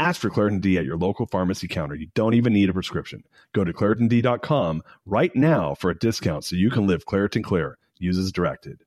Ask 0.00 0.20
for 0.20 0.30
Claritin 0.30 0.60
D 0.60 0.78
at 0.78 0.84
your 0.84 0.96
local 0.96 1.26
pharmacy 1.26 1.66
counter. 1.66 1.96
You 1.96 2.06
don't 2.14 2.34
even 2.34 2.52
need 2.52 2.70
a 2.70 2.72
prescription. 2.72 3.24
Go 3.52 3.64
to 3.64 3.72
ClaritinD.com 3.72 4.82
right 5.06 5.34
now 5.34 5.74
for 5.74 5.90
a 5.90 5.98
discount 5.98 6.44
so 6.44 6.54
you 6.54 6.70
can 6.70 6.86
live 6.86 7.04
Claritin 7.04 7.42
Clear. 7.42 7.78
Use 7.98 8.16
as 8.16 8.30
directed. 8.30 8.84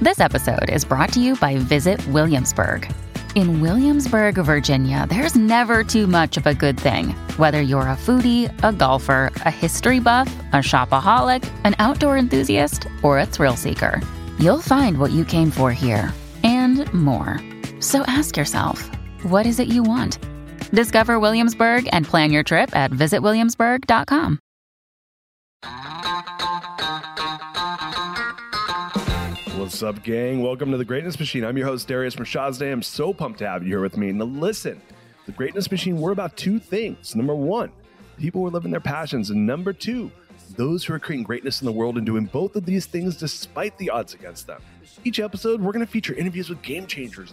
This 0.00 0.20
episode 0.20 0.70
is 0.70 0.84
brought 0.84 1.12
to 1.14 1.20
you 1.20 1.34
by 1.34 1.56
Visit 1.56 2.04
Williamsburg. 2.08 2.92
In 3.34 3.60
Williamsburg, 3.60 4.36
Virginia, 4.36 5.06
there's 5.08 5.34
never 5.34 5.82
too 5.82 6.06
much 6.06 6.36
of 6.36 6.46
a 6.46 6.54
good 6.54 6.78
thing. 6.78 7.08
Whether 7.36 7.60
you're 7.60 7.80
a 7.80 7.96
foodie, 7.96 8.52
a 8.62 8.72
golfer, 8.72 9.32
a 9.36 9.50
history 9.50 9.98
buff, 9.98 10.32
a 10.52 10.56
shopaholic, 10.56 11.50
an 11.64 11.74
outdoor 11.80 12.18
enthusiast, 12.18 12.86
or 13.02 13.18
a 13.18 13.26
thrill 13.26 13.56
seeker, 13.56 14.00
you'll 14.38 14.60
find 14.60 14.98
what 14.98 15.10
you 15.10 15.24
came 15.24 15.50
for 15.50 15.72
here 15.72 16.12
and 16.44 16.92
more. 16.92 17.40
So 17.80 18.02
ask 18.02 18.36
yourself, 18.36 18.88
what 19.24 19.46
is 19.46 19.58
it 19.60 19.68
you 19.68 19.82
want? 19.82 20.18
Discover 20.72 21.20
Williamsburg 21.20 21.88
and 21.92 22.06
plan 22.06 22.32
your 22.32 22.42
trip 22.42 22.74
at 22.74 22.90
visitwilliamsburg.com. 22.90 24.38
What's 29.56 29.82
up, 29.82 30.02
gang? 30.02 30.42
Welcome 30.42 30.70
to 30.72 30.76
the 30.76 30.84
Greatness 30.84 31.18
Machine. 31.18 31.44
I'm 31.44 31.56
your 31.56 31.66
host, 31.66 31.86
Darius 31.86 32.16
Mirshahzadeh. 32.16 32.72
I'm 32.72 32.82
so 32.82 33.12
pumped 33.12 33.38
to 33.38 33.48
have 33.48 33.62
you 33.62 33.68
here 33.68 33.80
with 33.80 33.96
me. 33.96 34.10
Now, 34.12 34.24
listen, 34.24 34.80
the 35.26 35.32
Greatness 35.32 35.70
Machine, 35.70 35.98
we're 35.98 36.12
about 36.12 36.36
two 36.36 36.58
things. 36.58 37.14
Number 37.14 37.34
one, 37.34 37.70
people 38.18 38.40
who 38.40 38.48
are 38.48 38.50
living 38.50 38.70
their 38.70 38.80
passions. 38.80 39.30
And 39.30 39.46
number 39.46 39.72
two, 39.72 40.10
those 40.56 40.84
who 40.84 40.94
are 40.94 40.98
creating 40.98 41.24
greatness 41.24 41.60
in 41.60 41.66
the 41.66 41.72
world 41.72 41.96
and 41.96 42.04
doing 42.04 42.24
both 42.26 42.56
of 42.56 42.66
these 42.66 42.86
things 42.86 43.16
despite 43.16 43.76
the 43.78 43.90
odds 43.90 44.14
against 44.14 44.46
them. 44.46 44.60
Each 45.04 45.20
episode, 45.20 45.60
we're 45.60 45.72
going 45.72 45.84
to 45.84 45.90
feature 45.90 46.14
interviews 46.14 46.48
with 46.48 46.60
game 46.62 46.86
changers, 46.86 47.32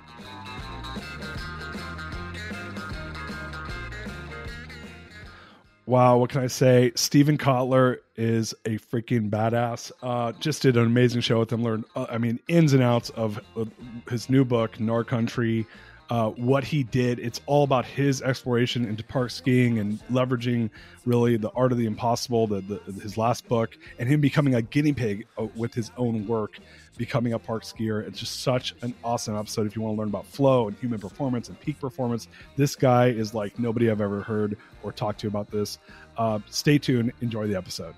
Wow, 5.91 6.19
what 6.19 6.29
can 6.29 6.39
I 6.39 6.47
say? 6.47 6.93
Steven 6.95 7.37
Kotler 7.37 7.97
is 8.15 8.53
a 8.63 8.77
freaking 8.77 9.29
badass. 9.29 9.91
Uh, 10.01 10.31
just 10.39 10.61
did 10.61 10.77
an 10.77 10.85
amazing 10.85 11.19
show 11.19 11.39
with 11.39 11.51
him. 11.51 11.63
Learned, 11.63 11.83
uh, 11.97 12.05
I 12.09 12.17
mean, 12.17 12.39
ins 12.47 12.71
and 12.71 12.81
outs 12.81 13.09
of 13.09 13.41
uh, 13.57 13.65
his 14.09 14.29
new 14.29 14.45
book, 14.45 14.77
Gnar 14.77 15.05
Country. 15.05 15.67
Uh, 16.11 16.29
what 16.31 16.65
he 16.65 16.83
did. 16.83 17.19
It's 17.19 17.39
all 17.45 17.63
about 17.63 17.85
his 17.85 18.21
exploration 18.21 18.83
into 18.83 19.01
park 19.01 19.31
skiing 19.31 19.79
and 19.79 19.97
leveraging 20.09 20.69
really 21.05 21.37
the 21.37 21.51
art 21.51 21.71
of 21.71 21.77
the 21.77 21.85
impossible, 21.85 22.47
the, 22.47 22.59
the 22.59 22.91
his 23.01 23.17
last 23.17 23.47
book, 23.47 23.77
and 23.97 24.09
him 24.09 24.19
becoming 24.19 24.53
a 24.55 24.61
guinea 24.61 24.91
pig 24.91 25.25
uh, 25.37 25.45
with 25.55 25.73
his 25.73 25.89
own 25.95 26.27
work, 26.27 26.59
becoming 26.97 27.31
a 27.31 27.39
park 27.39 27.63
skier. 27.63 28.05
It's 28.05 28.19
just 28.19 28.41
such 28.41 28.75
an 28.81 28.93
awesome 29.05 29.37
episode. 29.37 29.67
If 29.67 29.77
you 29.77 29.83
want 29.83 29.95
to 29.95 29.99
learn 29.99 30.09
about 30.09 30.25
flow 30.25 30.67
and 30.67 30.75
human 30.79 30.99
performance 30.99 31.47
and 31.47 31.57
peak 31.61 31.79
performance, 31.79 32.27
this 32.57 32.75
guy 32.75 33.07
is 33.07 33.33
like 33.33 33.57
nobody 33.57 33.89
I've 33.89 34.01
ever 34.01 34.21
heard 34.21 34.57
or 34.83 34.91
talked 34.91 35.21
to 35.21 35.27
about 35.27 35.49
this. 35.49 35.79
Uh, 36.17 36.39
stay 36.49 36.77
tuned. 36.77 37.13
Enjoy 37.21 37.47
the 37.47 37.55
episode. 37.55 37.95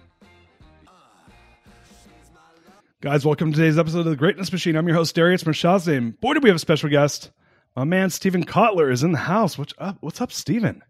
Guys, 3.02 3.26
welcome 3.26 3.52
to 3.52 3.58
today's 3.58 3.80
episode 3.80 4.02
of 4.02 4.06
the 4.06 4.16
Greatness 4.16 4.52
Machine. 4.52 4.76
I'm 4.76 4.88
your 4.88 4.98
host, 4.98 5.16
Darius 5.16 5.44
Mirshahzadeh. 5.44 6.20
Boy, 6.20 6.36
do 6.36 6.42
we 6.42 6.50
have 6.50 6.58
a 6.58 6.60
special 6.60 6.92
guest. 6.92 7.32
My 7.76 7.86
man, 7.86 8.12
Steven 8.12 8.46
Kotler, 8.46 8.92
is 8.92 9.02
in 9.02 9.14
the 9.14 9.18
house. 9.18 9.58
What's 9.58 9.74
up? 9.80 9.98
What's 10.02 10.22
up, 10.22 10.32
Steven? 10.32 10.84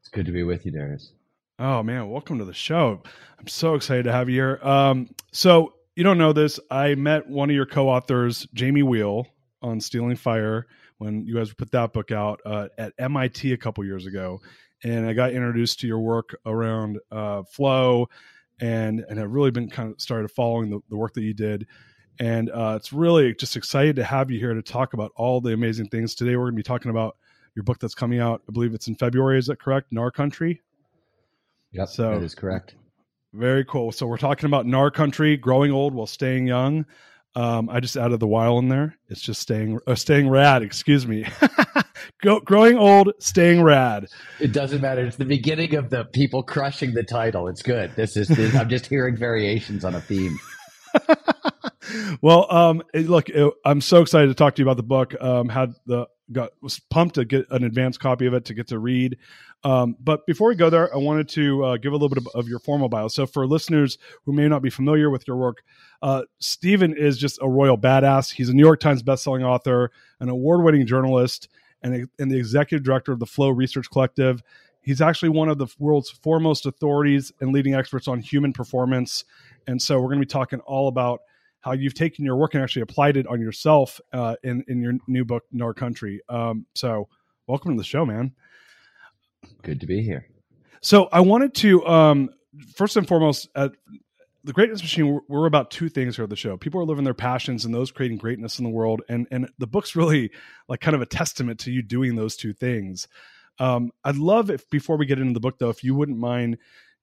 It's 0.00 0.08
good 0.08 0.24
to 0.24 0.32
be 0.32 0.42
with 0.42 0.64
you, 0.64 0.72
Darius. 0.72 1.12
Oh, 1.58 1.82
man. 1.82 2.08
Welcome 2.08 2.38
to 2.38 2.46
the 2.46 2.54
show. 2.54 3.02
I'm 3.38 3.46
so 3.46 3.74
excited 3.74 4.04
to 4.04 4.12
have 4.12 4.30
you 4.30 4.36
here. 4.36 4.58
Um, 4.62 5.10
so, 5.32 5.74
you 5.96 6.04
don't 6.04 6.16
know 6.16 6.32
this. 6.32 6.58
I 6.70 6.94
met 6.94 7.28
one 7.28 7.50
of 7.50 7.54
your 7.54 7.66
co 7.66 7.90
authors, 7.90 8.46
Jamie 8.54 8.82
Wheal, 8.82 9.26
on 9.60 9.82
Stealing 9.82 10.16
Fire 10.16 10.66
when 10.96 11.26
you 11.26 11.34
guys 11.34 11.52
put 11.52 11.72
that 11.72 11.92
book 11.92 12.10
out 12.10 12.40
uh, 12.46 12.68
at 12.78 12.94
MIT 12.98 13.52
a 13.52 13.58
couple 13.58 13.84
years 13.84 14.06
ago. 14.06 14.40
And 14.82 15.06
I 15.06 15.12
got 15.12 15.32
introduced 15.32 15.80
to 15.80 15.86
your 15.86 15.98
work 15.98 16.34
around 16.46 17.00
uh, 17.12 17.42
flow 17.42 18.08
and 18.60 19.04
and 19.08 19.18
have 19.18 19.30
really 19.30 19.50
been 19.50 19.68
kind 19.68 19.92
of 19.92 20.00
started 20.00 20.30
following 20.30 20.70
the, 20.70 20.80
the 20.88 20.96
work 20.96 21.12
that 21.14 21.22
you 21.22 21.34
did 21.34 21.66
and 22.18 22.50
uh, 22.50 22.74
it's 22.76 22.92
really 22.92 23.34
just 23.34 23.56
excited 23.56 23.96
to 23.96 24.04
have 24.04 24.30
you 24.30 24.38
here 24.38 24.54
to 24.54 24.62
talk 24.62 24.92
about 24.94 25.12
all 25.16 25.40
the 25.40 25.52
amazing 25.52 25.88
things 25.88 26.14
today 26.14 26.36
we're 26.36 26.44
going 26.44 26.54
to 26.54 26.56
be 26.56 26.62
talking 26.62 26.90
about 26.90 27.16
your 27.54 27.62
book 27.62 27.78
that's 27.78 27.94
coming 27.94 28.20
out 28.20 28.42
i 28.48 28.52
believe 28.52 28.74
it's 28.74 28.88
in 28.88 28.94
february 28.94 29.38
is 29.38 29.46
that 29.46 29.60
correct 29.60 29.92
gnar 29.92 30.12
country 30.12 30.60
yep 31.72 31.88
so 31.88 32.10
that 32.10 32.22
is 32.22 32.34
correct 32.34 32.74
very 33.32 33.64
cool 33.64 33.92
so 33.92 34.06
we're 34.06 34.16
talking 34.16 34.46
about 34.46 34.66
gnar 34.66 34.92
country 34.92 35.36
growing 35.36 35.72
old 35.72 35.94
while 35.94 36.06
staying 36.06 36.46
young 36.46 36.84
um, 37.38 37.68
I 37.70 37.78
just 37.78 37.96
added 37.96 38.18
the 38.18 38.26
while 38.26 38.58
in 38.58 38.68
there. 38.68 38.96
It's 39.08 39.20
just 39.20 39.40
staying 39.40 39.78
uh, 39.86 39.94
staying 39.94 40.28
rad. 40.28 40.62
Excuse 40.62 41.06
me. 41.06 41.24
Go, 42.22 42.40
growing 42.40 42.76
old, 42.76 43.12
staying 43.20 43.62
rad. 43.62 44.08
It 44.40 44.52
doesn't 44.52 44.80
matter. 44.80 45.04
It's 45.04 45.16
the 45.16 45.24
beginning 45.24 45.76
of 45.76 45.90
the 45.90 46.04
people 46.04 46.42
crushing 46.42 46.94
the 46.94 47.04
title. 47.04 47.46
It's 47.46 47.62
good. 47.62 47.94
This 47.94 48.16
is. 48.16 48.26
This, 48.26 48.56
I'm 48.56 48.68
just 48.68 48.86
hearing 48.86 49.16
variations 49.16 49.84
on 49.84 49.94
a 49.94 50.00
theme. 50.00 50.36
well, 52.22 52.52
um, 52.52 52.82
look, 52.94 53.28
I'm 53.64 53.80
so 53.80 54.02
excited 54.02 54.28
to 54.28 54.34
talk 54.34 54.56
to 54.56 54.62
you 54.62 54.66
about 54.66 54.76
the 54.76 54.82
book. 54.82 55.14
Um, 55.20 55.48
had 55.48 55.74
the 55.86 56.08
got 56.32 56.50
was 56.60 56.78
pumped 56.90 57.14
to 57.14 57.24
get 57.24 57.46
an 57.50 57.64
advanced 57.64 58.00
copy 58.00 58.26
of 58.26 58.34
it 58.34 58.44
to 58.46 58.54
get 58.54 58.68
to 58.68 58.78
read. 58.78 59.16
Um, 59.64 59.96
but 59.98 60.26
before 60.26 60.48
we 60.48 60.54
go 60.54 60.70
there, 60.70 60.92
I 60.94 60.98
wanted 60.98 61.28
to 61.30 61.64
uh, 61.64 61.76
give 61.78 61.92
a 61.92 61.96
little 61.96 62.08
bit 62.08 62.18
of, 62.18 62.28
of, 62.34 62.48
your 62.48 62.60
formal 62.60 62.88
bio. 62.88 63.08
So, 63.08 63.26
for 63.26 63.46
listeners 63.46 63.98
who 64.24 64.32
may 64.32 64.46
not 64.46 64.62
be 64.62 64.70
familiar 64.70 65.10
with 65.10 65.26
your 65.26 65.36
work, 65.36 65.62
uh, 66.00 66.22
Steven 66.38 66.96
is 66.96 67.18
just 67.18 67.38
a 67.42 67.48
royal 67.48 67.76
badass. 67.76 68.32
He's 68.32 68.48
a 68.48 68.54
New 68.54 68.62
York 68.62 68.80
Times 68.80 69.02
bestselling 69.02 69.44
author, 69.44 69.90
an 70.20 70.28
award 70.28 70.64
winning 70.64 70.86
journalist, 70.86 71.48
and, 71.82 72.08
and 72.18 72.30
the 72.30 72.38
executive 72.38 72.84
director 72.84 73.12
of 73.12 73.18
the 73.18 73.26
Flow 73.26 73.50
Research 73.50 73.90
Collective. 73.90 74.42
He's 74.80 75.00
actually 75.00 75.30
one 75.30 75.48
of 75.48 75.58
the 75.58 75.66
world's 75.78 76.10
foremost 76.10 76.64
authorities 76.64 77.32
and 77.40 77.52
leading 77.52 77.74
experts 77.74 78.06
on 78.06 78.20
human 78.20 78.52
performance. 78.52 79.24
And 79.66 79.82
so, 79.82 79.96
we're 79.96 80.08
going 80.08 80.20
to 80.20 80.26
be 80.26 80.26
talking 80.26 80.60
all 80.60 80.86
about 80.86 81.22
how 81.60 81.72
you've 81.72 81.94
taken 81.94 82.24
your 82.24 82.36
work 82.36 82.54
and 82.54 82.62
actually 82.62 82.82
applied 82.82 83.16
it 83.16 83.26
on 83.26 83.40
yourself 83.40 84.00
uh, 84.12 84.36
in 84.42 84.64
in 84.68 84.80
your 84.80 84.94
new 85.06 85.24
book, 85.24 85.44
Gnar 85.54 85.74
Country. 85.74 86.20
Um, 86.28 86.66
so, 86.74 87.08
welcome 87.46 87.72
to 87.72 87.78
the 87.78 87.84
show, 87.84 88.06
man. 88.06 88.32
Good 89.62 89.80
to 89.80 89.86
be 89.86 90.02
here. 90.02 90.26
So 90.80 91.08
I 91.12 91.20
wanted 91.20 91.54
to 91.56 91.86
um, 91.86 92.30
first 92.74 92.96
and 92.96 93.06
foremost 93.06 93.48
at 93.54 93.72
the 94.44 94.52
Greatness 94.52 94.80
Machine. 94.80 95.12
We're, 95.12 95.20
we're, 95.28 95.46
about 95.46 95.70
two 95.70 95.88
things 95.88 96.16
here 96.16 96.22
at 96.22 96.30
the 96.30 96.36
show. 96.36 96.56
People 96.56 96.80
are 96.80 96.84
living 96.84 97.04
their 97.04 97.14
passions 97.14 97.64
and 97.64 97.74
those 97.74 97.90
creating 97.90 98.18
greatness 98.18 98.58
in 98.58 98.64
the 98.64 98.70
world, 98.70 99.02
and 99.08 99.26
and 99.30 99.50
the 99.58 99.66
book's 99.66 99.96
really 99.96 100.30
like 100.68 100.80
kind 100.80 100.94
of 100.94 101.02
a 101.02 101.06
testament 101.06 101.58
to 101.60 101.72
you 101.72 101.82
doing 101.82 102.14
those 102.14 102.36
two 102.36 102.52
things. 102.52 103.08
Um, 103.58 103.90
I'd 104.04 104.16
love 104.16 104.50
if 104.50 104.68
before 104.70 104.96
we 104.96 105.06
get 105.06 105.18
into 105.18 105.34
the 105.34 105.40
book 105.40 105.58
though, 105.58 105.70
if 105.70 105.82
you 105.82 105.94
wouldn't 105.94 106.18
mind 106.18 106.58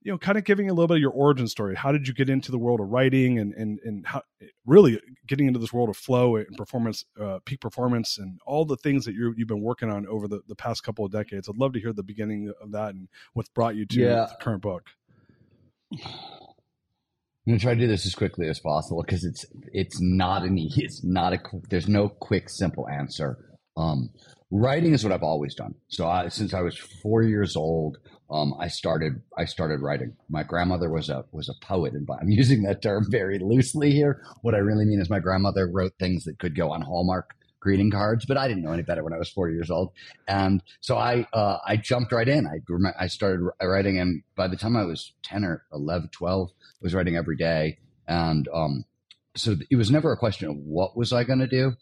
you 0.05 0.11
know, 0.11 0.19
kind 0.19 0.37
of 0.37 0.43
giving 0.43 0.69
a 0.69 0.73
little 0.73 0.87
bit 0.87 0.97
of 0.97 1.01
your 1.01 1.11
origin 1.11 1.47
story. 1.47 1.75
How 1.75 1.91
did 1.91 2.07
you 2.07 2.13
get 2.13 2.29
into 2.29 2.51
the 2.51 2.59
world 2.59 2.79
of 2.79 2.89
writing 2.89 3.39
and 3.39 3.53
and 3.55 3.79
and 3.83 4.05
how 4.05 4.21
really 4.63 5.01
getting 5.25 5.47
into 5.47 5.59
this 5.59 5.73
world 5.73 5.89
of 5.89 5.97
flow 5.97 6.35
and 6.35 6.55
performance, 6.55 7.03
uh, 7.19 7.39
peak 7.43 7.59
performance, 7.59 8.19
and 8.19 8.39
all 8.45 8.65
the 8.65 8.77
things 8.77 9.05
that 9.05 9.15
you 9.15 9.33
have 9.37 9.47
been 9.47 9.61
working 9.61 9.89
on 9.89 10.05
over 10.05 10.27
the, 10.27 10.41
the 10.47 10.55
past 10.55 10.83
couple 10.83 11.03
of 11.03 11.11
decades? 11.11 11.49
I'd 11.49 11.57
love 11.57 11.73
to 11.73 11.79
hear 11.79 11.91
the 11.91 12.03
beginning 12.03 12.53
of 12.61 12.71
that 12.73 12.93
and 12.93 13.09
what's 13.33 13.49
brought 13.49 13.75
you 13.75 13.87
to 13.87 13.99
yeah. 13.99 14.27
the 14.29 14.37
current 14.39 14.61
book. 14.61 14.83
I'm 15.91 16.01
gonna 17.47 17.59
try 17.59 17.73
to 17.73 17.79
do 17.79 17.87
this 17.87 18.05
as 18.05 18.13
quickly 18.13 18.47
as 18.47 18.59
possible 18.59 19.01
because 19.01 19.23
it's 19.23 19.43
it's 19.73 19.99
not 19.99 20.43
an 20.43 20.55
it's 20.59 21.03
not 21.03 21.33
a 21.33 21.39
there's 21.71 21.89
no 21.89 22.09
quick 22.09 22.49
simple 22.49 22.87
answer. 22.87 23.39
Um, 23.75 24.11
writing 24.59 24.93
is 24.93 25.03
what 25.03 25.13
I've 25.13 25.23
always 25.23 25.55
done. 25.55 25.75
So 25.87 26.07
I, 26.07 26.29
since 26.29 26.53
I 26.53 26.61
was 26.61 26.77
four 26.77 27.23
years 27.23 27.55
old, 27.55 27.97
um, 28.29 28.55
I 28.59 28.69
started 28.69 29.21
I 29.37 29.45
started 29.45 29.81
writing. 29.81 30.15
My 30.29 30.43
grandmother 30.43 30.89
was 30.89 31.09
a 31.09 31.25
was 31.31 31.49
a 31.49 31.65
poet, 31.65 31.93
and 31.93 32.07
I'm 32.19 32.29
using 32.29 32.63
that 32.63 32.81
term 32.81 33.05
very 33.09 33.39
loosely 33.39 33.91
here. 33.91 34.21
What 34.41 34.55
I 34.55 34.59
really 34.59 34.85
mean 34.85 34.99
is 34.99 35.09
my 35.09 35.19
grandmother 35.19 35.67
wrote 35.67 35.93
things 35.99 36.23
that 36.23 36.39
could 36.39 36.55
go 36.55 36.71
on 36.71 36.81
Hallmark 36.81 37.35
greeting 37.59 37.89
cards, 37.89 38.25
but 38.27 38.37
I 38.37 38.47
didn't 38.47 38.61
know 38.61 38.73
any 38.73 38.83
better 38.83 39.03
when 39.03 39.13
I 39.13 39.17
was 39.17 39.29
four 39.29 39.49
years 39.49 39.71
old, 39.71 39.91
and 40.27 40.63
so 40.81 40.97
I 40.97 41.27
uh, 41.33 41.57
I 41.65 41.77
jumped 41.77 42.11
right 42.11 42.27
in. 42.27 42.47
I 42.47 42.59
I 42.99 43.07
started 43.07 43.47
writing, 43.61 43.99
and 43.99 44.23
by 44.35 44.47
the 44.47 44.57
time 44.57 44.75
I 44.75 44.85
was 44.85 45.13
ten 45.23 45.43
or 45.43 45.63
11, 45.71 46.09
12, 46.11 46.49
I 46.49 46.53
was 46.81 46.93
writing 46.95 47.15
every 47.15 47.37
day, 47.37 47.77
and 48.07 48.47
um, 48.53 48.85
so 49.35 49.55
it 49.69 49.75
was 49.75 49.91
never 49.91 50.11
a 50.11 50.17
question 50.17 50.49
of 50.49 50.55
what 50.57 50.97
was 50.97 51.13
I 51.13 51.23
going 51.23 51.39
to 51.39 51.47
do. 51.47 51.73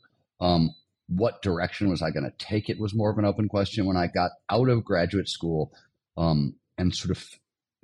Um, 0.42 0.76
what 1.08 1.42
direction 1.42 1.90
was 1.90 2.02
I 2.02 2.12
going 2.12 2.24
to 2.24 2.46
take? 2.46 2.70
It 2.70 2.80
was 2.80 2.96
more 2.96 3.12
of 3.12 3.18
an 3.18 3.26
open 3.26 3.48
question. 3.48 3.86
When 3.86 3.98
I 3.98 4.08
got 4.08 4.32
out 4.50 4.70
of 4.70 4.84
graduate 4.84 5.30
school, 5.30 5.72
um, 6.18 6.56
and 6.78 6.96
sort 6.96 7.12
of 7.12 7.24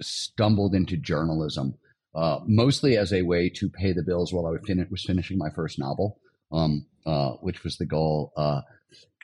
stumbled 0.01 0.74
into 0.74 0.98
journalism, 0.98 1.75
uh, 2.16 2.39
mostly 2.45 2.98
as 2.98 3.13
a 3.13 3.21
way 3.21 3.50
to 3.50 3.69
pay 3.69 3.94
the 3.94 4.04
bills 4.04 4.33
while 4.33 4.48
I 4.48 4.51
was, 4.51 4.62
fin- 4.66 4.88
was 4.89 5.06
finishing 5.06 5.38
my 5.38 5.50
first 5.56 5.77
novel, 5.80 6.19
um, 6.51 6.86
uh, 7.06 7.31
which 7.42 7.63
was 7.63 7.77
the 7.77 7.86
goal. 7.86 8.31
Uh, 8.36 8.62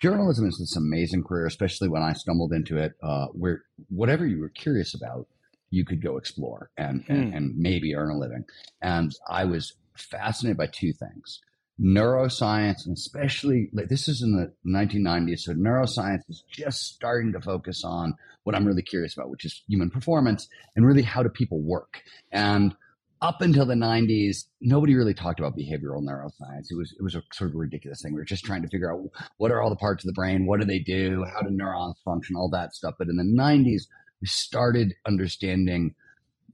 journalism 0.02 0.48
is 0.48 0.58
this 0.60 0.76
amazing 0.76 1.24
career, 1.24 1.48
especially 1.48 1.90
when 1.90 2.04
I 2.04 2.14
stumbled 2.14 2.54
into 2.54 2.78
it, 2.78 2.94
uh, 3.02 3.28
where 3.28 3.64
whatever 3.90 4.26
you 4.26 4.40
were 4.40 4.50
curious 4.50 4.94
about, 4.94 5.28
you 5.72 5.84
could 5.84 6.02
go 6.02 6.18
explore 6.18 6.70
and, 6.78 7.04
and, 7.08 7.30
hmm. 7.30 7.36
and 7.36 7.58
maybe 7.58 7.96
earn 7.96 8.12
a 8.12 8.18
living. 8.18 8.46
And 8.82 9.12
I 9.30 9.46
was 9.46 9.74
fascinated 9.98 10.58
by 10.58 10.68
two 10.68 10.94
things 10.94 11.42
neuroscience, 11.81 12.86
and 12.86 12.95
especially 12.95 13.69
like 13.74 13.89
this 13.89 14.07
is 14.07 14.22
in 14.22 14.31
the 14.31 14.54
1990s. 14.66 15.39
So 15.39 15.54
neuroscience 15.54 16.22
is 16.30 16.44
just 16.50 16.94
starting 16.94 17.33
to 17.33 17.42
focus 17.42 17.83
on 17.83 18.16
what 18.44 18.56
I'm 18.56 18.66
really 18.66 18.81
curious 18.81 19.16
about, 19.16 19.30
which 19.30 19.45
is 19.45 19.63
human 19.68 19.89
performance 19.89 20.48
and 20.75 20.86
really 20.86 21.01
how 21.01 21.24
do 21.24 21.30
people 21.30 21.62
work. 21.62 22.01
And 22.31 22.75
up 23.22 23.42
until 23.42 23.66
the 23.66 23.75
90s, 23.75 24.45
nobody 24.62 24.95
really 24.95 25.13
talked 25.13 25.39
about 25.39 25.57
behavioral 25.57 26.04
neuroscience. 26.04 26.68
It 26.69 26.77
was 26.77 26.94
it 26.98 27.04
was 27.04 27.16
a 27.16 27.24
sort 27.33 27.50
of 27.50 27.56
ridiculous 27.56 28.01
thing. 28.01 28.13
We 28.13 28.19
were 28.19 28.25
just 28.25 28.45
trying 28.45 28.62
to 28.62 28.68
figure 28.69 28.94
out 28.94 29.01
what 29.38 29.51
are 29.51 29.62
all 29.62 29.69
the 29.69 29.75
parts 29.75 30.04
of 30.04 30.07
the 30.07 30.13
brain, 30.13 30.45
what 30.45 30.60
do 30.60 30.66
they 30.66 30.80
do, 30.80 31.25
how 31.33 31.42
do 31.42 31.50
neurons 31.50 32.00
function, 32.06 32.36
all 32.36 32.50
that 32.51 32.74
stuff. 32.74 32.95
But 32.98 33.07
in 33.07 33.18
the 33.18 33.24
90s, 33.24 33.83
we 34.22 34.27
started 34.27 34.94
understanding 35.06 35.95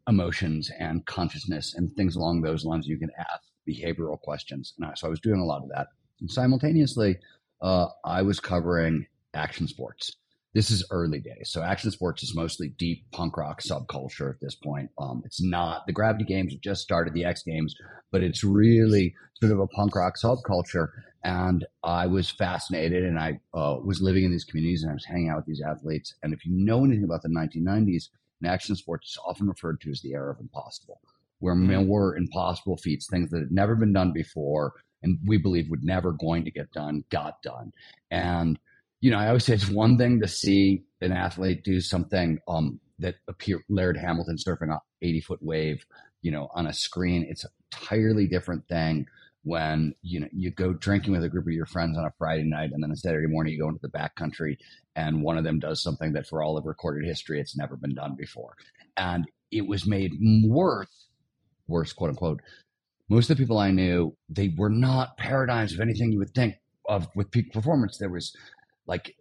emotions 0.07 0.71
and 0.79 1.05
consciousness 1.05 1.75
and 1.75 1.91
things 1.91 2.15
along 2.15 2.41
those 2.41 2.65
lines 2.65 2.87
you 2.87 2.97
can 2.97 3.11
ask 3.19 3.50
behavioral 3.67 4.19
questions. 4.19 4.73
And 4.77 4.89
I, 4.89 4.93
so 4.95 5.07
I 5.07 5.09
was 5.09 5.19
doing 5.19 5.39
a 5.39 5.45
lot 5.45 5.63
of 5.63 5.69
that. 5.69 5.87
And 6.19 6.29
simultaneously, 6.29 7.17
uh, 7.61 7.87
I 8.05 8.21
was 8.21 8.39
covering 8.39 9.07
action 9.33 9.67
sports. 9.67 10.15
This 10.53 10.69
is 10.69 10.85
early 10.91 11.19
days. 11.19 11.49
So 11.49 11.61
action 11.61 11.91
sports 11.91 12.23
is 12.23 12.35
mostly 12.35 12.69
deep 12.77 13.09
punk 13.11 13.37
rock 13.37 13.61
subculture 13.61 14.29
at 14.29 14.41
this 14.41 14.55
point. 14.55 14.89
Um, 14.99 15.21
it's 15.25 15.41
not 15.41 15.85
the 15.87 15.93
Gravity 15.93 16.25
Games 16.25 16.51
have 16.51 16.61
just 16.61 16.81
started 16.81 17.13
the 17.13 17.23
X 17.23 17.43
Games, 17.43 17.73
but 18.11 18.21
it's 18.21 18.43
really 18.43 19.15
sort 19.39 19.53
of 19.53 19.59
a 19.59 19.67
punk 19.67 19.95
rock 19.95 20.15
subculture. 20.21 20.89
And 21.23 21.65
I 21.83 22.07
was 22.07 22.29
fascinated, 22.29 23.03
and 23.03 23.17
I 23.17 23.39
uh, 23.53 23.77
was 23.83 24.01
living 24.01 24.25
in 24.25 24.31
these 24.31 24.43
communities, 24.43 24.81
and 24.83 24.91
I 24.91 24.95
was 24.95 25.05
hanging 25.05 25.29
out 25.29 25.37
with 25.37 25.45
these 25.45 25.61
athletes. 25.61 26.15
And 26.21 26.33
if 26.33 26.45
you 26.45 26.51
know 26.53 26.83
anything 26.83 27.03
about 27.03 27.21
the 27.21 27.29
1990s, 27.29 28.09
in 28.41 28.47
action 28.47 28.75
sports, 28.75 29.11
is 29.11 29.19
often 29.25 29.47
referred 29.47 29.79
to 29.81 29.91
as 29.91 30.01
the 30.01 30.13
era 30.13 30.31
of 30.31 30.39
impossible 30.39 30.99
where 31.41 31.55
mm-hmm. 31.55 31.87
more 31.87 32.15
impossible 32.15 32.77
feats, 32.77 33.07
things 33.07 33.29
that 33.31 33.39
had 33.39 33.51
never 33.51 33.75
been 33.75 33.93
done 33.93 34.13
before, 34.13 34.73
and 35.03 35.19
we 35.25 35.37
believe 35.37 35.69
would 35.69 35.83
never 35.83 36.13
going 36.13 36.45
to 36.45 36.51
get 36.51 36.71
done, 36.71 37.03
got 37.09 37.41
done. 37.41 37.71
And 38.09 38.57
you 39.01 39.09
know, 39.09 39.17
I 39.17 39.27
always 39.27 39.45
say 39.45 39.55
it's 39.55 39.67
one 39.67 39.97
thing 39.97 40.21
to 40.21 40.27
see 40.27 40.83
an 41.01 41.11
athlete 41.11 41.63
do 41.63 41.81
something 41.81 42.39
um, 42.47 42.79
that 42.99 43.15
appear 43.27 43.63
Laird 43.67 43.97
Hamilton 43.97 44.37
surfing 44.37 44.71
a 44.71 44.79
80 45.01 45.21
foot 45.21 45.39
wave, 45.41 45.83
you 46.21 46.31
know, 46.31 46.49
on 46.53 46.67
a 46.67 46.73
screen. 46.73 47.25
It's 47.27 47.43
an 47.43 47.49
entirely 47.73 48.27
different 48.27 48.67
thing 48.67 49.07
when 49.43 49.95
you 50.03 50.19
know 50.19 50.27
you 50.31 50.51
go 50.51 50.71
drinking 50.71 51.13
with 51.13 51.23
a 51.23 51.29
group 51.29 51.47
of 51.47 51.51
your 51.51 51.65
friends 51.65 51.97
on 51.97 52.05
a 52.05 52.13
Friday 52.19 52.43
night 52.43 52.69
and 52.71 52.83
then 52.83 52.91
a 52.91 52.95
Saturday 52.95 53.25
morning 53.25 53.53
you 53.53 53.59
go 53.59 53.69
into 53.69 53.81
the 53.81 53.89
backcountry 53.89 54.55
and 54.95 55.23
one 55.23 55.35
of 55.35 55.43
them 55.43 55.59
does 55.59 55.81
something 55.81 56.13
that 56.13 56.27
for 56.27 56.43
all 56.43 56.57
of 56.57 56.65
recorded 56.65 57.07
history 57.07 57.39
it's 57.39 57.57
never 57.57 57.75
been 57.75 57.95
done 57.95 58.15
before. 58.15 58.55
And 58.97 59.25
it 59.51 59.65
was 59.67 59.87
made 59.87 60.13
worse 60.45 61.00
worse, 61.71 61.93
quote 61.93 62.11
unquote, 62.11 62.41
most 63.09 63.29
of 63.29 63.37
the 63.37 63.43
people 63.43 63.57
I 63.57 63.71
knew, 63.71 64.15
they 64.29 64.53
were 64.57 64.69
not 64.69 65.17
paradigms 65.17 65.73
of 65.73 65.81
anything 65.81 66.11
you 66.11 66.19
would 66.19 66.33
think 66.33 66.55
of 66.87 67.07
with 67.15 67.31
peak 67.31 67.51
performance. 67.51 67.97
There 67.97 68.09
was 68.09 68.35
like 68.87 69.15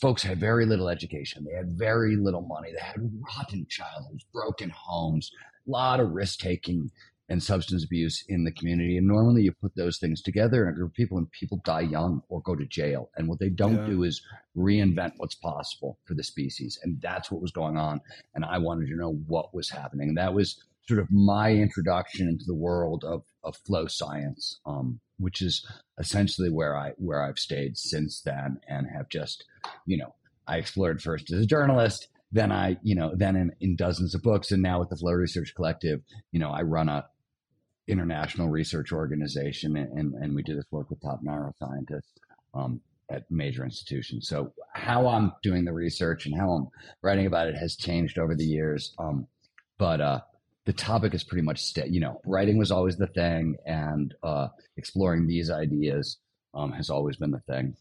folks 0.00 0.22
had 0.22 0.38
very 0.38 0.66
little 0.66 0.88
education. 0.88 1.44
They 1.44 1.56
had 1.56 1.70
very 1.78 2.16
little 2.16 2.42
money. 2.42 2.72
They 2.72 2.80
had 2.80 3.10
rotten 3.36 3.66
childhoods, 3.68 4.24
broken 4.32 4.70
homes, 4.70 5.30
a 5.66 5.70
lot 5.70 6.00
of 6.00 6.10
risk 6.10 6.40
taking 6.40 6.90
and 7.28 7.40
substance 7.40 7.84
abuse 7.84 8.24
in 8.28 8.42
the 8.42 8.50
community. 8.50 8.98
And 8.98 9.06
normally 9.06 9.42
you 9.42 9.52
put 9.52 9.76
those 9.76 9.98
things 9.98 10.20
together 10.20 10.66
in 10.66 10.74
a 10.74 10.76
group 10.76 10.90
of 10.90 10.94
people 10.94 11.16
and 11.16 11.30
people 11.30 11.60
die 11.64 11.82
young 11.82 12.22
or 12.28 12.42
go 12.42 12.56
to 12.56 12.66
jail. 12.66 13.10
And 13.16 13.28
what 13.28 13.38
they 13.38 13.50
don't 13.50 13.76
yeah. 13.76 13.86
do 13.86 14.02
is 14.02 14.20
reinvent 14.56 15.12
what's 15.18 15.36
possible 15.36 15.98
for 16.04 16.14
the 16.14 16.24
species. 16.24 16.80
And 16.82 17.00
that's 17.00 17.30
what 17.30 17.40
was 17.40 17.52
going 17.52 17.76
on. 17.76 18.00
And 18.34 18.44
I 18.44 18.58
wanted 18.58 18.88
to 18.88 18.96
know 18.96 19.12
what 19.28 19.54
was 19.54 19.70
happening. 19.70 20.08
And 20.08 20.18
that 20.18 20.34
was 20.34 20.60
sort 20.90 21.00
of 21.00 21.10
my 21.12 21.52
introduction 21.52 22.28
into 22.28 22.44
the 22.44 22.54
world 22.54 23.04
of, 23.04 23.22
of 23.44 23.56
flow 23.56 23.86
science, 23.86 24.58
um, 24.66 24.98
which 25.18 25.40
is 25.40 25.64
essentially 25.98 26.50
where 26.50 26.76
I 26.76 26.92
where 26.96 27.22
I've 27.22 27.38
stayed 27.38 27.78
since 27.78 28.20
then, 28.22 28.58
and 28.66 28.88
have 28.92 29.08
just, 29.08 29.44
you 29.86 29.96
know, 29.96 30.14
I 30.48 30.56
explored 30.56 31.00
first 31.00 31.30
as 31.30 31.40
a 31.40 31.46
journalist, 31.46 32.08
then 32.32 32.50
I, 32.50 32.76
you 32.82 32.96
know, 32.96 33.12
then 33.14 33.36
in, 33.36 33.52
in 33.60 33.76
dozens 33.76 34.16
of 34.16 34.22
books, 34.22 34.50
and 34.50 34.62
now 34.62 34.80
with 34.80 34.88
the 34.88 34.96
Flow 34.96 35.12
Research 35.12 35.54
Collective, 35.54 36.00
you 36.32 36.40
know, 36.40 36.50
I 36.50 36.62
run 36.62 36.88
a 36.88 37.06
international 37.86 38.48
research 38.48 38.92
organization, 38.92 39.76
and, 39.76 39.96
and, 39.96 40.14
and 40.14 40.34
we 40.34 40.42
do 40.42 40.56
this 40.56 40.64
work 40.72 40.90
with 40.90 41.00
top 41.00 41.20
neuroscientists. 41.24 42.10
Um, 42.52 42.80
at 43.12 43.28
major 43.28 43.64
institutions. 43.64 44.28
So 44.28 44.52
how 44.72 45.08
I'm 45.08 45.32
doing 45.42 45.64
the 45.64 45.72
research 45.72 46.26
and 46.26 46.36
how 46.36 46.50
I'm 46.52 46.68
writing 47.02 47.26
about 47.26 47.48
it 47.48 47.56
has 47.56 47.74
changed 47.74 48.20
over 48.20 48.36
the 48.36 48.44
years. 48.44 48.94
Um, 49.00 49.26
but 49.78 50.00
uh, 50.00 50.20
the 50.66 50.72
topic 50.72 51.14
is 51.14 51.24
pretty 51.24 51.42
much 51.42 51.62
stay. 51.62 51.86
You 51.88 52.00
know, 52.00 52.20
writing 52.24 52.58
was 52.58 52.70
always 52.70 52.96
the 52.96 53.06
thing, 53.08 53.56
and 53.66 54.14
uh, 54.22 54.48
exploring 54.76 55.26
these 55.26 55.50
ideas 55.50 56.18
um, 56.54 56.72
has 56.72 56.90
always 56.90 57.16
been 57.16 57.30
the 57.30 57.40
thing. 57.40 57.76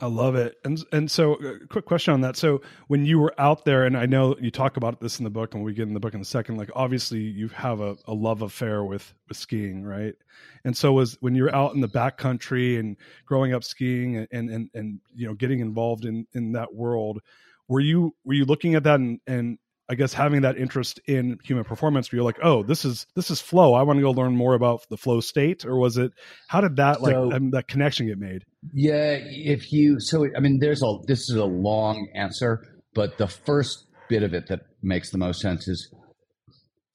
I 0.00 0.06
love 0.06 0.36
it. 0.36 0.56
And 0.64 0.78
and 0.92 1.10
so, 1.10 1.34
uh, 1.34 1.54
quick 1.68 1.84
question 1.84 2.14
on 2.14 2.20
that. 2.20 2.36
So, 2.36 2.60
when 2.86 3.04
you 3.04 3.18
were 3.18 3.34
out 3.36 3.64
there, 3.64 3.84
and 3.84 3.96
I 3.96 4.06
know 4.06 4.36
you 4.40 4.50
talk 4.50 4.76
about 4.76 5.00
this 5.00 5.18
in 5.18 5.24
the 5.24 5.30
book, 5.30 5.54
and 5.54 5.64
we 5.64 5.74
get 5.74 5.88
in 5.88 5.94
the 5.94 5.98
book 5.98 6.14
in 6.14 6.20
a 6.20 6.24
second. 6.24 6.56
Like, 6.56 6.70
obviously, 6.76 7.18
you 7.18 7.48
have 7.48 7.80
a, 7.80 7.96
a 8.06 8.14
love 8.14 8.42
affair 8.42 8.84
with 8.84 9.12
with 9.28 9.36
skiing, 9.36 9.82
right? 9.82 10.14
And 10.64 10.76
so, 10.76 10.92
was 10.92 11.16
when 11.20 11.34
you 11.34 11.42
were 11.42 11.54
out 11.54 11.74
in 11.74 11.80
the 11.80 11.88
backcountry 11.88 12.78
and 12.78 12.96
growing 13.26 13.52
up 13.52 13.64
skiing, 13.64 14.16
and 14.18 14.28
and 14.30 14.50
and, 14.50 14.70
and 14.72 15.00
you 15.16 15.26
know, 15.26 15.34
getting 15.34 15.58
involved 15.58 16.04
in 16.04 16.28
in 16.32 16.52
that 16.52 16.72
world, 16.72 17.20
were 17.66 17.80
you 17.80 18.14
were 18.24 18.34
you 18.34 18.44
looking 18.44 18.76
at 18.76 18.84
that 18.84 19.00
and 19.00 19.18
and 19.26 19.58
I 19.90 19.94
guess 19.94 20.12
having 20.12 20.42
that 20.42 20.58
interest 20.58 21.00
in 21.06 21.38
human 21.42 21.64
performance, 21.64 22.12
where 22.12 22.18
you're 22.18 22.24
like, 22.24 22.38
oh, 22.42 22.62
this 22.62 22.84
is 22.84 23.06
this 23.16 23.30
is 23.30 23.40
flow. 23.40 23.72
I 23.72 23.82
want 23.82 23.98
to 23.98 24.02
go 24.02 24.10
learn 24.10 24.36
more 24.36 24.54
about 24.54 24.86
the 24.90 24.98
flow 24.98 25.20
state, 25.20 25.64
or 25.64 25.78
was 25.78 25.96
it? 25.96 26.12
How 26.48 26.60
did 26.60 26.76
that 26.76 27.00
like 27.00 27.14
so, 27.14 27.32
um, 27.32 27.50
that 27.52 27.68
connection 27.68 28.06
get 28.06 28.18
made? 28.18 28.44
Yeah, 28.74 29.16
if 29.20 29.72
you 29.72 29.98
so 29.98 30.26
I 30.36 30.40
mean, 30.40 30.58
there's 30.60 30.82
a 30.82 30.96
this 31.06 31.30
is 31.30 31.36
a 31.36 31.44
long 31.44 32.08
answer, 32.14 32.62
but 32.94 33.16
the 33.16 33.28
first 33.28 33.86
bit 34.10 34.22
of 34.22 34.34
it 34.34 34.48
that 34.48 34.60
makes 34.82 35.10
the 35.10 35.18
most 35.18 35.40
sense 35.40 35.68
is 35.68 35.90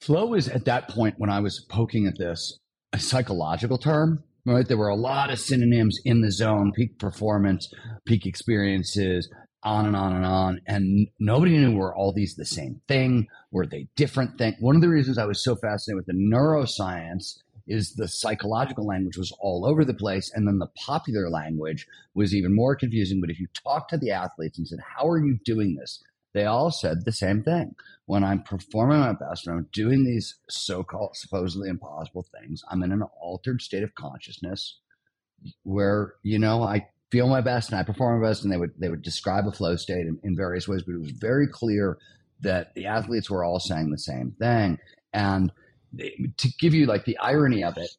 flow 0.01 0.33
is 0.35 0.47
at 0.47 0.65
that 0.65 0.87
point 0.89 1.15
when 1.17 1.29
I 1.29 1.39
was 1.39 1.65
poking 1.69 2.05
at 2.05 2.17
this 2.17 2.59
a 2.91 2.99
psychological 2.99 3.77
term. 3.77 4.23
Right, 4.45 4.67
there 4.67 4.77
were 4.77 4.89
a 4.89 4.95
lot 4.95 5.31
of 5.31 5.39
synonyms 5.39 5.97
in 6.03 6.19
the 6.19 6.29
zone: 6.29 6.73
peak 6.75 6.99
performance, 6.99 7.73
peak 8.05 8.25
experiences, 8.25 9.29
on 9.63 9.85
and 9.85 9.95
on 9.95 10.15
and 10.15 10.25
on. 10.25 10.61
And 10.67 11.07
nobody 11.19 11.57
knew 11.57 11.75
were 11.75 11.95
all 11.95 12.13
these 12.13 12.35
the 12.35 12.45
same 12.45 12.81
thing? 12.87 13.27
Were 13.51 13.65
they 13.65 13.87
different 13.95 14.37
thing? 14.37 14.55
One 14.59 14.75
of 14.75 14.81
the 14.81 14.89
reasons 14.89 15.17
I 15.17 15.25
was 15.25 15.43
so 15.43 15.55
fascinated 15.55 15.95
with 15.95 16.05
the 16.05 16.13
neuroscience 16.13 17.39
is 17.65 17.93
the 17.93 18.07
psychological 18.07 18.85
language 18.85 19.17
was 19.17 19.31
all 19.39 19.65
over 19.65 19.85
the 19.85 19.93
place. 19.93 20.31
And 20.33 20.47
then 20.47 20.59
the 20.59 20.71
popular 20.85 21.29
language 21.29 21.87
was 22.13 22.35
even 22.35 22.55
more 22.55 22.75
confusing. 22.75 23.21
But 23.21 23.29
if 23.29 23.39
you 23.39 23.47
talk 23.63 23.87
to 23.89 23.97
the 23.97 24.11
athletes 24.11 24.57
and 24.57 24.67
said, 24.67 24.79
How 24.97 25.07
are 25.07 25.23
you 25.23 25.39
doing 25.45 25.75
this? 25.75 26.03
They 26.33 26.45
all 26.45 26.71
said 26.71 27.05
the 27.05 27.11
same 27.11 27.43
thing. 27.43 27.75
When 28.05 28.23
I'm 28.23 28.41
performing 28.41 28.99
my 28.99 29.13
best 29.13 29.47
and 29.47 29.55
I'm 29.55 29.69
doing 29.71 30.03
these 30.03 30.35
so 30.49 30.83
called 30.83 31.15
supposedly 31.15 31.69
impossible 31.69 32.25
things, 32.39 32.63
I'm 32.69 32.83
in 32.83 32.91
an 32.91 33.03
altered 33.21 33.61
state 33.61 33.83
of 33.83 33.95
consciousness 33.95 34.79
where, 35.63 36.15
you 36.23 36.39
know, 36.39 36.63
I 36.63 36.87
feel 37.13 37.27
my 37.27 37.41
best 37.41 37.69
and 37.69 37.79
I 37.79 37.83
perform 37.83 38.19
my 38.19 38.27
best. 38.27 38.43
And 38.43 38.51
they 38.51 38.57
would 38.57 38.71
they 38.79 38.89
would 38.89 39.03
describe 39.03 39.45
a 39.47 39.51
flow 39.51 39.75
state 39.75 40.07
in, 40.07 40.19
in 40.23 40.35
various 40.35 40.67
ways, 40.67 40.81
but 40.81 40.95
it 40.95 40.99
was 40.99 41.11
very 41.11 41.47
clear 41.47 41.99
that 42.41 42.73
the 42.73 42.87
athletes 42.87 43.29
were 43.29 43.43
all 43.43 43.59
saying 43.59 43.91
the 43.91 43.99
same 43.99 44.31
thing. 44.39 44.79
And 45.13 45.51
to 45.95 46.49
give 46.59 46.73
you 46.73 46.87
like 46.87 47.05
the 47.05 47.19
irony 47.19 47.63
of 47.63 47.77
it, 47.77 47.91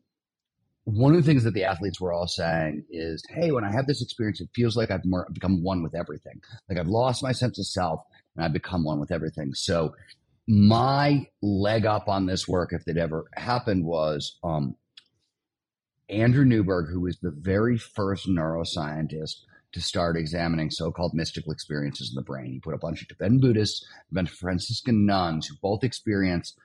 one 0.82 1.14
of 1.14 1.22
the 1.22 1.26
things 1.26 1.44
that 1.44 1.54
the 1.54 1.62
athletes 1.62 2.00
were 2.00 2.12
all 2.12 2.26
saying 2.26 2.84
is, 2.90 3.22
"Hey, 3.30 3.52
when 3.52 3.64
I 3.64 3.70
have 3.70 3.86
this 3.86 4.02
experience, 4.02 4.40
it 4.40 4.48
feels 4.52 4.76
like 4.76 4.90
I've 4.90 5.04
more, 5.04 5.28
become 5.32 5.62
one 5.62 5.84
with 5.84 5.94
everything. 5.94 6.40
Like 6.68 6.78
I've 6.78 6.88
lost 6.88 7.22
my 7.22 7.32
sense 7.32 7.56
of 7.60 7.66
self 7.66 8.00
and 8.34 8.44
I've 8.44 8.52
become 8.52 8.82
one 8.82 8.98
with 8.98 9.12
everything." 9.12 9.54
So 9.54 9.94
my 10.48 11.26
leg 11.40 11.86
up 11.86 12.08
on 12.08 12.26
this 12.26 12.48
work, 12.48 12.72
if 12.72 12.82
it 12.88 12.98
ever 12.98 13.26
happened, 13.36 13.84
was 13.84 14.38
um, 14.42 14.74
Andrew 16.08 16.44
Newberg, 16.44 16.90
who 16.90 17.00
was 17.00 17.18
the 17.18 17.30
very 17.30 17.78
first 17.78 18.28
neuroscientist 18.28 19.36
to 19.72 19.80
start 19.80 20.16
examining 20.16 20.70
so-called 20.70 21.14
mystical 21.14 21.52
experiences 21.52 22.10
in 22.10 22.14
the 22.14 22.22
brain. 22.22 22.52
He 22.52 22.60
put 22.60 22.74
a 22.74 22.78
bunch 22.78 23.02
of 23.02 23.08
Tibetan 23.08 23.40
Buddhists, 23.40 23.84
bunch 24.12 24.30
of 24.30 24.36
Franciscan 24.36 25.06
nuns 25.06 25.46
who 25.46 25.56
both 25.60 25.82
experienced 25.82 26.56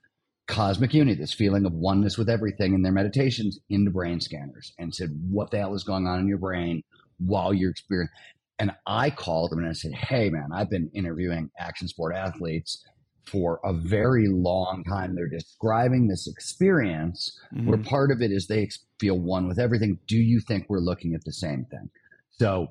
cosmic 0.47 0.93
unity, 0.93 1.19
this 1.19 1.33
feeling 1.33 1.65
of 1.65 1.73
oneness 1.73 2.17
with 2.17 2.29
everything 2.29 2.73
in 2.73 2.81
their 2.81 2.91
meditations 2.91 3.59
into 3.69 3.91
brain 3.91 4.19
scanners 4.19 4.73
and 4.77 4.93
said, 4.93 5.09
what 5.29 5.51
the 5.51 5.57
hell 5.57 5.73
is 5.73 5.83
going 5.83 6.07
on 6.07 6.19
in 6.19 6.27
your 6.27 6.37
brain 6.37 6.83
while 7.17 7.53
you're 7.53 7.71
experiencing? 7.71 8.15
And 8.59 8.71
I 8.85 9.09
called 9.09 9.51
them 9.51 9.59
and 9.59 9.69
I 9.69 9.73
said, 9.73 9.93
Hey 9.93 10.29
man, 10.29 10.49
I've 10.53 10.69
been 10.69 10.91
interviewing 10.93 11.49
action 11.57 11.87
sport 11.87 12.13
athletes 12.13 12.83
for 13.29 13.59
a 13.63 13.73
very 13.73 14.27
long 14.27 14.83
time. 14.87 15.15
They're 15.15 15.27
describing 15.27 16.07
this 16.07 16.27
experience 16.27 17.37
mm-hmm. 17.53 17.67
where 17.67 17.77
part 17.77 18.11
of 18.11 18.21
it 18.21 18.31
is 18.31 18.47
they 18.47 18.69
feel 18.99 19.19
one 19.19 19.47
with 19.47 19.59
everything. 19.59 19.99
Do 20.07 20.17
you 20.17 20.39
think 20.39 20.65
we're 20.67 20.79
looking 20.79 21.15
at 21.15 21.23
the 21.25 21.33
same 21.33 21.65
thing? 21.65 21.89
So 22.31 22.67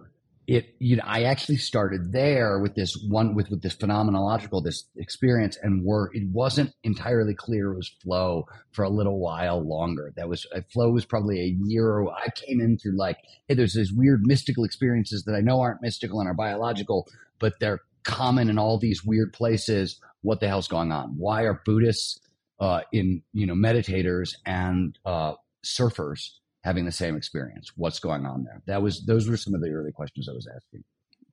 it 0.49 0.75
you 0.79 0.97
know 0.97 1.03
i 1.07 1.25
actually 1.25 1.59
started 1.59 2.11
there 2.11 2.59
with 2.59 2.75
this 2.75 2.97
one 3.07 3.35
with 3.35 3.50
with 3.50 3.61
this 3.61 3.77
phenomenological 3.77 4.65
this 4.65 4.85
experience 4.97 5.59
and 5.62 5.85
were 5.85 6.11
it 6.15 6.27
wasn't 6.33 6.73
entirely 6.83 7.35
clear 7.35 7.73
it 7.73 7.77
was 7.77 7.95
flow 8.03 8.47
for 8.73 8.83
a 8.83 8.88
little 8.88 9.21
while 9.21 9.61
longer 9.61 10.11
that 10.17 10.27
was 10.27 10.47
uh, 10.57 10.61
flow 10.73 10.91
was 10.91 11.05
probably 11.05 11.38
a 11.41 11.57
year 11.67 12.03
i 12.09 12.29
came 12.35 12.61
in 12.61 12.79
through 12.79 12.97
like 12.97 13.19
hey 13.47 13.55
there's 13.55 13.75
these 13.75 13.93
weird 13.93 14.23
mystical 14.25 14.65
experiences 14.65 15.25
that 15.25 15.35
i 15.35 15.41
know 15.41 15.61
aren't 15.61 15.83
mystical 15.83 16.19
and 16.19 16.29
are 16.29 16.35
biological 16.35 17.07
but 17.38 17.53
they're 17.61 17.83
common 18.03 18.49
in 18.49 18.59
all 18.59 18.79
these 18.79 19.05
weird 19.05 19.35
places 19.35 20.00
what 20.23 20.41
the 20.41 20.49
hell's 20.49 20.69
going 20.69 20.93
on 20.93 21.17
why 21.17 21.43
are 21.43 21.63
buddhists 21.65 22.21
uh, 22.61 22.81
in 22.93 23.23
you 23.33 23.47
know 23.47 23.55
meditators 23.55 24.35
and 24.45 24.99
uh, 25.05 25.35
surfers 25.65 26.31
having 26.65 26.85
the 26.85 26.93
same 26.93 27.17
experience. 27.17 27.73
What's 27.77 27.99
going 27.99 28.27
on 28.27 28.45
there? 28.45 28.63
That 28.67 28.83
was 28.83 29.05
those 29.07 29.29
were 29.29 29.37
some 29.37 29.55
of 29.55 29.61
the 29.61 29.71
early 29.71 29.93
questions 29.93 30.29
I 30.29 30.33
was 30.33 30.49
asking. 30.55 30.85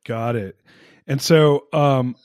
Got 0.06 0.36
it. 0.36 0.60
And 1.08 1.22
so 1.22 1.68
um 1.74 2.16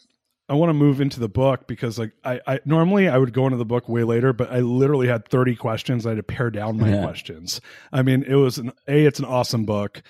I 0.49 0.55
want 0.55 0.71
to 0.71 0.75
move 0.75 1.01
into 1.01 1.21
the 1.21 1.29
book 1.29 1.69
because 1.69 1.99
like 1.99 2.13
I, 2.25 2.41
I 2.47 2.61
normally 2.65 3.09
I 3.09 3.17
would 3.17 3.33
go 3.33 3.47
into 3.47 3.57
the 3.57 3.65
book 3.65 3.89
way 3.89 4.03
later, 4.03 4.33
but 4.33 4.51
I 4.51 4.61
literally 4.61 5.07
had 5.07 5.29
30 5.29 5.55
questions. 5.55 6.07
I 6.07 6.11
had 6.11 6.17
to 6.17 6.23
pare 6.25 6.51
down 6.51 6.77
my 6.77 6.91
yeah. 6.91 7.03
questions. 7.03 7.61
I 7.93 8.03
mean, 8.03 8.25
it 8.25 8.35
was 8.35 8.59
an 8.59 8.73
A, 8.89 9.07
it's 9.07 9.21
an 9.21 9.25
awesome 9.27 9.65
book. 9.65 10.03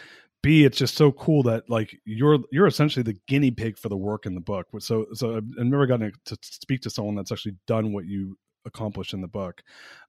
B, 0.42 0.64
it's 0.64 0.78
just 0.78 0.96
so 0.96 1.12
cool 1.12 1.42
that 1.44 1.68
like 1.68 1.96
you're 2.04 2.38
you're 2.50 2.66
essentially 2.66 3.02
the 3.02 3.16
guinea 3.26 3.50
pig 3.50 3.76
for 3.78 3.88
the 3.88 3.96
work 3.96 4.26
in 4.26 4.34
the 4.34 4.40
book. 4.40 4.68
So 4.78 5.06
so 5.12 5.36
I've 5.36 5.44
never 5.56 5.86
gotten 5.86 6.12
to 6.26 6.38
speak 6.42 6.80
to 6.82 6.90
someone 6.90 7.14
that's 7.14 7.32
actually 7.32 7.56
done 7.66 7.92
what 7.92 8.06
you 8.06 8.38
accomplished 8.64 9.14
in 9.14 9.20
the 9.20 9.28
book. 9.28 9.62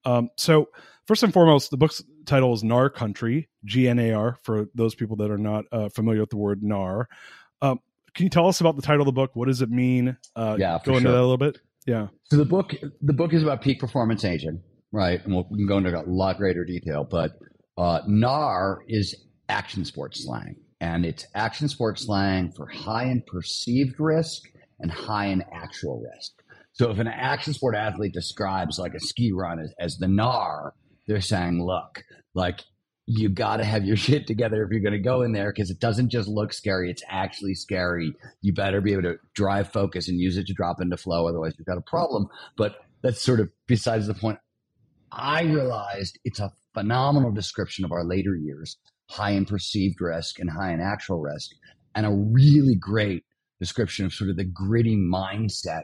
Um, 0.05 0.29
so, 0.37 0.69
first 1.05 1.23
and 1.23 1.33
foremost, 1.33 1.71
the 1.71 1.77
book's 1.77 2.03
title 2.25 2.53
is 2.53 2.63
Gnar 2.63 2.93
Country, 2.93 3.49
G 3.65 3.87
N 3.87 3.99
A 3.99 4.13
R, 4.13 4.37
for 4.43 4.67
those 4.75 4.95
people 4.95 5.17
that 5.17 5.31
are 5.31 5.37
not 5.37 5.65
uh, 5.71 5.89
familiar 5.89 6.21
with 6.21 6.29
the 6.29 6.37
word 6.37 6.61
Gnar. 6.61 7.05
Um, 7.61 7.79
can 8.13 8.23
you 8.23 8.29
tell 8.29 8.47
us 8.47 8.59
about 8.59 8.75
the 8.75 8.81
title 8.81 9.01
of 9.01 9.05
the 9.05 9.11
book? 9.11 9.31
What 9.35 9.47
does 9.47 9.61
it 9.61 9.69
mean? 9.69 10.17
Uh, 10.35 10.57
yeah, 10.59 10.79
go 10.83 10.93
into 10.93 11.03
sure. 11.03 11.11
that 11.11 11.19
a 11.19 11.21
little 11.21 11.37
bit. 11.37 11.59
Yeah. 11.85 12.07
So 12.25 12.37
the 12.37 12.45
book 12.45 12.73
the 13.01 13.13
book 13.13 13.33
is 13.33 13.43
about 13.43 13.61
peak 13.61 13.79
performance 13.79 14.23
aging, 14.23 14.61
right? 14.91 15.23
And 15.23 15.33
we'll, 15.33 15.47
we 15.49 15.57
can 15.57 15.67
go 15.67 15.77
into 15.77 15.97
a 15.97 16.03
lot 16.03 16.37
greater 16.37 16.65
detail, 16.65 17.03
but 17.03 17.39
uh, 17.77 18.01
gnar 18.07 18.79
is 18.87 19.15
action 19.51 19.85
sports 19.85 20.23
slang, 20.23 20.55
and 20.79 21.05
it's 21.05 21.27
action 21.35 21.67
sports 21.67 22.05
slang 22.05 22.51
for 22.51 22.65
high 22.67 23.05
in 23.05 23.21
perceived 23.27 23.99
risk 23.99 24.43
and 24.79 24.89
high 24.89 25.27
in 25.27 25.43
actual 25.53 26.01
risk. 26.01 26.31
So 26.73 26.89
if 26.89 26.99
an 26.99 27.07
action 27.07 27.53
sport 27.53 27.75
athlete 27.75 28.13
describes 28.13 28.79
like 28.79 28.93
a 28.93 28.99
ski 28.99 29.31
run 29.33 29.59
as, 29.59 29.73
as 29.77 29.97
the 29.97 30.07
gnar, 30.07 30.71
they're 31.05 31.21
saying, 31.21 31.63
look, 31.63 32.03
like 32.33 32.61
you 33.05 33.27
got 33.29 33.57
to 33.57 33.65
have 33.65 33.83
your 33.83 33.97
shit 34.07 34.25
together 34.25 34.63
if 34.63 34.71
you're 34.71 34.79
going 34.79 34.93
to 34.93 34.99
go 34.99 35.21
in 35.21 35.33
there 35.33 35.51
because 35.51 35.69
it 35.69 35.79
doesn't 35.79 36.09
just 36.09 36.29
look 36.29 36.53
scary. 36.53 36.89
It's 36.89 37.03
actually 37.09 37.55
scary. 37.55 38.13
You 38.41 38.53
better 38.53 38.79
be 38.79 38.93
able 38.93 39.03
to 39.03 39.17
drive 39.33 39.71
focus 39.71 40.07
and 40.07 40.19
use 40.19 40.37
it 40.37 40.47
to 40.47 40.53
drop 40.53 40.81
into 40.81 40.97
flow. 40.97 41.27
Otherwise, 41.27 41.53
you've 41.57 41.67
got 41.67 41.77
a 41.77 41.81
problem. 41.81 42.27
But 42.57 42.75
that's 43.03 43.21
sort 43.21 43.41
of 43.41 43.49
besides 43.67 44.07
the 44.07 44.13
point. 44.13 44.39
I 45.11 45.43
realized 45.43 46.19
it's 46.23 46.39
a 46.39 46.53
phenomenal 46.73 47.31
description 47.31 47.85
of 47.85 47.91
our 47.91 48.03
later 48.03 48.35
years, 48.35 48.77
high 49.09 49.31
in 49.31 49.45
perceived 49.45 49.99
risk 49.99 50.39
and 50.39 50.49
high 50.49 50.73
in 50.73 50.81
actual 50.81 51.19
risk, 51.19 51.51
and 51.95 52.05
a 52.05 52.11
really 52.11 52.75
great 52.75 53.23
description 53.59 54.05
of 54.05 54.13
sort 54.13 54.29
of 54.29 54.37
the 54.37 54.45
gritty 54.45 54.95
mindset 54.95 55.83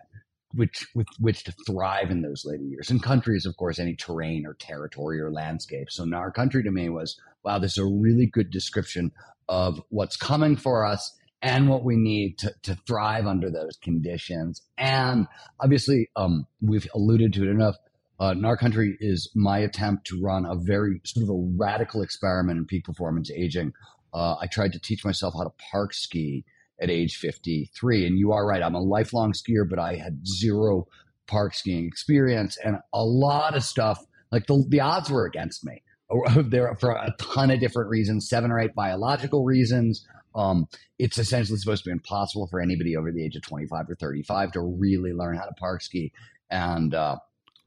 which 0.54 0.88
with 0.96 1.08
which 1.20 1.44
to 1.44 1.54
thrive 1.66 2.10
in 2.10 2.22
those 2.22 2.44
later 2.46 2.64
years. 2.64 2.90
And 2.90 3.04
country 3.04 3.36
is, 3.36 3.46
of 3.46 3.56
course, 3.58 3.80
any 3.80 3.96
terrain 3.96 4.46
or 4.46 4.54
territory 4.54 5.20
or 5.20 5.32
landscape. 5.32 5.88
So 5.90 6.04
gnar 6.06 6.34
country 6.34 6.64
to 6.64 6.72
me 6.72 6.90
was, 6.90 7.20
wow, 7.44 7.60
this 7.60 7.74
is 7.74 7.78
a 7.80 7.86
really 7.86 8.28
good 8.28 8.50
description 8.50 9.12
of 9.50 9.82
what's 9.90 10.18
coming 10.18 10.56
for 10.56 10.86
us 10.86 11.14
and 11.42 11.70
what 11.70 11.84
we 11.84 11.96
need 11.96 12.38
to, 12.40 12.54
to 12.64 12.76
thrive 12.88 13.28
under 13.28 13.52
those 13.52 13.78
conditions. 13.84 14.62
And 14.78 15.28
obviously, 15.60 16.10
um, 16.16 16.48
we've 16.62 16.88
alluded 16.96 17.34
to 17.34 17.44
it 17.44 17.50
enough. 17.50 17.76
Uh, 18.20 18.34
Gnar 18.34 18.58
Country 18.58 18.98
is 19.00 19.30
my 19.36 19.60
attempt 19.60 20.08
to 20.08 20.20
run 20.20 20.46
a 20.46 20.56
very 20.56 21.02
sort 21.04 21.24
of 21.24 21.30
a 21.30 21.48
radical 21.56 22.02
experiment 22.02 22.58
in 22.58 22.66
peak 22.66 22.84
performance 22.84 23.30
aging. 23.32 23.74
Uh, 24.14 24.36
I 24.42 24.48
tried 24.48 24.74
to 24.74 24.80
teach 24.80 25.06
myself 25.06 25.36
how 25.38 25.44
to 25.44 25.52
park 25.72 25.94
ski 25.94 26.44
at 26.82 26.90
age 26.90 27.18
53. 27.18 28.08
And 28.08 28.18
you 28.18 28.32
are 28.32 28.46
right. 28.46 28.64
I'm 28.64 28.76
a 28.76 28.82
lifelong 28.82 29.34
skier, 29.34 29.68
but 29.70 29.80
I 29.80 29.96
had 29.96 30.28
zero 30.28 30.88
park 31.28 31.54
skiing 31.54 31.86
experience 31.86 32.58
and 32.64 32.78
a 32.94 33.04
lot 33.04 33.56
of 33.56 33.64
stuff. 33.64 34.04
Like 34.32 34.48
the, 34.48 34.64
the 34.68 34.82
odds 34.82 35.10
were 35.10 35.26
against 35.26 35.66
me 35.66 35.84
there 36.38 36.76
for 36.76 36.92
a 36.92 37.14
ton 37.20 37.52
of 37.52 37.60
different 37.60 37.90
reasons, 37.90 38.28
seven 38.28 38.52
or 38.52 38.60
eight 38.60 38.74
biological 38.74 39.44
reasons. 39.44 40.06
Um, 40.36 40.68
it's 41.00 41.18
essentially 41.18 41.58
supposed 41.58 41.84
to 41.84 41.90
be 41.90 41.94
impossible 41.94 42.48
for 42.48 42.60
anybody 42.60 42.96
over 42.96 43.12
the 43.12 43.24
age 43.24 43.36
of 43.36 43.42
25 43.42 43.90
or 43.90 43.96
35 43.96 44.52
to 44.54 44.62
really 44.62 45.14
learn 45.14 45.36
how 45.36 45.46
to 45.46 45.54
park 45.54 45.82
ski. 45.82 46.12
And 46.50 46.94
uh, 46.94 47.18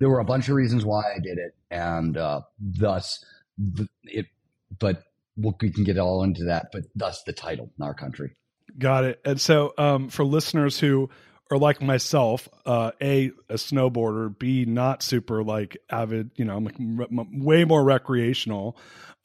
there 0.01 0.09
were 0.09 0.19
a 0.19 0.25
bunch 0.25 0.49
of 0.49 0.57
reasons 0.57 0.85
why 0.85 1.03
I 1.15 1.21
did 1.21 1.39
it. 1.39 1.55
And 1.71 2.17
uh, 2.17 2.41
thus, 2.59 3.25
it, 4.05 4.27
but 4.77 5.05
we 5.37 5.71
can 5.71 5.85
get 5.85 5.99
all 5.99 6.25
into 6.25 6.45
that, 6.45 6.71
but 6.73 6.83
thus 6.97 7.23
the 7.23 7.33
title, 7.33 7.71
Gnar 7.79 7.97
Country. 7.97 8.35
Got 8.79 9.05
it. 9.05 9.21
And 9.25 9.41
so, 9.41 9.73
um, 9.79 10.09
for 10.09 10.25
listeners 10.25 10.81
who 10.81 11.11
are 11.51 11.59
like 11.59 11.83
myself, 11.83 12.49
uh, 12.67 12.93
a 13.03 13.31
a 13.49 13.55
snowboarder, 13.55 14.37
b 14.37 14.65
not 14.65 15.03
super 15.03 15.43
like 15.43 15.77
avid, 15.91 16.31
you 16.37 16.45
know, 16.45 16.57
I'm 16.57 16.65
like 16.65 16.81
m- 16.81 17.41
way 17.41 17.65
more 17.65 17.85
recreational. 17.85 18.77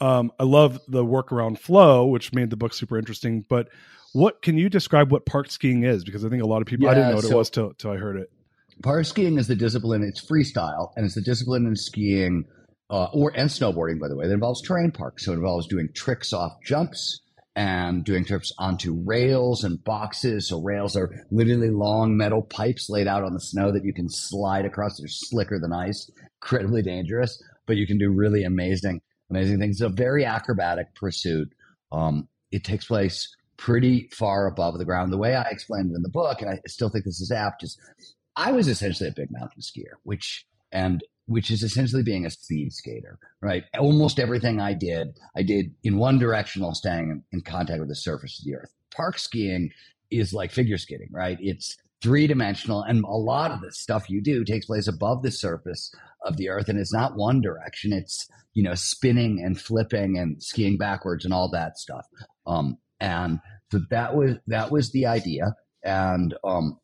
Um, 0.02 0.32
I 0.40 0.44
love 0.44 0.80
the 0.88 1.06
work 1.06 1.32
around 1.32 1.60
flow, 1.60 2.06
which 2.08 2.34
made 2.34 2.50
the 2.50 2.58
book 2.58 2.74
super 2.74 2.98
interesting. 2.98 3.46
But 3.48 3.70
what 4.14 4.42
can 4.42 4.58
you 4.58 4.70
describe 4.70 5.12
what 5.12 5.26
park 5.26 5.52
skiing 5.52 5.84
is? 5.84 6.04
Because 6.04 6.26
I 6.26 6.30
think 6.30 6.42
a 6.42 6.48
lot 6.48 6.62
of 6.62 6.68
people 6.68 6.86
yeah, 6.86 6.92
I 6.92 6.94
didn't 6.96 7.10
know 7.10 7.16
what 7.16 7.26
so 7.26 7.36
it 7.36 7.38
was 7.38 7.50
till 7.50 7.74
till 7.74 7.92
I 7.92 7.98
heard 7.98 8.18
it. 8.18 8.32
Park 8.84 9.06
skiing 9.06 9.38
is 9.38 9.48
the 9.48 9.56
discipline. 9.56 10.04
It's 10.04 10.24
freestyle, 10.24 10.92
and 10.96 11.06
it's 11.06 11.16
the 11.16 11.22
discipline 11.22 11.66
in 11.66 11.76
skiing. 11.76 12.46
Uh, 12.88 13.08
or 13.14 13.32
and 13.36 13.50
snowboarding, 13.50 14.00
by 14.00 14.08
the 14.08 14.16
way, 14.16 14.28
that 14.28 14.34
involves 14.34 14.62
terrain 14.62 14.92
park. 14.92 15.20
So 15.20 15.32
it 15.32 15.36
involves 15.36 15.68
doing 15.68 15.90
tricks 15.96 16.34
off 16.34 16.54
jumps, 16.64 17.20
and 17.56 18.04
doing 18.04 18.26
trips 18.26 18.52
onto 18.58 19.02
rails 19.06 19.64
and 19.64 19.82
boxes. 19.84 20.50
So 20.50 20.62
rails 20.62 20.96
are 20.96 21.26
literally 21.32 21.70
long 21.70 22.18
metal 22.18 22.42
pipes 22.42 22.90
laid 22.90 23.08
out 23.08 23.24
on 23.24 23.34
the 23.34 23.40
snow 23.40 23.72
that 23.72 23.86
you 23.86 23.94
can 23.94 24.10
slide 24.10 24.66
across. 24.66 24.98
They're 24.98 25.08
slicker 25.08 25.60
than 25.60 25.72
ice, 25.72 26.12
incredibly 26.42 26.82
dangerous, 26.82 27.42
but 27.66 27.78
you 27.78 27.88
can 27.88 27.98
do 27.98 28.12
really 28.12 28.44
amazing, 28.44 29.02
amazing 29.30 29.60
things. 29.60 29.80
It's 29.80 29.90
a 29.90 29.96
very 29.96 30.26
acrobatic 30.26 30.94
pursuit. 30.96 31.50
Um, 31.92 32.28
it 32.52 32.66
takes 32.66 32.86
place 32.86 33.34
pretty 33.58 34.10
far 34.12 34.48
above 34.48 34.78
the 34.78 34.86
ground. 34.86 35.14
The 35.14 35.18
way 35.18 35.34
I 35.34 35.44
explained 35.44 35.92
it 35.92 35.96
in 35.96 36.02
the 36.02 36.10
book, 36.10 36.42
and 36.42 36.52
I 36.52 36.60
still 36.68 36.90
think 36.90 37.06
this 37.06 37.22
is 37.22 37.32
apt, 37.32 37.64
is 37.64 37.80
I 38.36 38.52
was 38.52 38.68
essentially 38.68 39.10
a 39.10 39.14
big 39.14 39.30
mountain 39.32 39.62
skier, 39.62 39.96
which 40.04 40.46
and 40.72 41.04
which 41.28 41.50
is 41.50 41.64
essentially 41.64 42.04
being 42.04 42.26
a 42.26 42.30
speed 42.30 42.72
skater, 42.72 43.18
right? 43.42 43.64
Almost 43.78 44.20
everything 44.20 44.60
I 44.60 44.74
did, 44.74 45.18
I 45.36 45.42
did 45.42 45.74
in 45.84 45.98
one 45.98 46.20
direction 46.20 46.62
while 46.62 46.76
staying 46.76 47.24
in 47.32 47.42
contact 47.42 47.80
with 47.80 47.90
the 47.90 47.96
surface 47.96 48.40
of 48.40 48.46
the 48.46 48.56
earth. 48.56 48.72
Park 48.96 49.18
skiing 49.18 49.72
is 50.12 50.34
like 50.34 50.52
figure 50.52 50.78
skating, 50.78 51.10
right? 51.12 51.38
It's 51.42 51.78
three 52.02 52.28
dimensional, 52.28 52.84
and 52.84 53.04
a 53.04 53.18
lot 53.18 53.52
of 53.52 53.62
the 53.62 53.72
stuff 53.72 54.10
you 54.10 54.22
do 54.22 54.44
takes 54.44 54.68
place 54.68 54.88
above 54.88 55.24
the 55.24 55.32
surface 55.32 55.94
of 56.24 56.38
the 56.38 56.50
earth, 56.50 56.70
and 56.70 56.78
it's 56.78 56.94
not 56.94 57.16
one 57.16 57.42
direction. 57.42 57.92
It's 57.92 58.28
you 58.54 58.64
know 58.64 58.76
spinning 58.76 59.42
and 59.44 59.60
flipping 59.60 60.18
and 60.18 60.42
skiing 60.42 60.78
backwards 60.78 61.26
and 61.26 61.34
all 61.34 61.50
that 61.52 61.78
stuff. 61.80 62.06
Um, 62.46 62.78
and 63.00 63.40
so 63.72 63.80
that 63.90 64.16
was 64.16 64.36
that 64.48 64.72
was 64.72 64.92
the 64.92 65.08
idea, 65.08 65.56
and 65.84 66.36
um, 66.44 66.78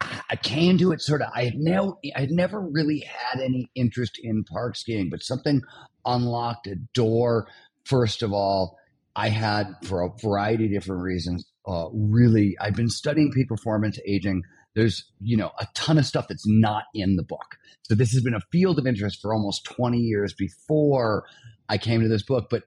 I 0.00 0.36
came 0.36 0.78
to 0.78 0.92
it 0.92 1.00
sort 1.00 1.22
of. 1.22 1.28
I 1.34 1.44
had 1.44 1.54
no, 1.56 1.98
I 2.14 2.20
had 2.20 2.30
never 2.30 2.60
really 2.60 3.00
had 3.00 3.40
any 3.40 3.70
interest 3.74 4.18
in 4.22 4.44
park 4.44 4.76
skiing, 4.76 5.10
but 5.10 5.22
something 5.22 5.62
unlocked 6.04 6.66
a 6.66 6.76
door. 6.94 7.48
First 7.84 8.22
of 8.22 8.32
all, 8.32 8.78
I 9.16 9.28
had 9.28 9.66
for 9.84 10.02
a 10.02 10.10
variety 10.22 10.66
of 10.66 10.72
different 10.72 11.02
reasons. 11.02 11.44
Uh, 11.66 11.88
really, 11.92 12.56
I've 12.60 12.76
been 12.76 12.88
studying 12.88 13.32
peak 13.32 13.48
performance 13.48 13.98
aging. 14.06 14.42
There's, 14.74 15.04
you 15.20 15.36
know, 15.36 15.50
a 15.58 15.66
ton 15.74 15.98
of 15.98 16.06
stuff 16.06 16.28
that's 16.28 16.46
not 16.46 16.84
in 16.94 17.16
the 17.16 17.24
book. 17.24 17.56
So 17.82 17.94
this 17.94 18.12
has 18.12 18.22
been 18.22 18.34
a 18.34 18.40
field 18.52 18.78
of 18.78 18.86
interest 18.86 19.20
for 19.20 19.34
almost 19.34 19.64
20 19.64 19.98
years 19.98 20.32
before 20.32 21.24
I 21.68 21.78
came 21.78 22.00
to 22.02 22.08
this 22.08 22.22
book. 22.22 22.48
But 22.48 22.64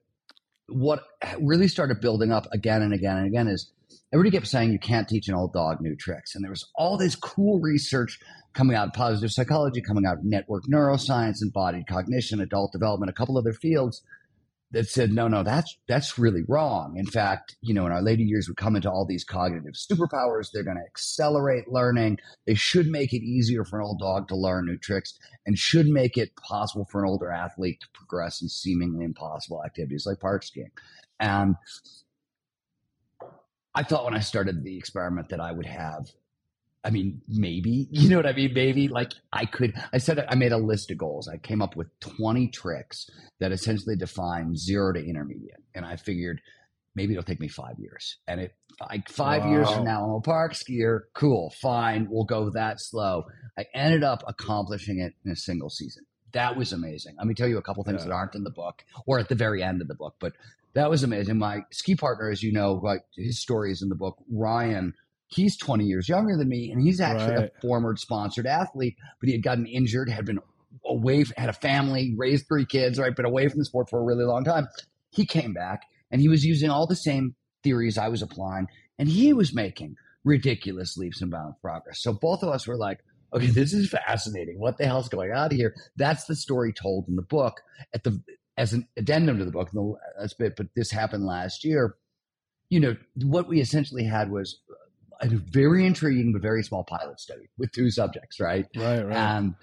what 0.67 1.03
really 1.39 1.67
started 1.67 2.01
building 2.01 2.31
up 2.31 2.47
again 2.51 2.81
and 2.81 2.93
again 2.93 3.17
and 3.17 3.27
again 3.27 3.47
is 3.47 3.71
everybody 4.13 4.36
kept 4.36 4.48
saying 4.48 4.72
you 4.72 4.80
can't 4.80 5.08
teach 5.08 5.27
an 5.27 5.36
old 5.36 5.53
dog 5.53 5.82
new 5.82 5.96
tricks. 5.96 6.36
And 6.36 6.44
there 6.44 6.51
was 6.51 6.68
all 6.75 6.98
this 6.98 7.15
cool 7.15 7.60
research 7.60 8.20
coming 8.53 8.75
out, 8.75 8.89
of 8.89 8.94
positive 8.94 9.32
psychology, 9.32 9.82
coming 9.82 10.06
out, 10.06 10.18
of 10.18 10.25
network 10.25 10.63
neuroscience, 10.65 11.41
embodied 11.41 11.88
cognition, 11.88 12.41
adult 12.41 12.72
development, 12.72 13.10
a 13.10 13.13
couple 13.13 13.38
other 13.38 13.53
fields 13.53 14.01
that 14.72 14.88
said, 14.88 15.12
no, 15.12 15.27
no, 15.27 15.44
that's 15.44 15.77
that's 15.88 16.18
really 16.18 16.44
wrong. 16.48 16.96
In 16.98 17.06
fact, 17.06 17.58
you 17.62 17.74
know, 17.74 17.86
in 17.86 17.91
our 17.91 18.01
later 18.01 18.24
years, 18.24 18.48
we 18.48 18.56
come 18.56 18.75
into 18.75 18.89
all 18.89 19.06
these 19.06 19.25
cognitive 19.25 19.74
superpowers. 19.74 20.50
They're 20.51 20.63
going 20.63 20.77
to 20.77 20.86
accelerate 20.86 21.68
learning. 21.68 22.20
They 22.48 22.56
should 22.56 22.88
make 22.88 23.12
it 23.13 23.22
easier 23.22 23.65
for 23.65 23.80
an 23.80 23.86
old 23.86 24.00
dog 24.00 24.30
to 24.30 24.36
learn 24.36 24.65
new 24.65 24.77
tricks 24.77 25.18
and 25.46 25.58
should 25.58 25.88
make 25.88 26.18
it 26.18 26.36
possible 26.38 26.88
for 26.89 27.03
an 27.03 27.10
older 27.10 27.32
athlete 27.32 27.82
to 27.82 27.88
progress 27.94 28.41
in 28.41 28.48
seemingly 28.48 29.03
impossible 29.03 29.62
activities 29.65 30.06
like 30.06 30.20
park 30.20 30.44
skiing. 30.44 30.72
And 31.20 31.56
I 33.73 33.83
thought 33.83 34.05
when 34.05 34.15
I 34.15 34.19
started 34.19 34.63
the 34.63 34.77
experiment 34.77 35.29
that 35.29 35.39
I 35.39 35.51
would 35.51 35.65
have 35.65 36.11
I 36.83 36.89
mean, 36.89 37.21
maybe, 37.27 37.87
you 37.91 38.09
know 38.09 38.17
what 38.17 38.25
I 38.25 38.33
mean? 38.33 38.53
Maybe 38.53 38.87
like 38.87 39.13
I 39.31 39.45
could, 39.45 39.73
I 39.93 39.97
said, 39.97 40.25
I 40.27 40.35
made 40.35 40.51
a 40.51 40.57
list 40.57 40.91
of 40.91 40.97
goals. 40.97 41.27
I 41.27 41.37
came 41.37 41.61
up 41.61 41.75
with 41.75 41.87
20 41.99 42.47
tricks 42.49 43.09
that 43.39 43.51
essentially 43.51 43.95
define 43.95 44.55
zero 44.55 44.93
to 44.93 44.99
intermediate. 44.99 45.61
And 45.75 45.85
I 45.85 45.95
figured 45.95 46.41
maybe 46.95 47.13
it'll 47.13 47.23
take 47.23 47.39
me 47.39 47.47
five 47.47 47.79
years. 47.79 48.17
And 48.27 48.41
it, 48.41 48.55
like 48.89 49.09
five 49.09 49.43
wow. 49.43 49.51
years 49.51 49.71
from 49.71 49.85
now, 49.85 50.03
I'm 50.03 50.11
a 50.11 50.21
park 50.21 50.53
skier. 50.53 51.01
Cool. 51.13 51.53
Fine. 51.61 52.07
We'll 52.09 52.25
go 52.25 52.49
that 52.51 52.79
slow. 52.79 53.25
I 53.57 53.65
ended 53.73 54.03
up 54.03 54.23
accomplishing 54.27 54.99
it 54.99 55.13
in 55.23 55.31
a 55.31 55.35
single 55.35 55.69
season. 55.69 56.03
That 56.33 56.55
was 56.55 56.71
amazing. 56.71 57.15
Let 57.17 57.27
me 57.27 57.33
tell 57.33 57.47
you 57.47 57.57
a 57.57 57.61
couple 57.61 57.83
things 57.83 58.01
yeah. 58.01 58.07
that 58.07 58.13
aren't 58.13 58.35
in 58.35 58.43
the 58.43 58.51
book 58.51 58.83
or 59.05 59.19
at 59.19 59.27
the 59.27 59.35
very 59.35 59.61
end 59.61 59.81
of 59.81 59.89
the 59.89 59.95
book, 59.95 60.15
but 60.19 60.33
that 60.73 60.89
was 60.89 61.03
amazing. 61.03 61.37
My 61.37 61.61
ski 61.71 61.95
partner, 61.95 62.29
as 62.29 62.41
you 62.41 62.51
know, 62.51 62.73
like 62.73 63.01
his 63.15 63.39
story 63.39 63.71
is 63.71 63.81
in 63.81 63.89
the 63.89 63.95
book. 63.95 64.17
Ryan 64.31 64.93
he's 65.33 65.57
20 65.57 65.85
years 65.85 66.09
younger 66.09 66.37
than 66.37 66.49
me 66.49 66.71
and 66.71 66.81
he's 66.81 66.99
actually 66.99 67.35
right. 67.35 67.51
a 67.57 67.61
former 67.61 67.95
sponsored 67.95 68.45
athlete 68.45 68.95
but 69.19 69.27
he 69.27 69.33
had 69.33 69.43
gotten 69.43 69.65
injured 69.65 70.09
had 70.09 70.25
been 70.25 70.39
away 70.85 71.23
had 71.37 71.49
a 71.49 71.53
family 71.53 72.13
raised 72.17 72.47
three 72.47 72.65
kids 72.65 72.99
right 72.99 73.15
but 73.15 73.25
away 73.25 73.47
from 73.47 73.59
the 73.59 73.65
sport 73.65 73.89
for 73.89 73.99
a 73.99 74.03
really 74.03 74.25
long 74.25 74.43
time 74.43 74.67
he 75.09 75.25
came 75.25 75.53
back 75.53 75.83
and 76.11 76.21
he 76.21 76.27
was 76.27 76.45
using 76.45 76.69
all 76.69 76.85
the 76.85 76.95
same 76.95 77.35
theories 77.63 77.97
i 77.97 78.07
was 78.07 78.21
applying 78.21 78.67
and 78.99 79.09
he 79.09 79.33
was 79.33 79.53
making 79.53 79.95
ridiculous 80.23 80.97
leaps 80.97 81.21
and 81.21 81.31
bounds 81.31 81.55
progress 81.61 82.01
so 82.01 82.13
both 82.13 82.43
of 82.43 82.49
us 82.49 82.67
were 82.67 82.77
like 82.77 82.99
okay 83.33 83.47
this 83.47 83.73
is 83.73 83.89
fascinating 83.89 84.59
what 84.59 84.77
the 84.77 84.85
hell's 84.85 85.09
going 85.09 85.31
on 85.31 85.49
here 85.51 85.73
that's 85.95 86.25
the 86.25 86.35
story 86.35 86.73
told 86.73 87.07
in 87.07 87.15
the 87.15 87.21
book 87.21 87.61
at 87.93 88.03
the 88.03 88.21
as 88.58 88.74
an 88.74 88.88
addendum 88.98 89.39
to 89.39 89.46
the 89.46 89.51
book 89.51 89.70
that's 90.20 90.34
bit 90.34 90.55
but 90.55 90.67
this 90.75 90.91
happened 90.91 91.25
last 91.25 91.63
year 91.63 91.96
you 92.70 92.79
know 92.79 92.96
what 93.24 93.48
we 93.48 93.60
essentially 93.60 94.03
had 94.03 94.31
was 94.31 94.60
a 95.22 95.27
very 95.27 95.86
intriguing 95.86 96.34
but 96.34 96.41
very 96.41 96.63
small 96.63 96.84
pilot 96.84 97.20
study 97.20 97.48
with 97.58 97.72
two 97.72 97.91
subjects, 97.91 98.39
right? 98.39 98.65
Right, 98.75 99.03
right. 99.03 99.15
And 99.15 99.55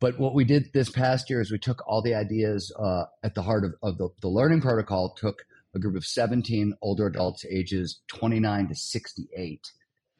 but 0.00 0.18
what 0.18 0.34
we 0.34 0.44
did 0.44 0.72
this 0.74 0.90
past 0.90 1.30
year 1.30 1.40
is 1.40 1.50
we 1.50 1.58
took 1.58 1.86
all 1.86 2.02
the 2.02 2.14
ideas 2.14 2.72
uh, 2.78 3.04
at 3.22 3.34
the 3.34 3.42
heart 3.42 3.64
of, 3.64 3.74
of 3.82 3.98
the, 3.98 4.08
the 4.20 4.28
learning 4.28 4.60
protocol, 4.60 5.14
took 5.14 5.46
a 5.74 5.78
group 5.78 5.96
of 5.96 6.04
17 6.04 6.74
older 6.82 7.06
adults 7.06 7.44
ages 7.48 8.00
29 8.08 8.68
to 8.68 8.74
68 8.74 9.70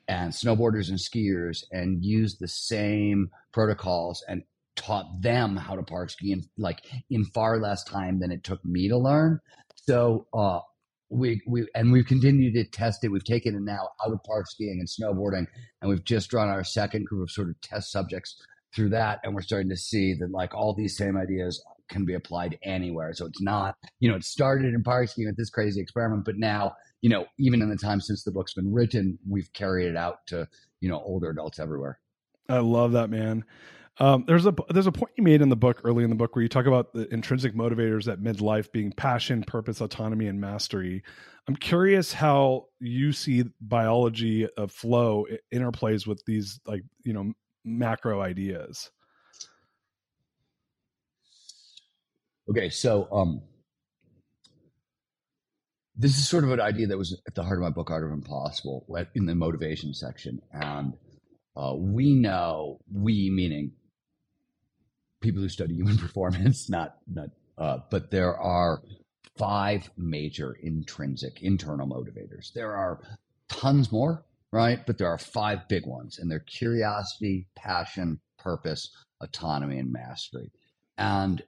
and 0.09 0.33
snowboarders 0.33 0.89
and 0.89 0.99
skiers 0.99 1.65
and 1.73 2.05
used 2.05 2.39
the 2.39 2.49
same 2.49 3.31
protocols 3.53 4.25
and 4.29 4.45
taught 4.77 5.07
them 5.21 5.57
how 5.57 5.75
to 5.75 5.83
park 5.83 6.11
ski 6.11 6.33
in 6.33 6.43
like 6.57 6.81
in 7.11 7.25
far 7.25 7.59
less 7.61 7.83
time 7.85 8.21
than 8.21 8.31
it 8.31 8.45
took 8.45 8.65
me 8.65 8.89
to 8.89 8.99
learn. 8.99 9.41
So 9.75 10.27
uh, 10.33 10.61
we 11.11 11.41
we 11.47 11.67
and 11.75 11.93
we've 11.93 12.07
continued 12.07 12.55
to 12.55 12.65
test 12.65 13.05
it. 13.05 13.09
We've 13.09 13.25
taken 13.25 13.55
it 13.55 13.63
now 13.63 13.89
out 14.05 14.13
of 14.13 14.23
park 14.25 14.47
skiing 14.49 14.79
and 14.81 14.89
snowboarding, 14.89 15.47
and 15.81 15.91
we've 15.91 16.05
just 16.05 16.31
drawn 16.31 16.49
our 16.49 16.65
second 16.65 17.07
group 17.07 17.23
of 17.23 17.31
sort 17.31 17.49
of 17.49 17.61
test 17.61 17.91
subjects 17.91 18.37
through 18.75 18.91
that, 18.91 19.21
and 19.23 19.35
we're 19.35 19.43
starting 19.43 19.71
to 19.71 19.77
see 19.77 20.15
that 20.15 20.31
like 20.31 20.55
all 20.55 20.75
these 20.75 20.97
same 20.97 21.17
ideas 21.17 21.63
can 21.89 22.05
be 22.05 22.15
applied 22.15 22.59
anywhere. 22.63 23.13
So 23.15 23.27
it's 23.27 23.41
not, 23.41 23.77
you 24.01 24.11
know, 24.11 24.17
it 24.17 24.25
started 24.25 24.75
in 24.75 24.83
park 24.83 25.09
skiing 25.09 25.29
with 25.29 25.37
this 25.37 25.51
crazy 25.51 25.81
experiment, 25.81 26.25
but 26.25 26.37
now, 26.37 26.75
you 27.01 27.09
know, 27.09 27.27
even 27.39 27.63
in 27.63 27.71
the 27.71 27.77
time 27.77 28.01
since 28.01 28.25
the 28.25 28.33
book's 28.33 28.55
been 28.55 28.73
written, 28.73 29.19
we've 29.29 29.53
carried 29.53 29.87
it 29.87 29.97
out 29.97 30.27
to, 30.29 30.49
you 30.81 30.89
know, 30.89 31.01
older 31.01 31.31
adults 31.31 31.61
everywhere. 31.61 32.01
I 32.49 32.59
love 32.59 32.93
that, 32.93 33.11
man. 33.11 33.45
Um, 33.99 34.25
there's 34.27 34.45
a 34.45 34.55
there's 34.69 34.87
a 34.87 34.93
point 34.93 35.13
you 35.17 35.25
made 35.25 35.41
in 35.41 35.49
the 35.49 35.57
book 35.57 35.81
early 35.85 36.05
in 36.05 36.11
the 36.11 36.17
book 36.17 36.37
where 36.37 36.43
you 36.43 36.51
talk 36.51 36.67
about 36.67 36.93
the 36.93 37.13
intrinsic 37.13 37.55
motivators 37.55 38.13
at 38.13 38.21
midlife 38.21 38.71
being 38.71 38.93
passion, 38.93 39.43
purpose, 39.43 39.81
autonomy, 39.81 40.27
and 40.27 40.39
mastery. 40.39 41.03
I'm 41.49 41.57
curious 41.57 42.13
how 42.13 42.67
you 42.79 43.13
see 43.13 43.45
biology 43.61 44.47
of 44.59 44.71
flow 44.71 45.27
interplays 45.53 46.07
with 46.07 46.23
these 46.27 46.61
like 46.67 46.83
you 47.05 47.15
know 47.15 47.33
macro 47.65 48.21
ideas. 48.21 48.91
Okay, 52.51 52.69
so 52.69 53.09
um, 53.11 53.41
this 55.97 56.19
is 56.19 56.29
sort 56.29 56.45
of 56.45 56.53
an 56.53 56.61
idea 56.61 56.87
that 56.87 56.99
was 56.99 57.19
at 57.27 57.35
the 57.35 57.43
heart 57.43 57.59
of 57.59 57.63
my 57.63 57.71
book, 57.71 57.91
Art 57.91 58.05
of 58.05 58.13
Impossible, 58.13 58.87
in 59.15 59.25
the 59.25 59.35
motivation 59.35 59.95
section, 59.95 60.43
and 60.53 60.93
uh, 61.57 61.75
we 61.75 62.13
know 62.13 62.79
we 62.93 63.31
meaning 63.31 63.73
people 65.21 65.43
who 65.43 65.49
study 65.49 65.75
human 65.75 65.99
performance, 66.07 66.69
not 66.69 66.97
not. 67.13 67.31
Uh, 67.59 67.79
but 67.91 68.11
there 68.11 68.37
are 68.37 68.83
five 69.39 69.91
major 69.97 70.57
intrinsic 70.63 71.43
internal 71.43 71.87
motivators. 71.87 72.53
There 72.53 72.75
are 72.75 73.01
tons 73.49 73.91
more, 73.91 74.25
right? 74.53 74.85
But 74.87 74.99
there 74.99 75.09
are 75.09 75.19
five 75.19 75.69
big 75.69 75.87
ones, 75.87 76.19
and 76.19 76.31
they're 76.31 76.41
curiosity, 76.41 77.47
passion, 77.55 78.21
purpose, 78.39 78.91
autonomy, 79.21 79.79
and 79.79 79.93
mastery. 79.93 80.51
And 80.99 81.43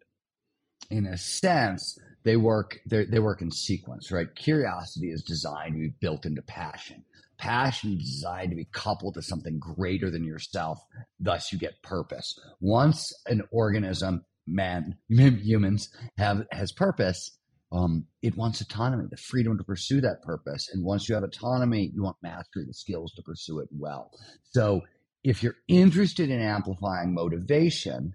in 0.91 1.07
a 1.07 1.19
sense, 1.19 1.99
they 2.25 2.37
work 2.37 2.79
they 2.87 3.19
work 3.19 3.43
in 3.43 3.51
sequence, 3.51 4.11
right? 4.11 4.35
Curiosity 4.35 5.11
is 5.11 5.23
designed 5.23 5.75
to 5.75 5.81
be 5.81 5.95
built 6.01 6.27
into 6.27 6.43
passion. 6.43 7.05
Passion 7.39 7.97
is 7.99 8.17
designed 8.17 8.51
to 8.51 8.57
be 8.57 8.69
coupled 8.73 9.15
to 9.15 9.23
something 9.23 9.59
greater 9.59 10.11
than 10.11 10.25
yourself. 10.25 10.79
Thus, 11.21 11.53
you 11.53 11.59
get 11.59 11.83
purpose. 11.83 12.39
Once 12.61 13.13
an 13.27 13.43
organism, 13.53 14.25
man, 14.47 14.97
humans 15.09 15.91
have 16.17 16.47
has 16.51 16.73
purpose, 16.73 17.39
um, 17.71 18.07
it 18.23 18.37
wants 18.37 18.61
autonomy, 18.61 19.05
the 19.11 19.17
freedom 19.17 19.59
to 19.59 19.65
pursue 19.65 20.01
that 20.01 20.23
purpose. 20.23 20.69
And 20.73 20.85
once 20.85 21.09
you 21.09 21.15
have 21.15 21.25
autonomy, 21.25 21.91
you 21.95 22.03
want 22.03 22.17
mastery, 22.23 22.65
the 22.67 22.75
skills 22.75 23.13
to 23.15 23.23
pursue 23.23 23.61
it 23.61 23.69
well. 23.71 24.11
So, 24.43 24.83
if 25.25 25.43
you're 25.43 25.57
interested 25.67 26.31
in 26.31 26.41
amplifying 26.41 27.13
motivation, 27.13 28.15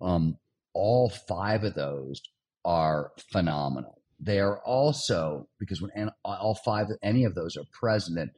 um, 0.00 0.38
all 0.72 1.10
five 1.10 1.64
of 1.64 1.74
those 1.74 2.22
are 2.64 3.12
phenomenal. 3.32 4.00
They 4.20 4.40
are 4.40 4.58
also 4.60 5.48
because 5.58 5.82
when 5.82 6.10
all 6.24 6.58
five, 6.64 6.86
any 7.02 7.24
of 7.24 7.34
those 7.34 7.56
are 7.56 7.64
present, 7.72 8.30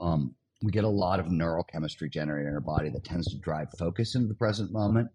um, 0.00 0.34
we 0.62 0.70
get 0.70 0.84
a 0.84 0.88
lot 0.88 1.20
of 1.20 1.26
neurochemistry 1.26 2.10
generated 2.10 2.48
in 2.48 2.54
our 2.54 2.60
body 2.60 2.90
that 2.90 3.04
tends 3.04 3.30
to 3.30 3.38
drive 3.38 3.68
focus 3.78 4.14
into 4.14 4.28
the 4.28 4.34
present 4.34 4.72
moment. 4.72 5.08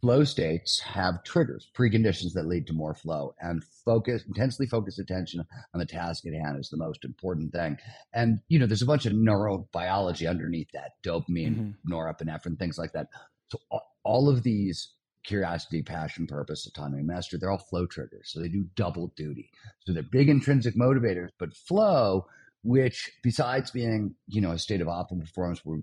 Flow 0.00 0.22
states 0.22 0.78
have 0.80 1.24
triggers, 1.24 1.68
preconditions 1.76 2.32
that 2.34 2.46
lead 2.46 2.68
to 2.68 2.72
more 2.72 2.94
flow, 2.94 3.34
and 3.40 3.64
focus, 3.84 4.22
intensely 4.28 4.66
focused 4.66 5.00
attention 5.00 5.44
on 5.74 5.80
the 5.80 5.86
task 5.86 6.24
at 6.24 6.34
hand 6.34 6.56
is 6.58 6.68
the 6.68 6.76
most 6.76 7.04
important 7.04 7.52
thing. 7.52 7.76
And 8.12 8.38
you 8.48 8.60
know, 8.60 8.66
there's 8.66 8.82
a 8.82 8.86
bunch 8.86 9.06
of 9.06 9.12
neurobiology 9.12 10.28
underneath 10.28 10.68
that, 10.72 10.92
dopamine, 11.04 11.56
mm-hmm. 11.56 11.92
norepinephrine, 11.92 12.58
things 12.58 12.78
like 12.78 12.92
that. 12.92 13.08
So 13.48 13.58
all 14.04 14.28
of 14.28 14.44
these 14.44 14.92
curiosity, 15.24 15.82
passion, 15.82 16.26
purpose, 16.26 16.66
autonomy, 16.66 17.02
mastery, 17.02 17.38
they're 17.40 17.50
all 17.50 17.58
flow 17.58 17.86
triggers. 17.86 18.30
So 18.32 18.40
they 18.40 18.48
do 18.48 18.66
double 18.76 19.12
duty. 19.16 19.50
So 19.80 19.92
they're 19.92 20.02
big 20.02 20.28
intrinsic 20.28 20.76
motivators, 20.76 21.30
but 21.38 21.56
flow 21.56 22.26
which 22.62 23.10
besides 23.22 23.70
being, 23.70 24.14
you 24.26 24.40
know, 24.40 24.52
a 24.52 24.58
state 24.58 24.80
of 24.80 24.88
optimal 24.88 25.20
performance 25.20 25.60
where 25.64 25.78
we 25.78 25.82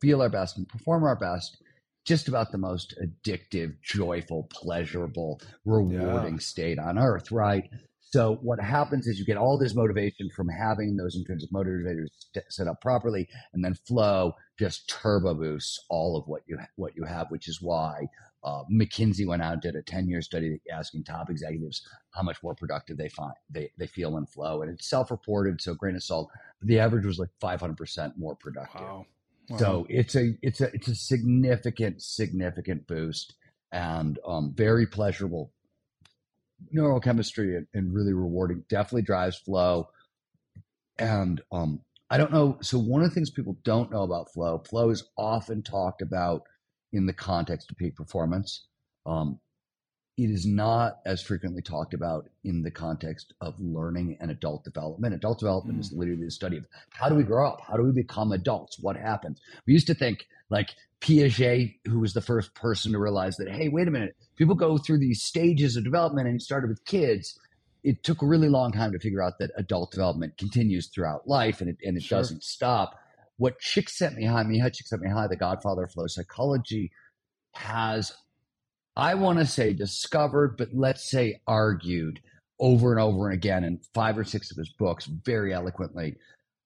feel 0.00 0.22
our 0.22 0.28
best 0.28 0.56
and 0.56 0.68
perform 0.68 1.04
our 1.04 1.16
best, 1.16 1.62
just 2.04 2.28
about 2.28 2.52
the 2.52 2.58
most 2.58 2.94
addictive, 3.02 3.74
joyful, 3.82 4.48
pleasurable, 4.50 5.40
rewarding 5.64 6.34
yeah. 6.34 6.40
state 6.40 6.78
on 6.78 6.98
earth, 6.98 7.30
right? 7.30 7.68
So 8.10 8.38
what 8.40 8.58
happens 8.58 9.06
is 9.06 9.18
you 9.18 9.26
get 9.26 9.36
all 9.36 9.58
this 9.58 9.74
motivation 9.74 10.30
from 10.34 10.48
having 10.48 10.96
those 10.96 11.14
intrinsic 11.14 11.50
motivators 11.52 12.06
set 12.48 12.66
up 12.66 12.80
properly, 12.80 13.28
and 13.52 13.62
then 13.62 13.74
flow 13.86 14.32
just 14.58 14.88
turbo 14.88 15.34
boosts 15.34 15.78
all 15.90 16.16
of 16.16 16.26
what 16.26 16.42
you 16.46 16.58
what 16.76 16.96
you 16.96 17.04
have, 17.04 17.26
which 17.30 17.48
is 17.48 17.60
why 17.60 18.06
uh, 18.44 18.62
McKinsey 18.72 19.26
went 19.26 19.42
out 19.42 19.54
and 19.54 19.62
did 19.62 19.76
a 19.76 19.82
ten 19.82 20.08
year 20.08 20.22
study 20.22 20.60
asking 20.72 21.04
top 21.04 21.30
executives 21.30 21.86
how 22.10 22.22
much 22.22 22.42
more 22.42 22.54
productive 22.54 22.96
they 22.96 23.08
find 23.08 23.34
they 23.50 23.70
they 23.78 23.86
feel 23.86 24.16
in 24.16 24.26
flow, 24.26 24.62
and 24.62 24.70
it's 24.70 24.88
self 24.88 25.10
reported, 25.10 25.60
so 25.60 25.74
grain 25.74 25.96
of 25.96 26.02
salt. 26.02 26.30
But 26.60 26.68
the 26.68 26.78
average 26.78 27.04
was 27.04 27.18
like 27.18 27.30
five 27.40 27.60
hundred 27.60 27.76
percent 27.76 28.14
more 28.16 28.36
productive. 28.36 28.80
Wow. 28.80 29.06
Wow. 29.48 29.56
So 29.56 29.86
it's 29.88 30.14
a 30.14 30.34
it's 30.42 30.60
a 30.60 30.72
it's 30.74 30.88
a 30.88 30.94
significant 30.94 32.02
significant 32.02 32.86
boost 32.86 33.34
and 33.72 34.18
um, 34.26 34.52
very 34.54 34.86
pleasurable 34.86 35.52
neurochemistry 36.74 37.56
and, 37.56 37.66
and, 37.74 37.94
really 37.94 38.12
rewarding. 38.12 38.64
Definitely 38.68 39.02
drives 39.02 39.36
flow. 39.36 39.88
And 40.98 41.40
um, 41.52 41.80
I 42.10 42.16
don't 42.18 42.32
know. 42.32 42.58
So 42.62 42.78
one 42.78 43.02
of 43.02 43.08
the 43.08 43.14
things 43.14 43.30
people 43.30 43.56
don't 43.64 43.92
know 43.92 44.02
about 44.02 44.32
flow, 44.32 44.58
flow 44.58 44.90
is 44.90 45.04
often 45.16 45.62
talked 45.62 46.02
about 46.02 46.42
in 46.92 47.06
the 47.06 47.12
context 47.12 47.70
of 47.70 47.76
peak 47.76 47.96
performance. 47.96 48.66
Um, 49.06 49.40
it 50.18 50.30
is 50.30 50.46
not 50.46 50.98
as 51.06 51.22
frequently 51.22 51.62
talked 51.62 51.94
about 51.94 52.28
in 52.42 52.62
the 52.62 52.72
context 52.72 53.34
of 53.40 53.54
learning 53.60 54.18
and 54.20 54.32
adult 54.32 54.64
development. 54.64 55.14
Adult 55.14 55.38
development 55.38 55.78
mm. 55.78 55.80
is 55.80 55.92
literally 55.92 56.24
the 56.24 56.30
study 56.30 56.56
of 56.56 56.64
how 56.90 57.08
do 57.08 57.14
we 57.14 57.22
grow 57.22 57.48
up? 57.48 57.60
How 57.60 57.76
do 57.76 57.84
we 57.84 57.92
become 57.92 58.32
adults? 58.32 58.78
What 58.80 58.96
happens? 58.96 59.40
We 59.64 59.74
used 59.74 59.86
to 59.86 59.94
think 59.94 60.26
like 60.50 60.70
Piaget, 61.00 61.76
who 61.86 62.00
was 62.00 62.14
the 62.14 62.20
first 62.20 62.52
person 62.54 62.92
to 62.92 62.98
realize 62.98 63.36
that, 63.36 63.48
hey, 63.48 63.68
wait 63.68 63.86
a 63.86 63.92
minute, 63.92 64.16
people 64.36 64.56
go 64.56 64.76
through 64.76 64.98
these 64.98 65.22
stages 65.22 65.76
of 65.76 65.84
development 65.84 66.26
and 66.26 66.40
it 66.40 66.42
started 66.42 66.68
with 66.68 66.84
kids. 66.84 67.38
It 67.84 68.02
took 68.02 68.20
a 68.20 68.26
really 68.26 68.48
long 68.48 68.72
time 68.72 68.90
to 68.92 68.98
figure 68.98 69.22
out 69.22 69.38
that 69.38 69.52
adult 69.56 69.92
development 69.92 70.36
continues 70.36 70.88
throughout 70.88 71.28
life 71.28 71.60
and 71.60 71.70
it, 71.70 71.76
and 71.84 71.96
it 71.96 72.02
sure. 72.02 72.18
doesn't 72.18 72.42
stop. 72.42 72.98
What 73.38 73.60
Csikszentmihalyi, 73.60 74.46
Mihai 74.46 74.74
Chick 74.74 74.86
Sent 74.86 75.00
Me 75.02 75.08
Csikszentmihalyi, 75.08 75.28
the 75.30 75.36
godfather 75.36 75.84
of 75.84 75.92
flow 75.92 76.06
psychology, 76.06 76.90
has 77.54 78.12
I 78.96 79.14
want 79.14 79.38
to 79.38 79.46
say 79.46 79.72
discovered, 79.72 80.56
but 80.58 80.70
let's 80.74 81.08
say 81.08 81.40
argued 81.46 82.20
over 82.58 82.90
and 82.90 83.00
over 83.00 83.28
and 83.28 83.34
again 83.34 83.62
in 83.62 83.78
five 83.94 84.18
or 84.18 84.24
six 84.24 84.50
of 84.50 84.56
his 84.56 84.72
books 84.72 85.06
very 85.06 85.54
eloquently. 85.54 86.16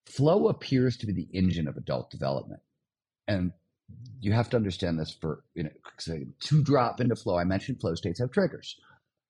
Flow 0.07 0.49
appears 0.49 0.97
to 0.97 1.07
be 1.07 1.13
the 1.13 1.29
engine 1.35 1.69
of 1.69 1.77
adult 1.77 2.11
development. 2.11 2.61
And 3.29 3.53
you 4.21 4.33
have 4.33 4.49
to 4.51 4.57
understand 4.57 4.99
this 4.99 5.15
for 5.21 5.45
you 5.55 5.65
know 5.65 5.71
to 6.41 6.63
drop 6.63 7.01
into 7.03 7.17
flow. 7.17 7.37
I 7.37 7.45
mentioned 7.45 7.81
flow 7.81 7.95
states 7.95 8.19
have 8.21 8.31
triggers. 8.31 8.77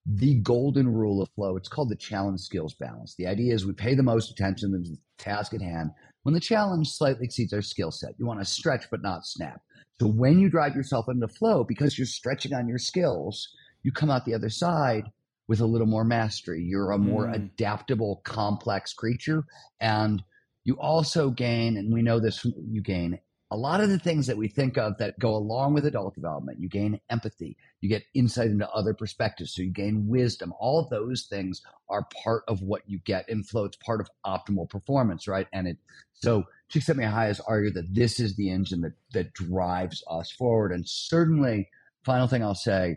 The 0.06 0.36
golden 0.36 0.92
rule 0.92 1.22
of 1.22 1.28
flow, 1.34 1.56
it's 1.56 1.68
called 1.68 1.88
the 1.88 1.96
challenge 1.96 2.40
skills 2.40 2.74
balance. 2.74 3.16
The 3.16 3.26
idea 3.26 3.52
is 3.52 3.66
we 3.66 3.72
pay 3.72 3.94
the 3.96 4.02
most 4.04 4.30
attention 4.30 4.72
to 4.72 4.78
the 4.78 4.96
task 5.18 5.54
at 5.54 5.62
hand 5.62 5.90
when 6.22 6.34
the 6.34 6.40
challenge 6.40 6.88
slightly 6.88 7.24
exceeds 7.24 7.52
our 7.52 7.62
skill 7.62 7.90
set. 7.90 8.14
You 8.18 8.26
want 8.26 8.40
to 8.40 8.46
stretch 8.46 8.86
but 8.90 9.02
not 9.02 9.26
snap. 9.26 9.60
So 10.00 10.06
when 10.06 10.38
you 10.38 10.48
drive 10.48 10.74
yourself 10.74 11.06
into 11.08 11.28
flow, 11.28 11.64
because 11.64 11.98
you're 11.98 12.06
stretching 12.06 12.54
on 12.54 12.68
your 12.68 12.78
skills, 12.78 13.48
you 13.82 13.92
come 13.92 14.10
out 14.10 14.24
the 14.24 14.34
other 14.34 14.48
side 14.48 15.10
with 15.48 15.60
a 15.60 15.66
little 15.66 15.86
more 15.86 16.04
mastery. 16.04 16.62
You're 16.62 16.92
a 16.92 16.98
more 16.98 17.26
mm. 17.26 17.34
adaptable, 17.34 18.20
complex 18.24 18.92
creature. 18.92 19.44
And 19.80 20.22
you 20.64 20.74
also 20.74 21.30
gain, 21.30 21.76
and 21.76 21.92
we 21.92 22.02
know 22.02 22.20
this, 22.20 22.44
you 22.44 22.82
gain 22.82 23.18
a 23.52 23.56
lot 23.56 23.82
of 23.82 23.90
the 23.90 23.98
things 23.98 24.26
that 24.28 24.38
we 24.38 24.48
think 24.48 24.78
of 24.78 24.96
that 24.96 25.18
go 25.18 25.36
along 25.36 25.74
with 25.74 25.84
adult 25.84 26.14
development. 26.14 26.58
You 26.58 26.70
gain 26.70 26.98
empathy, 27.10 27.58
you 27.82 27.88
get 27.90 28.04
insight 28.14 28.48
into 28.48 28.68
other 28.70 28.94
perspectives, 28.94 29.54
so 29.54 29.60
you 29.60 29.70
gain 29.70 30.08
wisdom. 30.08 30.54
All 30.58 30.88
those 30.90 31.24
things 31.24 31.60
are 31.90 32.08
part 32.24 32.44
of 32.48 32.62
what 32.62 32.80
you 32.86 32.98
get 33.04 33.28
in 33.28 33.44
flow. 33.44 33.66
It's 33.66 33.76
part 33.76 34.00
of 34.00 34.08
optimal 34.24 34.70
performance, 34.70 35.28
right? 35.28 35.48
And 35.52 35.68
it 35.68 35.76
so 36.14 36.44
Csikszentmihalyi 36.72 37.26
has 37.26 37.40
argued 37.40 37.74
that 37.74 37.94
this 37.94 38.18
is 38.18 38.36
the 38.36 38.50
engine 38.50 38.80
that 38.80 38.94
that 39.12 39.34
drives 39.34 40.02
us 40.10 40.30
forward. 40.32 40.72
And 40.72 40.88
certainly, 40.88 41.68
final 42.04 42.28
thing 42.28 42.42
I'll 42.42 42.54
say, 42.54 42.96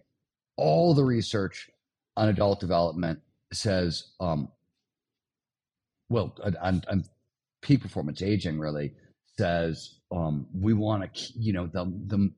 all 0.56 0.94
the 0.94 1.04
research 1.04 1.70
on 2.16 2.30
adult 2.30 2.62
development 2.62 3.20
says, 3.52 4.12
um, 4.22 4.48
well, 6.08 6.38
on, 6.62 6.82
on 6.90 7.04
peak 7.62 7.82
performance 7.82 8.22
aging 8.22 8.58
really 8.58 8.94
says 9.38 10.00
um, 10.16 10.48
we 10.54 10.74
want 10.74 11.14
to, 11.14 11.34
you 11.38 11.52
know, 11.52 11.68
the, 11.68 11.86
the 12.08 12.32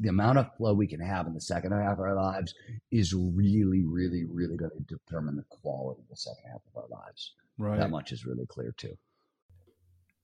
the 0.00 0.08
amount 0.08 0.38
of 0.38 0.54
flow 0.56 0.74
we 0.74 0.86
can 0.86 1.00
have 1.00 1.26
in 1.26 1.34
the 1.34 1.40
second 1.40 1.72
half 1.72 1.92
of 1.92 2.00
our 2.00 2.14
lives 2.14 2.54
is 2.90 3.14
really, 3.14 3.84
really, 3.84 4.24
really 4.24 4.56
going 4.56 4.72
to 4.72 4.96
determine 4.96 5.36
the 5.36 5.44
quality 5.48 6.00
of 6.02 6.08
the 6.08 6.16
second 6.16 6.42
half 6.50 6.60
of 6.74 6.82
our 6.82 6.88
lives. 6.88 7.34
Right. 7.56 7.78
That 7.78 7.90
much 7.90 8.10
is 8.12 8.26
really 8.26 8.46
clear 8.46 8.74
too. 8.76 8.96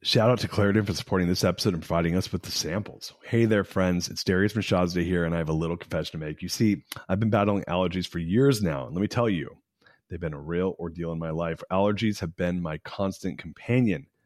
Shout 0.03 0.31
out 0.31 0.41
to 0.41 0.49
Claritin 0.49 0.87
for 0.87 0.93
supporting 0.95 1.29
this 1.29 1.45
episode 1.45 1.75
and 1.75 1.83
providing 1.83 2.17
us 2.17 2.31
with 2.33 2.43
the 2.43 2.51
samples. 2.51 3.13
Hey 3.25 3.45
there, 3.45 3.65
friends. 3.65 4.09
It's 4.09 4.25
Darius 4.25 4.53
from 4.53 4.63
Mirshahzadeh 4.63 5.05
here, 5.05 5.25
and 5.25 5.35
I 5.35 5.39
have 5.39 5.49
a 5.49 5.55
little 5.55 5.77
confession 5.77 6.19
to 6.19 6.27
make. 6.27 6.43
You 6.43 6.49
see, 6.49 6.83
I've 7.09 7.21
been 7.21 7.31
battling 7.31 7.65
allergies 7.65 8.07
for 8.07 8.19
years 8.19 8.63
now, 8.63 8.87
and 8.87 8.95
let 8.95 9.01
me 9.01 9.09
tell 9.09 9.29
you, 9.29 9.57
they've 10.09 10.21
been 10.21 10.35
a 10.35 10.41
real 10.41 10.77
ordeal 10.79 11.13
in 11.13 11.19
my 11.19 11.31
life. 11.31 11.63
Allergies 11.71 12.21
have 12.21 12.37
been 12.37 12.61
my 12.61 12.79
constant 12.79 13.39
companion. 13.39 14.07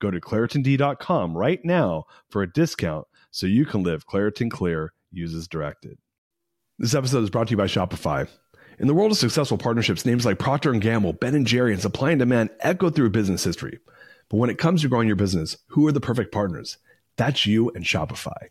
Go 0.00 0.10
to 0.10 0.20
ClaritinD.com 0.20 1.36
right 1.36 1.64
now 1.64 2.04
for 2.30 2.42
a 2.42 2.52
discount 2.52 3.06
so 3.30 3.46
you 3.46 3.66
can 3.66 3.82
live 3.82 4.06
Claritin 4.06 4.50
Clear, 4.50 4.92
uses 5.10 5.48
directed. 5.48 5.98
This 6.78 6.94
episode 6.94 7.24
is 7.24 7.30
brought 7.30 7.48
to 7.48 7.52
you 7.52 7.56
by 7.56 7.66
Shopify. 7.66 8.28
In 8.78 8.86
the 8.86 8.94
world 8.94 9.10
of 9.10 9.18
successful 9.18 9.58
partnerships, 9.58 10.06
names 10.06 10.24
like 10.24 10.38
Procter 10.38 10.72
& 10.72 10.78
Gamble, 10.78 11.14
Ben 11.14 11.44
& 11.44 11.46
Jerry, 11.46 11.72
and 11.72 11.82
Supply 11.82 12.12
and 12.12 12.20
Demand 12.20 12.50
echo 12.60 12.90
through 12.90 13.10
business 13.10 13.42
history. 13.42 13.80
But 14.28 14.36
when 14.36 14.50
it 14.50 14.58
comes 14.58 14.82
to 14.82 14.88
growing 14.88 15.08
your 15.08 15.16
business, 15.16 15.56
who 15.68 15.86
are 15.88 15.92
the 15.92 16.00
perfect 16.00 16.30
partners? 16.30 16.78
That's 17.16 17.46
you 17.46 17.70
and 17.70 17.84
Shopify. 17.84 18.50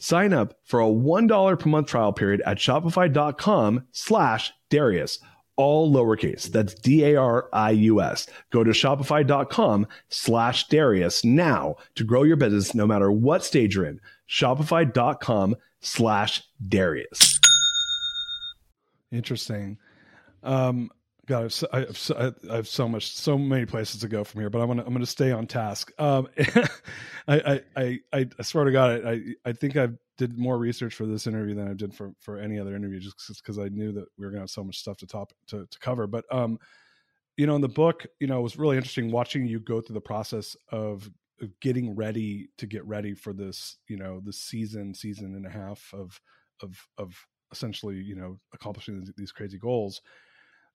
Sign 0.00 0.32
up 0.32 0.54
for 0.64 0.80
a 0.80 0.86
$1 0.86 1.58
per 1.58 1.68
month 1.68 1.86
trial 1.86 2.12
period 2.12 2.40
at 2.46 2.56
shopify.com 2.56 3.86
slash 3.92 4.50
Darius, 4.70 5.18
all 5.56 5.92
lowercase. 5.92 6.50
That's 6.50 6.74
D-A-R-I-U-S. 6.74 8.26
Go 8.50 8.64
to 8.64 8.70
shopify.com 8.70 9.86
slash 10.08 10.68
Darius 10.68 11.22
now 11.22 11.76
to 11.96 12.04
grow 12.04 12.22
your 12.22 12.36
business 12.36 12.74
no 12.74 12.86
matter 12.86 13.12
what 13.12 13.44
stage 13.44 13.76
you're 13.76 13.84
in. 13.84 14.00
Shopify.com 14.26 15.56
slash 15.80 16.42
Darius. 16.66 17.38
Interesting. 19.12 19.76
Um, 20.42 20.90
God, 21.30 21.44
I've 21.44 21.52
so, 21.52 21.68
I, 21.72 21.78
have 21.78 21.96
so, 21.96 22.32
I 22.50 22.56
have 22.56 22.66
so 22.66 22.88
much, 22.88 23.12
so 23.12 23.38
many 23.38 23.64
places 23.64 24.00
to 24.00 24.08
go 24.08 24.24
from 24.24 24.40
here, 24.40 24.50
but 24.50 24.60
I'm 24.60 24.66
gonna 24.66 24.82
I'm 24.84 24.92
gonna 24.92 25.06
stay 25.06 25.30
on 25.30 25.46
task. 25.46 25.92
Um, 25.96 26.26
I, 27.28 27.60
I 27.76 28.00
I 28.12 28.26
I 28.36 28.42
swear 28.42 28.64
to 28.64 28.72
God, 28.72 29.06
I 29.06 29.20
I 29.44 29.52
think 29.52 29.76
I 29.76 29.90
did 30.18 30.36
more 30.36 30.58
research 30.58 30.92
for 30.92 31.06
this 31.06 31.28
interview 31.28 31.54
than 31.54 31.68
I 31.68 31.74
did 31.74 31.94
for 31.94 32.14
for 32.18 32.36
any 32.36 32.58
other 32.58 32.74
interview, 32.74 32.98
just 32.98 33.44
because 33.44 33.60
I 33.60 33.68
knew 33.68 33.92
that 33.92 34.06
we 34.18 34.26
were 34.26 34.32
gonna 34.32 34.42
have 34.42 34.50
so 34.50 34.64
much 34.64 34.78
stuff 34.78 34.96
to 34.96 35.06
top 35.06 35.32
to 35.46 35.66
to 35.70 35.78
cover. 35.78 36.08
But 36.08 36.24
um, 36.34 36.58
you 37.36 37.46
know, 37.46 37.54
in 37.54 37.60
the 37.60 37.68
book, 37.68 38.06
you 38.18 38.26
know, 38.26 38.40
it 38.40 38.42
was 38.42 38.58
really 38.58 38.76
interesting 38.76 39.12
watching 39.12 39.46
you 39.46 39.60
go 39.60 39.80
through 39.80 39.94
the 39.94 40.00
process 40.00 40.56
of 40.72 41.08
getting 41.60 41.94
ready 41.94 42.48
to 42.58 42.66
get 42.66 42.84
ready 42.86 43.14
for 43.14 43.32
this, 43.32 43.76
you 43.86 43.96
know, 43.96 44.20
this 44.24 44.40
season, 44.40 44.94
season 44.94 45.36
and 45.36 45.46
a 45.46 45.50
half 45.50 45.94
of 45.94 46.20
of 46.60 46.76
of 46.98 47.14
essentially, 47.52 47.94
you 47.98 48.16
know, 48.16 48.40
accomplishing 48.52 49.06
these 49.16 49.30
crazy 49.30 49.58
goals 49.58 50.00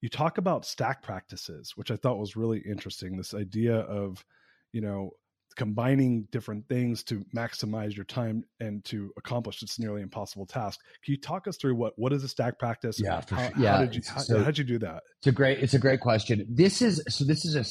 you 0.01 0.09
talk 0.09 0.37
about 0.37 0.65
stack 0.65 1.01
practices, 1.01 1.73
which 1.75 1.91
I 1.91 1.95
thought 1.95 2.17
was 2.17 2.35
really 2.35 2.59
interesting. 2.59 3.17
This 3.17 3.33
idea 3.33 3.77
of, 3.77 4.23
you 4.71 4.81
know, 4.81 5.11
combining 5.55 6.27
different 6.31 6.67
things 6.67 7.03
to 7.03 7.23
maximize 7.35 7.95
your 7.95 8.05
time 8.05 8.43
and 8.59 8.83
to 8.85 9.11
accomplish 9.17 9.61
this 9.61 9.79
nearly 9.79 10.01
impossible 10.01 10.45
task. 10.45 10.79
Can 11.03 11.13
you 11.13 11.19
talk 11.19 11.47
us 11.47 11.57
through 11.57 11.75
what 11.75 11.93
what 11.95 12.13
is 12.13 12.23
a 12.23 12.27
stack 12.27 12.59
practice? 12.59 12.99
Yeah, 12.99 13.21
how, 13.29 13.37
sure. 13.37 13.51
yeah. 13.57 13.77
How 13.77 13.81
did 13.81 13.95
you 13.95 14.01
how, 14.07 14.19
so, 14.19 14.39
how 14.39 14.45
did 14.45 14.57
you 14.57 14.63
do 14.63 14.79
that? 14.79 15.03
It's 15.19 15.27
a 15.27 15.31
great 15.31 15.59
it's 15.59 15.73
a 15.73 15.79
great 15.79 16.01
question. 16.01 16.45
This 16.49 16.81
is 16.81 17.01
so 17.09 17.23
this 17.23 17.45
is 17.45 17.55
a 17.55 17.63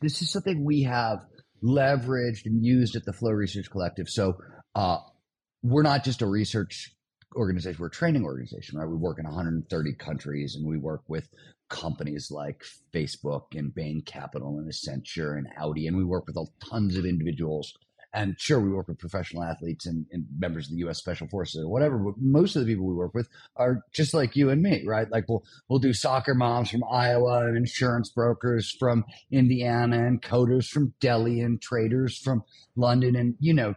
this 0.00 0.22
is 0.22 0.30
something 0.30 0.64
we 0.64 0.82
have 0.82 1.18
leveraged 1.62 2.46
and 2.46 2.64
used 2.64 2.94
at 2.94 3.04
the 3.04 3.12
Flow 3.12 3.30
Research 3.30 3.70
Collective. 3.70 4.08
So 4.08 4.36
uh, 4.74 4.98
we're 5.62 5.82
not 5.82 6.04
just 6.04 6.22
a 6.22 6.26
research 6.26 6.94
organization, 7.34 7.80
we're 7.80 7.88
a 7.88 7.90
training 7.90 8.24
organization, 8.24 8.78
right? 8.78 8.88
We 8.88 8.96
work 8.96 9.18
in 9.18 9.24
130 9.24 9.94
countries 9.94 10.54
and 10.54 10.68
we 10.68 10.78
work 10.78 11.02
with 11.08 11.28
companies 11.74 12.30
like 12.30 12.62
Facebook 12.92 13.46
and 13.54 13.74
Bain 13.74 14.02
Capital 14.06 14.58
and 14.58 14.70
Accenture 14.70 15.36
and 15.36 15.48
Audi. 15.58 15.88
And 15.88 15.96
we 15.96 16.04
work 16.04 16.26
with 16.26 16.36
all 16.36 16.52
tons 16.70 16.96
of 16.96 17.04
individuals. 17.04 17.74
And 18.12 18.36
sure, 18.38 18.60
we 18.60 18.70
work 18.70 18.86
with 18.86 19.00
professional 19.00 19.42
athletes 19.42 19.86
and, 19.86 20.06
and, 20.12 20.24
members 20.38 20.66
of 20.66 20.74
the 20.74 20.78
U.S. 20.78 20.98
Special 20.98 21.26
Forces 21.26 21.64
or 21.64 21.68
whatever. 21.68 21.98
But 21.98 22.14
most 22.18 22.54
of 22.54 22.64
the 22.64 22.72
people 22.72 22.86
we 22.86 22.94
work 22.94 23.12
with 23.12 23.28
are 23.56 23.80
just 23.92 24.14
like 24.14 24.36
you 24.36 24.50
and 24.50 24.62
me, 24.62 24.84
right? 24.86 25.10
Like 25.10 25.24
we'll 25.28 25.42
we'll 25.68 25.80
do 25.80 25.92
soccer 25.92 26.32
moms 26.32 26.70
from 26.70 26.84
Iowa 26.88 27.48
and 27.48 27.56
insurance 27.56 28.10
brokers 28.10 28.70
from 28.70 29.04
Indiana 29.32 30.06
and 30.06 30.22
coders 30.22 30.68
from 30.68 30.94
Delhi 31.00 31.40
and 31.40 31.60
traders 31.60 32.16
from 32.16 32.44
London 32.76 33.16
and 33.16 33.34
you 33.40 33.52
know 33.52 33.74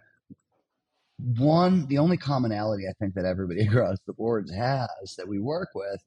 one 1.17 1.87
the 1.87 1.97
only 1.97 2.17
commonality 2.17 2.83
I 2.87 2.93
think 2.99 3.15
that 3.15 3.25
everybody 3.25 3.61
across 3.67 3.97
the 4.05 4.13
boards 4.13 4.53
has 4.53 5.15
that 5.17 5.27
we 5.27 5.39
work 5.39 5.69
with 5.73 6.03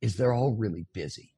is 0.00 0.16
they're 0.16 0.32
all 0.32 0.54
really 0.54 0.86
busy. 0.92 1.34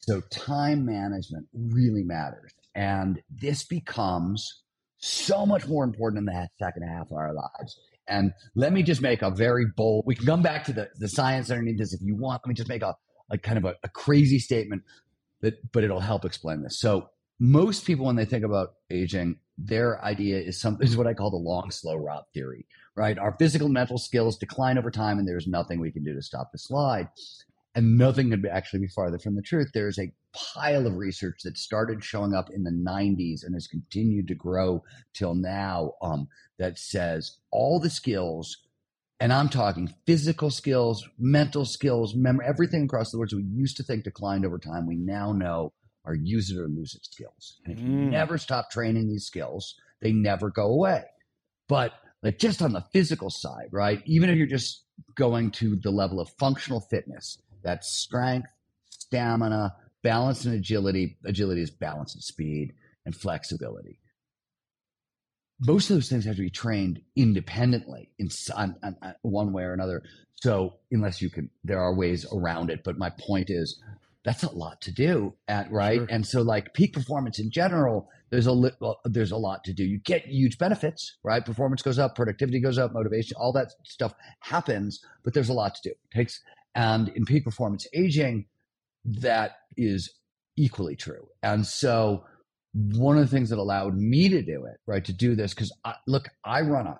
So 0.00 0.20
time 0.30 0.84
management 0.84 1.46
really 1.52 2.02
matters. 2.02 2.52
And 2.74 3.22
this 3.30 3.64
becomes 3.64 4.62
so 4.98 5.46
much 5.46 5.66
more 5.66 5.84
important 5.84 6.18
in 6.18 6.24
the 6.26 6.48
second 6.58 6.82
half 6.82 7.06
of 7.10 7.16
our 7.16 7.32
lives. 7.32 7.78
And 8.06 8.32
let 8.54 8.72
me 8.72 8.82
just 8.82 9.00
make 9.00 9.22
a 9.22 9.30
very 9.30 9.64
bold, 9.76 10.04
we 10.06 10.14
can 10.14 10.26
come 10.26 10.42
back 10.42 10.64
to 10.64 10.72
the, 10.72 10.90
the 10.98 11.08
science 11.08 11.50
underneath 11.50 11.78
this 11.78 11.94
if 11.94 12.00
you 12.02 12.16
want. 12.16 12.42
Let 12.44 12.48
me 12.48 12.54
just 12.54 12.68
make 12.68 12.82
a, 12.82 12.94
a 13.30 13.38
kind 13.38 13.56
of 13.56 13.64
a, 13.64 13.74
a 13.82 13.88
crazy 13.88 14.38
statement 14.38 14.82
that, 15.40 15.54
but 15.72 15.84
it'll 15.84 16.00
help 16.00 16.24
explain 16.24 16.62
this. 16.62 16.78
So 16.78 17.08
most 17.40 17.86
people, 17.86 18.06
when 18.06 18.16
they 18.16 18.24
think 18.26 18.44
about 18.44 18.74
aging, 18.90 19.38
their 19.56 20.04
idea 20.04 20.38
is 20.38 20.60
something 20.60 20.86
is 20.86 20.96
what 20.96 21.06
I 21.06 21.14
call 21.14 21.30
the 21.30 21.36
long, 21.36 21.70
slow 21.70 21.96
route 21.96 22.26
theory, 22.34 22.66
right? 22.94 23.18
Our 23.18 23.36
physical 23.38 23.66
and 23.66 23.74
mental 23.74 23.98
skills 23.98 24.36
decline 24.36 24.76
over 24.76 24.90
time 24.90 25.18
and 25.18 25.26
there's 25.26 25.46
nothing 25.46 25.80
we 25.80 25.92
can 25.92 26.04
do 26.04 26.14
to 26.14 26.22
stop 26.22 26.50
the 26.52 26.58
slide 26.58 27.08
and 27.74 27.98
nothing 27.98 28.30
could 28.30 28.46
actually 28.46 28.80
be 28.80 28.88
farther 28.88 29.18
from 29.18 29.34
the 29.34 29.42
truth. 29.42 29.70
There's 29.74 29.98
a 29.98 30.12
pile 30.32 30.86
of 30.86 30.96
research 30.96 31.40
that 31.44 31.58
started 31.58 32.04
showing 32.04 32.34
up 32.34 32.50
in 32.50 32.62
the 32.62 32.70
90s 32.70 33.44
and 33.44 33.54
has 33.54 33.66
continued 33.66 34.28
to 34.28 34.34
grow 34.34 34.84
till 35.12 35.34
now 35.34 35.92
um, 36.00 36.28
that 36.58 36.78
says 36.78 37.38
all 37.50 37.80
the 37.80 37.90
skills, 37.90 38.56
and 39.18 39.32
I'm 39.32 39.48
talking 39.48 39.92
physical 40.06 40.50
skills, 40.50 41.08
mental 41.18 41.64
skills, 41.64 42.14
memory, 42.14 42.46
everything 42.46 42.84
across 42.84 43.10
the 43.10 43.16
board. 43.16 43.30
So 43.30 43.38
we 43.38 43.44
used 43.44 43.76
to 43.78 43.82
think 43.82 44.04
declined 44.04 44.44
over 44.44 44.58
time. 44.58 44.86
We 44.86 44.96
now 44.96 45.32
know 45.32 45.72
are 46.04 46.14
use 46.14 46.50
it 46.50 46.58
or 46.58 46.68
lose 46.68 46.94
it 46.94 47.04
skills. 47.04 47.60
And 47.64 47.76
if 47.76 47.82
you 47.82 47.88
mm. 47.88 48.10
never 48.10 48.38
stop 48.38 48.70
training 48.70 49.08
these 49.08 49.24
skills, 49.24 49.74
they 50.02 50.12
never 50.12 50.50
go 50.50 50.66
away. 50.66 51.02
But 51.68 51.92
like 52.22 52.38
just 52.38 52.62
on 52.62 52.72
the 52.72 52.84
physical 52.92 53.30
side, 53.30 53.68
right? 53.72 54.02
Even 54.04 54.30
if 54.30 54.36
you're 54.36 54.46
just 54.46 54.84
going 55.14 55.50
to 55.52 55.76
the 55.76 55.90
level 55.90 56.20
of 56.20 56.28
functional 56.38 56.80
fitness, 56.80 57.38
that's 57.64 57.90
strength, 57.90 58.48
stamina, 58.90 59.74
balance, 60.02 60.44
and 60.44 60.54
agility. 60.54 61.16
Agility 61.24 61.62
is 61.62 61.70
balance 61.70 62.14
and 62.14 62.22
speed, 62.22 62.74
and 63.04 63.16
flexibility. 63.16 63.98
Most 65.60 65.90
of 65.90 65.96
those 65.96 66.08
things 66.08 66.24
have 66.26 66.36
to 66.36 66.42
be 66.42 66.50
trained 66.50 67.00
independently 67.16 68.10
in 68.18 68.28
on, 68.54 68.76
on, 68.82 68.96
on 69.02 69.14
one 69.22 69.52
way 69.52 69.62
or 69.62 69.72
another. 69.72 70.02
So, 70.36 70.74
unless 70.90 71.22
you 71.22 71.30
can, 71.30 71.50
there 71.62 71.80
are 71.80 71.94
ways 71.94 72.26
around 72.30 72.70
it. 72.70 72.82
But 72.84 72.98
my 72.98 73.10
point 73.10 73.48
is, 73.48 73.80
that's 74.24 74.42
a 74.42 74.52
lot 74.52 74.80
to 74.80 74.90
do 74.90 75.34
at 75.48 75.70
right 75.70 75.98
sure. 75.98 76.06
and 76.10 76.26
so 76.26 76.42
like 76.42 76.72
peak 76.74 76.92
performance 76.92 77.38
in 77.38 77.50
general 77.50 78.08
there's 78.30 78.46
a 78.46 78.52
li- 78.52 78.72
well, 78.80 78.98
there's 79.04 79.30
a 79.30 79.36
lot 79.36 79.62
to 79.64 79.72
do 79.72 79.84
you 79.84 79.98
get 79.98 80.24
huge 80.26 80.58
benefits 80.58 81.18
right 81.22 81.44
performance 81.44 81.82
goes 81.82 81.98
up 81.98 82.16
productivity 82.16 82.58
goes 82.60 82.78
up 82.78 82.92
motivation 82.92 83.36
all 83.38 83.52
that 83.52 83.72
stuff 83.84 84.14
happens 84.40 85.00
but 85.22 85.34
there's 85.34 85.50
a 85.50 85.52
lot 85.52 85.74
to 85.74 85.82
do 85.82 85.90
it 85.90 86.16
takes 86.16 86.40
and 86.74 87.08
in 87.10 87.24
peak 87.24 87.44
performance 87.44 87.86
aging, 87.92 88.46
that 89.04 89.52
is 89.76 90.14
equally 90.56 90.96
true. 90.96 91.28
And 91.42 91.66
so 91.66 92.24
one 92.72 93.16
of 93.16 93.22
the 93.22 93.34
things 93.34 93.50
that 93.50 93.58
allowed 93.58 93.96
me 93.96 94.28
to 94.28 94.42
do 94.42 94.64
it, 94.66 94.78
right, 94.86 95.04
to 95.04 95.12
do 95.12 95.34
this, 95.34 95.54
because 95.54 95.72
look, 96.06 96.28
I 96.44 96.62
run 96.62 96.86
a 96.86 96.98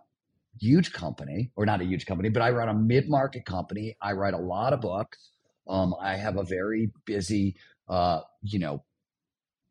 huge 0.60 0.92
company, 0.92 1.50
or 1.56 1.66
not 1.66 1.80
a 1.80 1.84
huge 1.84 2.06
company, 2.06 2.28
but 2.28 2.42
I 2.42 2.50
run 2.50 2.68
a 2.68 2.74
mid 2.74 3.08
market 3.08 3.44
company. 3.44 3.96
I 4.00 4.12
write 4.12 4.34
a 4.34 4.38
lot 4.38 4.72
of 4.72 4.80
books. 4.80 5.30
Um, 5.68 5.94
I 6.00 6.16
have 6.16 6.36
a 6.36 6.44
very 6.44 6.90
busy, 7.06 7.56
uh, 7.88 8.20
you 8.42 8.58
know, 8.58 8.84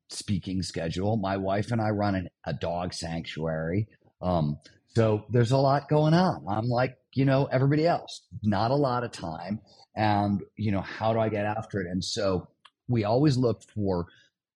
speaking 0.10 0.62
schedule. 0.62 1.16
My 1.16 1.38
wife 1.38 1.72
and 1.72 1.82
I 1.82 1.90
run 1.90 2.16
an, 2.16 2.30
a 2.46 2.54
dog 2.54 2.94
sanctuary. 2.94 3.88
Um, 4.22 4.58
so 4.96 5.26
there's 5.30 5.52
a 5.52 5.58
lot 5.58 5.88
going 5.90 6.14
on. 6.14 6.46
I'm 6.48 6.68
like, 6.68 6.98
you 7.14 7.26
know, 7.26 7.48
everybody 7.52 7.88
else, 7.88 8.24
not 8.44 8.72
a 8.72 8.76
lot 8.76 9.04
of 9.04 9.12
time 9.12 9.62
and 9.96 10.42
you 10.56 10.72
know 10.72 10.82
how 10.82 11.14
do 11.14 11.20
i 11.20 11.30
get 11.30 11.46
after 11.46 11.80
it? 11.82 11.88
And 11.88 12.04
so 12.04 12.48
we 12.88 13.04
always 13.04 13.38
look 13.38 13.64
for 13.64 14.08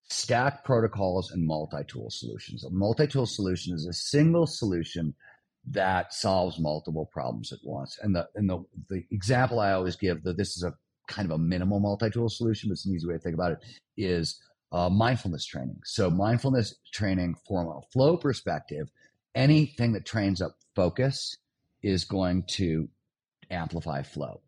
stack 0.10 0.64
protocols 0.64 1.32
and 1.32 1.46
multi-tool 1.46 2.10
solutions. 2.10 2.64
A 2.64 2.70
multi-tool 2.70 3.26
solution 3.26 3.74
is 3.74 3.86
a 3.86 3.94
single 3.94 4.48
solution 4.48 5.14
that 5.70 6.14
solves 6.14 6.60
multiple 6.60 7.10
problems 7.12 7.52
at 7.52 7.60
once. 7.64 8.00
And 8.02 8.16
the 8.16 8.28
and 8.36 8.50
the, 8.50 8.64
the 8.90 9.04
example 9.12 9.60
i 9.60 9.74
always 9.74 9.96
give 9.96 10.24
that 10.24 10.38
this 10.38 10.56
is 10.56 10.64
a 10.64 10.74
kind 11.08 11.26
of 11.26 11.32
a 11.32 11.38
minimal 11.38 11.80
multi-tool 11.80 12.30
solution 12.30 12.70
but 12.70 12.74
it's 12.74 12.86
an 12.86 12.94
easy 12.94 13.08
way 13.08 13.14
to 13.14 13.20
think 13.20 13.36
about 13.36 13.54
it 13.54 13.60
is 13.96 14.42
uh, 14.74 14.90
mindfulness 14.90 15.46
training. 15.46 15.80
So 15.86 16.10
mindfulness 16.10 16.76
training 16.92 17.36
from 17.48 17.68
a 17.68 17.82
flow 17.94 18.18
perspective 18.18 18.90
anything 19.36 19.94
that 19.94 20.06
trains 20.06 20.42
up 20.42 20.58
focus 20.76 21.38
is 21.84 22.06
going 22.06 22.44
to 22.48 22.90
amplify 23.50 24.02
flow 24.02 24.42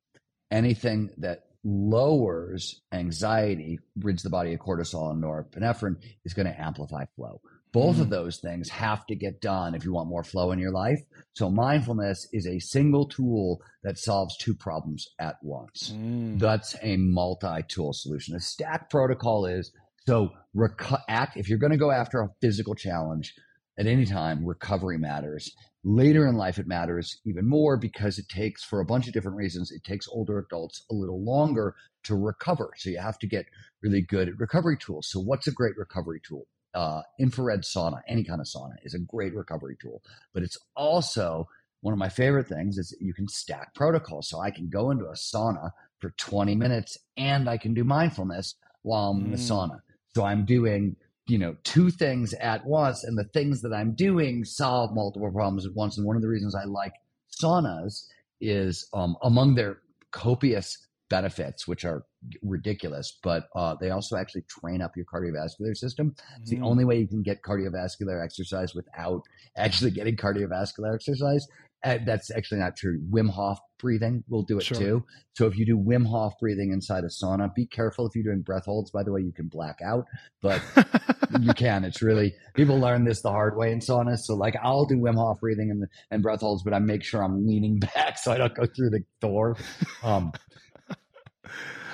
anything 0.51 1.11
that 1.17 1.45
lowers 1.63 2.81
anxiety, 2.91 3.79
rids 3.97 4.23
the 4.23 4.29
body 4.29 4.53
of 4.53 4.59
cortisol 4.59 5.11
and 5.11 5.21
norepinephrine, 5.23 5.95
is 6.25 6.33
going 6.33 6.45
to 6.47 6.59
amplify 6.61 7.05
flow. 7.15 7.41
Both 7.71 7.97
Mm. 7.97 8.01
of 8.01 8.09
those 8.09 8.37
things 8.39 8.69
have 8.69 9.05
to 9.07 9.15
get 9.15 9.41
done 9.41 9.75
if 9.75 9.85
you 9.85 9.93
want 9.93 10.09
more 10.09 10.23
flow 10.23 10.51
in 10.51 10.57
your 10.57 10.71
life. 10.71 10.99
So 11.33 11.51
mindfulness 11.51 12.27
is 12.33 12.47
a 12.47 12.57
single 12.59 13.07
tool 13.07 13.61
that 13.83 13.99
solves 13.99 14.35
two 14.37 14.55
problems 14.55 15.07
at 15.19 15.35
once. 15.43 15.91
Mm. 15.95 16.39
That's 16.39 16.75
a 16.81 16.97
multi-tool 16.97 17.93
solution. 17.93 18.35
A 18.35 18.39
stack 18.39 18.89
protocol 18.89 19.45
is 19.45 19.71
so 20.07 20.31
reco- 20.55 21.01
act 21.07 21.37
if 21.37 21.47
you're 21.47 21.59
going 21.59 21.71
to 21.71 21.77
go 21.77 21.91
after 21.91 22.21
a 22.21 22.29
physical 22.41 22.73
challenge 22.73 23.35
at 23.77 23.85
any 23.85 24.05
time, 24.05 24.43
recovery 24.45 24.97
matters. 24.97 25.51
Later 25.83 26.27
in 26.27 26.35
life, 26.35 26.59
it 26.59 26.67
matters 26.67 27.19
even 27.25 27.47
more 27.47 27.77
because 27.77 28.19
it 28.19 28.27
takes, 28.27 28.63
for 28.63 28.81
a 28.81 28.85
bunch 28.85 29.07
of 29.07 29.13
different 29.13 29.37
reasons, 29.37 29.71
it 29.71 29.83
takes 29.83 30.07
older 30.09 30.37
adults 30.39 30.83
a 30.91 30.93
little 30.93 31.23
longer 31.23 31.75
to 32.03 32.15
recover. 32.15 32.71
So 32.75 32.89
you 32.89 32.99
have 32.99 33.17
to 33.19 33.27
get 33.27 33.45
really 33.81 34.01
good 34.01 34.27
at 34.27 34.37
recovery 34.39 34.77
tools. 34.77 35.07
So 35.09 35.19
what's 35.21 35.47
a 35.47 35.51
great 35.53 35.77
recovery 35.77 36.21
tool? 36.27 36.47
Uh, 36.73 37.01
infrared 37.19 37.61
sauna, 37.61 38.01
any 38.07 38.23
kind 38.23 38.41
of 38.41 38.47
sauna, 38.47 38.75
is 38.83 38.93
a 38.93 38.99
great 38.99 39.33
recovery 39.33 39.77
tool. 39.81 40.03
But 40.33 40.43
it's 40.43 40.57
also 40.75 41.47
one 41.81 41.93
of 41.93 41.97
my 41.97 42.09
favorite 42.09 42.47
things 42.47 42.77
is 42.77 42.95
you 42.99 43.13
can 43.13 43.27
stack 43.27 43.73
protocols. 43.73 44.27
So 44.27 44.41
I 44.41 44.51
can 44.51 44.69
go 44.69 44.91
into 44.91 45.05
a 45.05 45.13
sauna 45.13 45.71
for 45.99 46.11
20 46.17 46.55
minutes 46.55 46.97
and 47.15 47.49
I 47.49 47.57
can 47.57 47.73
do 47.73 47.83
mindfulness 47.85 48.55
while 48.81 49.11
I'm 49.11 49.23
in 49.25 49.31
the 49.31 49.37
Mm. 49.37 49.49
sauna. 49.49 49.79
So 50.13 50.25
I'm 50.25 50.45
doing, 50.45 50.97
you 51.29 51.37
know, 51.37 51.55
two 51.63 51.89
things 51.91 52.33
at 52.33 52.65
once, 52.65 53.03
and 53.03 53.17
the 53.17 53.23
things 53.25 53.61
that 53.61 53.73
I'm 53.73 53.93
doing 53.93 54.43
solve 54.43 54.93
multiple 54.93 55.31
problems 55.31 55.65
at 55.65 55.73
once. 55.75 55.97
And 55.97 56.05
one 56.05 56.15
of 56.15 56.21
the 56.21 56.27
reasons 56.27 56.55
I 56.55 56.65
like 56.65 56.93
saunas 57.41 58.07
is 58.41 58.87
um, 58.93 59.15
among 59.21 59.55
their 59.55 59.77
copious 60.11 60.77
benefits, 61.09 61.67
which 61.67 61.85
are 61.85 62.03
ridiculous, 62.43 63.17
but 63.23 63.47
uh, 63.55 63.75
they 63.81 63.89
also 63.89 64.15
actually 64.15 64.43
train 64.43 64.81
up 64.81 64.95
your 64.95 65.05
cardiovascular 65.05 65.75
system. 65.75 66.15
It's 66.41 66.49
the 66.51 66.57
Mm. 66.57 66.65
only 66.65 66.85
way 66.85 66.99
you 66.99 67.07
can 67.07 67.23
get 67.23 67.41
cardiovascular 67.41 68.23
exercise 68.23 68.75
without 68.75 69.23
actually 69.57 69.91
getting 69.91 70.15
cardiovascular 70.15 70.93
exercise. 70.93 71.47
Uh, 71.83 71.97
that's 72.05 72.29
actually 72.31 72.59
not 72.59 72.75
true. 72.75 73.01
Wim 73.09 73.29
Hof 73.29 73.57
breathing 73.79 74.23
will 74.27 74.43
do 74.43 74.57
it 74.57 74.63
Sure. 74.63 74.77
too. 74.77 75.05
So 75.33 75.47
if 75.47 75.57
you 75.57 75.65
do 75.65 75.77
Wim 75.77 76.05
Hof 76.05 76.33
breathing 76.39 76.73
inside 76.73 77.05
a 77.05 77.07
sauna, 77.07 77.53
be 77.55 77.65
careful 77.65 78.05
if 78.05 78.13
you're 78.15 78.25
doing 78.25 78.41
breath 78.41 78.65
holds. 78.65 78.91
By 78.91 79.03
the 79.03 79.13
way, 79.13 79.21
you 79.21 79.31
can 79.31 79.47
black 79.47 79.79
out, 79.81 80.05
but 80.41 80.61
you 81.39 81.53
can. 81.53 81.85
It's 81.85 82.01
really 82.01 82.33
people 82.53 82.77
learn 82.79 83.05
this 83.05 83.21
the 83.21 83.29
hard 83.31 83.55
way 83.55 83.71
in 83.71 83.79
saunas. 83.79 84.19
So 84.19 84.35
like 84.35 84.55
I'll 84.61 84.85
do 84.85 84.95
Wim 84.97 85.15
Hof 85.15 85.39
breathing 85.39 85.71
and, 85.71 85.85
and 86.11 86.21
breath 86.21 86.41
holds, 86.41 86.63
but 86.63 86.73
I 86.73 86.79
make 86.79 87.03
sure 87.03 87.23
I'm 87.23 87.47
leaning 87.47 87.79
back 87.95 88.17
so 88.17 88.33
I 88.33 88.37
don't 88.37 88.53
go 88.53 88.65
through 88.65 88.89
the 88.89 89.03
door. 89.21 89.55
Um, 90.03 90.33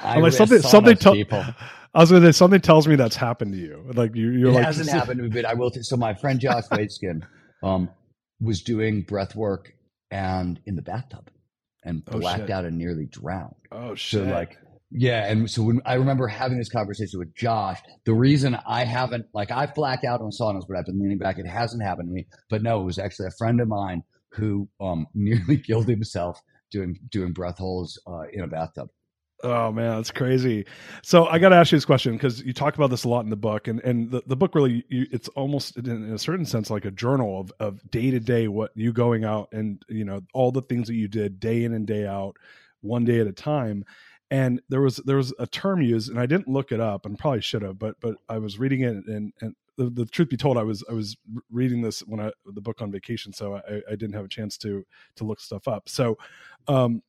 I 0.03 0.15
I'm 0.15 0.21
like 0.23 0.33
something. 0.33 0.61
Something. 0.61 0.95
saunas, 0.95 0.99
Tell, 0.99 1.13
people. 1.13 1.43
I 1.93 1.99
was 1.99 2.11
gonna 2.11 2.25
say 2.25 2.31
something 2.31 2.59
tells 2.59 2.87
me 2.87 2.95
that's 2.95 3.15
happened 3.15 3.53
to 3.53 3.59
you. 3.59 3.85
Like 3.93 4.15
you, 4.15 4.31
you're 4.31 4.49
it 4.49 4.55
like 4.55 4.65
hasn't 4.65 4.89
happened 4.89 5.17
to 5.19 5.23
me, 5.23 5.29
but 5.29 5.45
I 5.45 5.53
will. 5.53 5.71
T- 5.71 5.83
so 5.83 5.95
my 5.95 6.13
friend 6.15 6.39
Josh 6.39 6.65
Waitzkin 6.71 7.21
um, 7.63 7.89
was 8.41 8.61
doing 8.63 9.03
breath 9.03 9.35
work 9.35 9.74
and 10.11 10.59
in 10.65 10.75
the 10.75 10.81
bathtub 10.81 11.29
and 11.83 12.03
Oh, 12.07 12.19
blacked 12.19 12.41
shit. 12.41 12.49
out 12.49 12.65
and 12.65 12.77
nearly 12.77 13.05
drowned. 13.05 13.55
Oh 13.71 13.89
So 13.95 14.23
shit! 14.23 14.27
like, 14.27 14.57
yeah, 14.91 15.25
and 15.29 15.49
so 15.49 15.63
when 15.63 15.81
I 15.85 15.95
remember 15.95 16.27
having 16.27 16.57
this 16.57 16.69
conversation 16.69 17.19
with 17.19 17.33
Josh, 17.35 17.79
the 18.05 18.13
reason 18.13 18.57
I 18.67 18.83
haven't 18.85 19.25
like 19.33 19.51
I've 19.51 19.73
blacked 19.73 20.05
out 20.05 20.21
on 20.21 20.29
saunas, 20.31 20.63
but 20.67 20.77
I've 20.77 20.85
been 20.85 20.99
leaning 20.99 21.17
back. 21.17 21.37
It 21.37 21.47
hasn't 21.47 21.83
happened 21.83 22.09
to 22.09 22.13
me, 22.13 22.27
but 22.49 22.61
no, 22.63 22.81
it 22.81 22.85
was 22.85 22.99
actually 22.99 23.27
a 23.27 23.37
friend 23.37 23.59
of 23.61 23.67
mine 23.67 24.03
who 24.31 24.67
um, 24.81 25.07
nearly 25.13 25.57
killed 25.57 25.87
himself 25.87 26.39
doing 26.71 26.97
doing 27.09 27.33
breath 27.33 27.57
holds 27.57 27.99
uh, 28.07 28.23
in 28.31 28.41
a 28.41 28.47
bathtub. 28.47 28.89
Oh 29.43 29.71
man, 29.71 29.97
that's 29.97 30.11
crazy. 30.11 30.65
So 31.03 31.25
I 31.27 31.39
got 31.39 31.49
to 31.49 31.55
ask 31.55 31.71
you 31.71 31.77
this 31.77 31.85
question 31.85 32.13
because 32.13 32.41
you 32.41 32.53
talk 32.53 32.75
about 32.75 32.89
this 32.89 33.03
a 33.03 33.09
lot 33.09 33.25
in 33.25 33.29
the 33.29 33.35
book, 33.35 33.67
and 33.67 33.81
and 33.81 34.09
the, 34.09 34.23
the 34.25 34.35
book 34.35 34.55
really 34.55 34.85
you, 34.89 35.07
it's 35.11 35.27
almost 35.29 35.75
in, 35.77 35.87
in 35.87 36.13
a 36.13 36.17
certain 36.17 36.45
sense 36.45 36.69
like 36.69 36.85
a 36.85 36.91
journal 36.91 37.41
of 37.41 37.51
of 37.59 37.91
day 37.91 38.11
to 38.11 38.19
day 38.19 38.47
what 38.47 38.71
you 38.75 38.93
going 38.93 39.25
out 39.25 39.49
and 39.51 39.83
you 39.89 40.05
know 40.05 40.21
all 40.33 40.51
the 40.51 40.61
things 40.61 40.87
that 40.87 40.95
you 40.95 41.07
did 41.07 41.39
day 41.39 41.63
in 41.63 41.73
and 41.73 41.85
day 41.85 42.07
out, 42.07 42.37
one 42.81 43.03
day 43.03 43.19
at 43.19 43.27
a 43.27 43.33
time. 43.33 43.83
And 44.31 44.61
there 44.69 44.81
was 44.81 44.97
there 45.05 45.17
was 45.17 45.33
a 45.37 45.45
term 45.47 45.81
used, 45.81 46.09
and 46.09 46.19
I 46.19 46.25
didn't 46.25 46.47
look 46.47 46.71
it 46.71 46.79
up, 46.79 47.05
and 47.05 47.19
probably 47.19 47.41
should 47.41 47.61
have, 47.61 47.77
but 47.77 47.97
but 47.99 48.15
I 48.29 48.37
was 48.39 48.57
reading 48.57 48.81
it, 48.81 48.95
and 49.05 49.33
and 49.41 49.55
the, 49.77 49.89
the 49.89 50.05
truth 50.05 50.29
be 50.29 50.37
told, 50.37 50.57
I 50.57 50.63
was 50.63 50.83
I 50.89 50.93
was 50.93 51.17
reading 51.51 51.81
this 51.81 51.99
when 51.99 52.19
I 52.19 52.31
the 52.45 52.61
book 52.61 52.81
on 52.81 52.91
vacation, 52.91 53.33
so 53.33 53.55
I, 53.57 53.81
I 53.91 53.95
didn't 53.95 54.13
have 54.13 54.25
a 54.25 54.29
chance 54.29 54.57
to 54.59 54.85
to 55.17 55.23
look 55.25 55.39
stuff 55.41 55.67
up. 55.67 55.89
So, 55.89 56.17
um, 56.67 57.03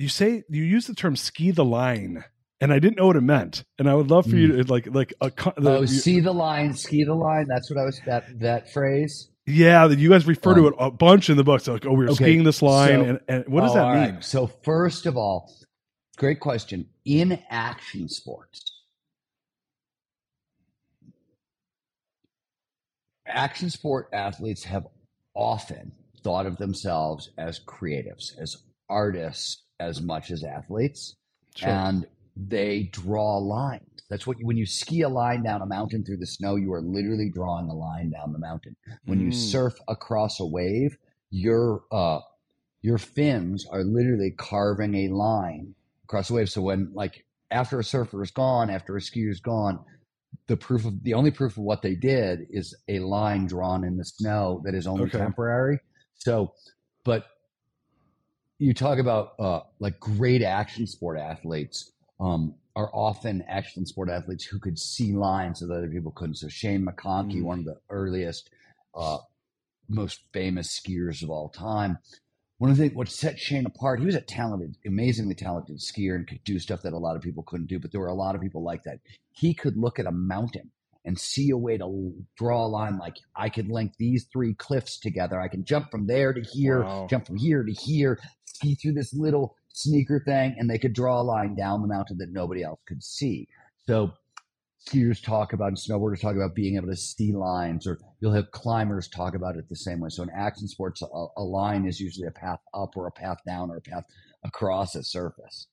you 0.00 0.08
say 0.08 0.42
you 0.48 0.62
use 0.62 0.86
the 0.86 0.94
term 0.94 1.14
ski 1.14 1.50
the 1.50 1.64
line 1.64 2.24
and 2.60 2.72
i 2.72 2.78
didn't 2.78 2.96
know 2.96 3.06
what 3.06 3.16
it 3.16 3.20
meant 3.20 3.64
and 3.78 3.88
i 3.88 3.94
would 3.94 4.10
love 4.10 4.24
for 4.28 4.36
you 4.36 4.48
to 4.62 4.72
like 4.72 4.86
like 4.94 5.12
a 5.20 5.30
the, 5.58 5.70
oh, 5.78 5.84
see 5.86 6.20
the 6.20 6.32
line, 6.32 6.72
ski 6.74 7.04
the 7.04 7.14
line. 7.14 7.46
That's 7.48 7.70
what 7.70 7.78
I 7.78 7.84
was 7.84 8.00
that 8.06 8.24
that 8.40 8.72
phrase. 8.72 9.28
yeah 9.46 9.86
that 9.86 9.98
you 9.98 10.08
guys 10.08 10.26
refer 10.26 10.54
to 10.54 10.60
Um, 10.60 10.66
it 10.68 10.74
a 10.78 10.90
bunch 10.90 11.28
in 11.28 11.36
the 11.36 11.44
book 11.44 11.60
so 11.60 11.74
like 11.74 11.84
oh 11.86 11.90
we 11.92 12.04
were 12.04 12.12
okay, 12.12 12.24
skiing 12.24 12.44
this 12.44 12.62
line 12.62 13.00
so- 13.00 13.04
and, 13.10 13.20
and 13.28 13.44
what 13.48 13.60
does 13.60 13.72
Oh, 13.72 13.74
that 13.74 13.94
mean 13.94 14.14
right. 14.16 14.24
So 14.24 14.46
first 14.64 15.04
of 15.06 15.16
all, 15.18 15.52
great 16.16 16.40
question. 16.40 16.86
In 17.04 17.38
action 17.50 18.08
sports, 18.08 18.60
action 23.26 23.70
sport 23.70 24.08
athletes 24.12 24.64
have 24.64 24.86
often 25.34 25.92
thought 26.22 26.46
of 26.46 26.56
themselves 26.58 27.30
as 27.38 27.60
creatives, 27.60 28.38
as 28.40 28.56
artists, 28.88 29.62
as 29.80 30.00
much 30.00 30.30
as 30.30 30.44
athletes, 30.44 31.16
Sure. 31.56 31.70
and 31.70 32.06
they 32.36 32.84
draw 32.92 33.38
lines. 33.38 33.82
That's 34.08 34.26
what 34.26 34.38
you, 34.38 34.46
when 34.46 34.56
you 34.56 34.66
ski 34.66 35.02
a 35.02 35.08
line 35.08 35.42
down 35.42 35.62
a 35.62 35.66
mountain 35.66 36.04
through 36.04 36.18
the 36.18 36.26
snow, 36.26 36.56
you 36.56 36.72
are 36.72 36.82
literally 36.82 37.30
drawing 37.32 37.68
a 37.68 37.74
line 37.74 38.10
down 38.10 38.32
the 38.32 38.38
mountain. 38.38 38.76
When 39.06 39.20
you 39.20 39.30
Mm. 39.30 39.34
surf 39.34 39.74
across 39.88 40.38
a 40.40 40.46
wave, 40.46 40.96
your 41.30 41.84
uh, 41.90 42.20
your 42.82 42.98
fins 42.98 43.66
are 43.70 43.84
literally 43.84 44.32
carving 44.36 44.94
a 44.94 45.08
line 45.08 45.74
across 46.04 46.28
the 46.28 46.34
wave. 46.34 46.50
So 46.50 46.62
when 46.62 46.92
like 46.92 47.24
after 47.50 47.78
a 47.78 47.84
surfer 47.84 48.22
is 48.22 48.30
gone, 48.30 48.70
after 48.70 48.96
a 48.96 49.00
skier 49.00 49.30
is 49.30 49.40
gone, 49.40 49.84
the 50.46 50.56
proof 50.56 50.84
of 50.84 51.02
the 51.04 51.14
only 51.14 51.30
proof 51.30 51.56
of 51.56 51.62
what 51.64 51.82
they 51.82 51.94
did 51.94 52.46
is 52.50 52.74
a 52.88 52.98
line 53.00 53.46
drawn 53.46 53.84
in 53.84 53.96
the 53.96 54.04
snow 54.04 54.60
that 54.64 54.74
is 54.74 54.86
only 54.86 55.08
Okay. 55.08 55.18
temporary. 55.18 55.78
So, 56.14 56.52
but 57.04 57.26
you 58.60 58.74
talk 58.74 58.98
about 58.98 59.32
uh, 59.40 59.60
like 59.80 59.98
great 59.98 60.42
action 60.42 60.86
sport 60.86 61.18
athletes 61.18 61.92
um, 62.20 62.54
are 62.76 62.90
often 62.94 63.42
action 63.48 63.86
sport 63.86 64.10
athletes 64.10 64.44
who 64.44 64.58
could 64.58 64.78
see 64.78 65.12
lines 65.12 65.60
that 65.60 65.74
other 65.74 65.88
people 65.88 66.12
couldn't. 66.12 66.36
So 66.36 66.48
Shane 66.48 66.86
McConkey, 66.86 67.40
Mm. 67.40 67.44
one 67.44 67.58
of 67.60 67.64
the 67.64 67.80
earliest, 67.88 68.50
uh, 68.94 69.18
most 69.88 70.20
famous 70.32 70.78
skiers 70.78 71.22
of 71.22 71.30
all 71.30 71.48
time. 71.48 71.98
One 72.58 72.70
of 72.70 72.76
the 72.76 72.90
what 72.90 73.08
set 73.08 73.38
Shane 73.38 73.64
apart, 73.64 74.00
he 74.00 74.06
was 74.06 74.14
a 74.14 74.20
talented, 74.20 74.76
amazingly 74.86 75.34
talented 75.34 75.78
skier 75.78 76.14
and 76.14 76.28
could 76.28 76.44
do 76.44 76.58
stuff 76.58 76.82
that 76.82 76.92
a 76.92 76.98
lot 76.98 77.16
of 77.16 77.22
people 77.22 77.42
couldn't 77.42 77.68
do. 77.68 77.78
But 77.78 77.90
there 77.90 78.00
were 78.02 78.08
a 78.08 78.14
lot 78.14 78.34
of 78.34 78.42
people 78.42 78.62
like 78.62 78.82
that. 78.82 79.00
He 79.32 79.54
could 79.54 79.78
look 79.78 79.98
at 79.98 80.04
a 80.06 80.12
mountain 80.12 80.70
and 81.04 81.18
see 81.18 81.50
a 81.50 81.56
way 81.56 81.78
to 81.78 82.12
draw 82.36 82.66
a 82.66 82.68
line 82.68 82.98
like 82.98 83.16
I 83.34 83.48
could 83.48 83.68
link 83.68 83.92
these 83.98 84.26
three 84.32 84.54
cliffs 84.54 84.98
together. 84.98 85.40
I 85.40 85.48
can 85.48 85.64
jump 85.64 85.90
from 85.90 86.06
there 86.06 86.32
to 86.32 86.42
here, 86.42 86.82
Wow. 86.82 87.06
jump 87.08 87.26
from 87.26 87.36
here 87.36 87.62
to 87.62 87.72
here, 87.72 88.18
ski 88.44 88.74
through 88.74 88.92
this 88.94 89.14
little 89.14 89.56
sneaker 89.72 90.20
thing, 90.24 90.54
and 90.58 90.68
they 90.68 90.78
could 90.78 90.92
draw 90.92 91.20
a 91.20 91.22
line 91.22 91.54
down 91.54 91.80
the 91.82 91.88
mountain 91.88 92.18
that 92.18 92.32
nobody 92.32 92.62
else 92.62 92.80
could 92.86 93.02
see. 93.02 93.48
So 93.86 94.12
skiers 94.88 95.22
talk 95.22 95.52
about 95.52 95.68
and 95.68 95.76
snowboarders 95.76 96.20
talk 96.20 96.36
about 96.36 96.54
being 96.54 96.76
able 96.76 96.88
to 96.88 96.96
see 96.96 97.32
lines, 97.32 97.86
or 97.86 97.98
you'll 98.20 98.32
have 98.34 98.50
climbers 98.50 99.08
talk 99.08 99.34
about 99.34 99.56
it 99.56 99.68
the 99.68 99.76
same 99.76 100.00
way. 100.00 100.08
So 100.10 100.22
in 100.22 100.30
action 100.30 100.68
sports, 100.68 101.02
a, 101.02 101.06
a 101.36 101.42
line 101.42 101.86
is 101.86 102.00
usually 102.00 102.26
a 102.26 102.30
path 102.32 102.60
up 102.74 102.96
or 102.96 103.06
a 103.06 103.12
path 103.12 103.38
down 103.46 103.70
or 103.70 103.76
a 103.76 103.80
path 103.80 104.04
across 104.44 104.94
a 104.94 105.02
surface. 105.02 105.66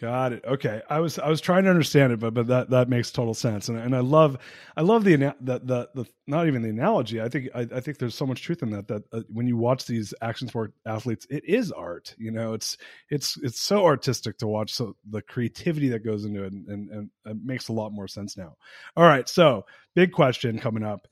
Got 0.00 0.32
it. 0.32 0.44
Okay, 0.44 0.80
I 0.88 1.00
was 1.00 1.18
I 1.18 1.28
was 1.28 1.40
trying 1.40 1.64
to 1.64 1.70
understand 1.70 2.12
it, 2.12 2.20
but 2.20 2.32
but 2.32 2.46
that 2.46 2.70
that 2.70 2.88
makes 2.88 3.10
total 3.10 3.34
sense, 3.34 3.68
and 3.68 3.76
and 3.76 3.96
I 3.96 4.00
love 4.00 4.38
I 4.76 4.82
love 4.82 5.02
the 5.02 5.16
the 5.16 5.34
the, 5.40 5.88
the 5.92 6.06
not 6.28 6.46
even 6.46 6.62
the 6.62 6.68
analogy. 6.68 7.20
I 7.20 7.28
think 7.28 7.48
I, 7.52 7.66
I 7.74 7.80
think 7.80 7.98
there's 7.98 8.14
so 8.14 8.26
much 8.26 8.42
truth 8.42 8.62
in 8.62 8.70
that. 8.70 8.86
That 8.86 9.02
uh, 9.12 9.22
when 9.28 9.48
you 9.48 9.56
watch 9.56 9.86
these 9.86 10.14
action 10.22 10.46
sport 10.46 10.72
athletes, 10.86 11.26
it 11.30 11.44
is 11.44 11.72
art. 11.72 12.14
You 12.16 12.30
know, 12.30 12.52
it's 12.52 12.76
it's 13.10 13.36
it's 13.42 13.60
so 13.60 13.86
artistic 13.86 14.38
to 14.38 14.46
watch. 14.46 14.72
So 14.72 14.94
the 15.10 15.20
creativity 15.20 15.88
that 15.88 16.04
goes 16.04 16.24
into 16.24 16.44
it, 16.44 16.52
and 16.52 16.68
and, 16.68 16.90
and 16.90 17.10
it 17.26 17.36
makes 17.44 17.66
a 17.66 17.72
lot 17.72 17.90
more 17.90 18.06
sense 18.06 18.36
now. 18.36 18.56
All 18.96 19.04
right, 19.04 19.28
so 19.28 19.66
big 19.96 20.12
question 20.12 20.60
coming 20.60 20.84
up. 20.84 21.08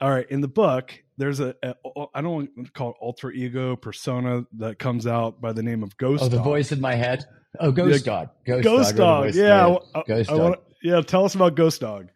All 0.00 0.10
right, 0.10 0.30
in 0.30 0.40
the 0.40 0.48
book, 0.48 1.02
there's 1.16 1.40
a, 1.40 1.54
a 1.62 1.74
I 2.14 2.20
don't 2.20 2.32
want 2.32 2.50
to 2.66 2.72
call 2.72 2.90
it 2.90 2.96
alter 3.00 3.30
ego 3.30 3.76
persona 3.76 4.44
that 4.58 4.78
comes 4.78 5.06
out 5.06 5.40
by 5.40 5.52
the 5.52 5.62
name 5.62 5.82
of 5.82 5.96
Ghost. 5.96 6.22
Oh, 6.24 6.28
the 6.28 6.36
Dog. 6.36 6.44
voice 6.44 6.72
in 6.72 6.80
my 6.80 6.94
head. 6.94 7.24
Oh, 7.60 7.70
Ghost 7.70 8.04
Yeah, 8.06 8.12
Dog. 8.12 8.28
Ghost, 8.46 8.64
Ghost 8.64 8.88
Dog. 8.90 8.96
Dog. 8.96 9.24
voice 9.26 9.36
in 9.36 9.42
my 9.42 9.48
Yeah. 9.48 9.76
I, 9.94 10.02
Ghost 10.06 10.30
I 10.30 10.32
Dog. 10.32 10.42
wanna- 10.42 10.56
yeah. 10.82 11.00
Tell 11.02 11.24
us 11.24 11.34
about 11.34 11.54
Ghost 11.54 11.80
Dog. 11.80 12.08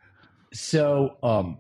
So, 0.53 1.17
um, 1.23 1.59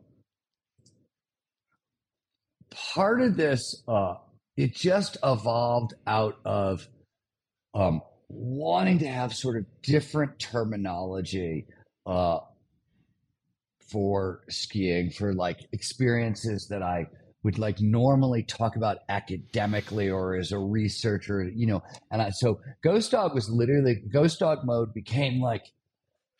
part 2.95 3.21
of 3.21 3.37
this, 3.37 3.83
uh, 3.87 4.15
it 4.57 4.75
just 4.75 5.17
evolved 5.23 5.95
out 6.07 6.37
of 6.45 6.87
um, 7.75 8.01
wanting 8.29 8.99
to 9.01 9.07
have 9.09 9.33
sort 9.35 9.57
of 9.57 9.65
different 9.83 10.39
terminology 10.39 11.67
uh, 12.07 12.39
for 13.93 14.41
skiing 14.49 15.11
for 15.11 15.35
like 15.35 15.61
experiences 15.73 16.67
that 16.71 16.83
I 16.83 17.07
would 17.43 17.59
like 17.59 17.81
normally 17.81 18.43
talk 18.43 18.77
about 18.77 18.99
academically 19.09 20.11
or 20.11 20.37
as 20.37 20.53
a 20.53 20.59
researcher, 20.59 21.45
you 21.45 21.67
know. 21.67 21.83
And 22.11 22.21
I, 22.21 22.31
so 22.31 22.61
Ghost 22.83 23.13
Dog 23.13 23.35
was 23.35 23.49
literally 23.49 24.03
Ghost 24.13 24.41
Dog 24.41 24.65
mode 24.65 24.93
became 24.93 25.41
like 25.41 25.65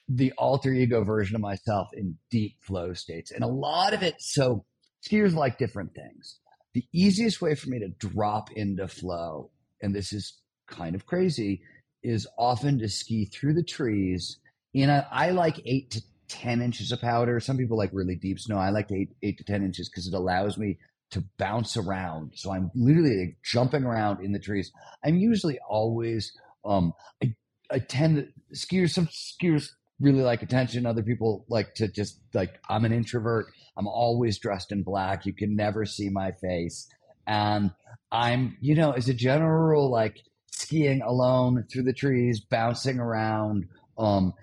the 0.09 0.33
alter 0.33 0.73
ego 0.73 1.05
version 1.05 1.37
of 1.37 1.43
myself 1.43 1.89
in 1.93 2.17
deep 2.31 2.57
flow 2.61 2.95
states. 2.95 3.31
And 3.31 3.45
a 3.45 3.49
lot 3.49 3.95
of 3.95 4.03
it, 4.03 4.17
so 4.19 4.65
skiers 5.07 5.35
like 5.35 5.59
different 5.59 5.95
things. 5.95 6.39
The 6.75 6.85
easiest 6.93 7.41
way 7.41 7.55
for 7.55 7.69
me 7.71 7.79
to 7.79 7.89
drop 7.89 8.51
into 8.53 8.89
flow, 8.89 9.51
and 9.83 9.95
this 9.95 10.13
is 10.13 10.39
kind 10.67 10.95
of 10.95 11.07
crazy, 11.07 11.63
is 12.03 12.27
often 12.39 12.79
to 12.79 12.89
ski 12.89 13.27
through 13.27 13.55
the 13.55 13.63
trees 13.63 14.39
in 14.75 14.91
a, 14.91 15.07
I 15.11 15.31
like 15.31 15.61
eight 15.65 15.91
to 15.93 16.03
10 16.29 16.63
inches 16.63 16.93
of 16.93 17.01
powder. 17.01 17.41
Some 17.41 17.57
people 17.57 17.77
like 17.77 17.91
really 17.93 18.17
deep 18.17 18.39
snow. 18.39 18.59
I 18.59 18.71
like 18.71 18.91
eight, 18.93 19.11
eight 19.23 19.39
to 19.39 19.45
10 19.45 19.65
inches 19.65 19.89
because 19.89 20.07
it 20.07 20.15
allows 20.15 20.59
me 20.59 20.79
to 21.11 21.25
bounce 21.39 21.77
around. 21.77 22.33
So 22.35 22.53
I'm 22.53 22.71
literally 22.75 23.19
like 23.19 23.37
jumping 23.43 23.85
around 23.85 24.25
in 24.25 24.33
the 24.33 24.39
trees. 24.39 24.71
I'm 25.05 25.17
usually 25.17 25.59
always, 25.69 26.33
um, 26.65 26.93
I, 27.23 27.35
I 27.71 27.79
tend 27.79 28.17
to 28.17 28.57
skiers, 28.57 28.91
some 28.91 29.09
skiers 29.09 29.71
really 30.01 30.23
like 30.23 30.43
attention. 30.43 30.87
Other 30.87 31.03
people 31.03 31.45
like 31.49 31.75
to 31.77 31.89
just 31.89 32.21
like, 32.35 32.61
I'm 32.69 32.85
an 32.85 32.93
introvert. 32.93 33.47
I'm 33.77 33.89
always 33.89 34.39
dressed 34.39 34.71
in 34.71 34.83
black. 34.83 35.25
You 35.25 35.33
can 35.33 35.57
never 35.57 35.85
see 35.85 36.09
my 36.09 36.33
face. 36.33 36.89
And 37.27 37.73
I'm, 38.13 38.57
you 38.61 38.75
know, 38.75 38.93
as 38.93 39.09
a 39.09 39.15
general 39.15 39.69
rule, 39.69 39.91
like 39.91 40.23
skiing 40.51 41.03
alone 41.03 41.65
through 41.71 41.85
the 41.85 41.93
trees, 41.93 42.41
bouncing 42.41 42.99
around, 42.99 43.67
um, 43.99 44.35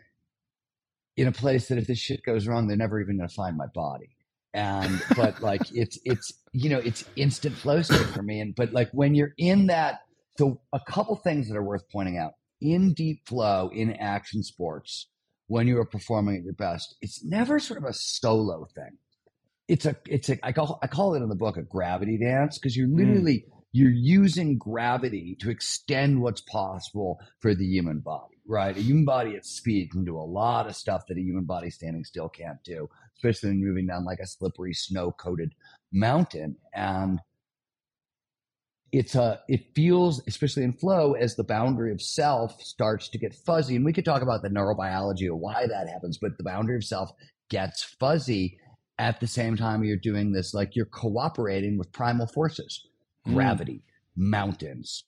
in 1.18 1.28
a 1.28 1.32
place 1.32 1.68
that 1.68 1.78
if 1.78 1.88
this 1.88 2.00
shit 2.00 2.24
goes 2.24 2.48
wrong, 2.48 2.68
they're 2.68 2.78
never 2.78 3.00
even 3.00 3.18
going 3.18 3.30
to 3.30 3.36
find 3.36 3.56
my 3.56 3.68
body. 3.74 4.10
And, 4.54 5.02
but 5.16 5.42
like, 5.42 5.62
it's, 5.74 6.00
it's, 6.06 6.34
you 6.54 6.70
know, 6.70 6.80
it's 6.80 7.04
instant 7.16 7.56
flow 7.56 7.82
state 7.82 8.08
for 8.08 8.22
me. 8.22 8.40
And, 8.40 8.56
but 8.56 8.72
like 8.72 8.90
when 8.92 9.16
you're 9.16 9.34
in 9.38 9.68
that, 9.68 10.00
so 10.38 10.62
a 10.74 10.80
couple 10.88 11.16
things 11.16 11.48
that 11.50 11.58
are 11.58 11.64
worth 11.64 11.90
pointing 11.92 12.18
out 12.18 12.34
in 12.62 12.94
deep 12.94 13.28
flow 13.28 13.70
in 13.74 13.94
action 13.94 14.44
sports, 14.44 15.08
when 15.48 15.68
you 15.68 15.78
are 15.78 15.86
performing 15.86 16.38
at 16.38 16.44
your 16.44 16.54
best, 16.54 16.96
it's 17.02 17.24
never 17.24 17.60
sort 17.60 17.78
of 17.78 17.84
a 17.84 17.94
solo 17.94 18.66
thing. 18.74 18.98
It's 19.68 19.86
a, 19.86 19.96
it's 20.08 20.30
a, 20.30 20.38
I 20.44 20.52
call, 20.52 20.80
I 20.82 20.88
call 20.88 21.16
it 21.16 21.22
in 21.22 21.30
the 21.30 21.36
book 21.36 21.58
a 21.58 21.64
gravity 21.64 22.18
dance 22.18 22.58
because 22.58 22.76
you're 22.76 22.88
literally, 22.88 23.46
mm. 23.48 23.55
You're 23.76 23.92
using 23.92 24.58
gravity 24.58 25.36
to 25.42 25.50
extend 25.50 26.22
what's 26.22 26.40
possible 26.40 27.20
for 27.42 27.54
the 27.54 27.66
human 27.66 28.00
body, 28.00 28.38
right? 28.48 28.78
A 28.78 28.80
human 28.80 29.04
body 29.04 29.36
at 29.36 29.46
speed 29.46 29.92
can 29.92 30.06
do 30.06 30.16
a 30.18 30.24
lot 30.24 30.66
of 30.66 30.78
stuff 30.78 31.08
that 31.08 31.18
a 31.18 31.22
human 31.22 31.44
body 31.44 31.70
standing 31.70 32.06
still 32.06 32.30
can't 32.30 32.64
do, 32.64 32.88
especially 33.18 33.50
when 33.50 33.66
moving 33.66 33.88
down 33.88 34.06
like 34.06 34.20
a 34.20 34.28
slippery 34.28 34.74
snow 34.74 35.12
coated 35.12 35.56
mountain. 35.92 36.56
And 36.74 37.20
it's 38.94 39.14
a 39.14 39.42
it 39.50 39.76
feels 39.76 40.22
especially 40.26 40.64
in 40.64 40.72
flow 40.72 41.12
as 41.12 41.36
the 41.36 41.44
boundary 41.44 41.92
of 41.92 42.02
self 42.02 42.62
starts 42.62 43.10
to 43.10 43.18
get 43.18 43.36
fuzzy 43.36 43.76
and 43.76 43.84
we 43.84 43.92
could 43.92 44.06
talk 44.06 44.22
about 44.22 44.42
the 44.42 44.48
neurobiology 44.48 45.30
of 45.30 45.38
why 45.38 45.68
that 45.68 45.90
happens 45.90 46.18
but 46.18 46.38
the 46.38 46.44
boundary 46.46 46.78
of 46.78 46.84
self 46.84 47.12
gets 47.50 47.84
fuzzy 47.84 48.58
at 49.00 49.20
the 49.20 49.28
same 49.28 49.58
time 49.58 49.84
you're 49.84 49.98
doing 49.98 50.32
this 50.32 50.54
like 50.54 50.78
you're 50.78 50.86
cooperating 50.86 51.78
with 51.78 51.92
primal 51.92 52.28
forces 52.28 52.88
mm. 53.28 53.34
gravity 53.34 53.84
mountains 54.16 55.04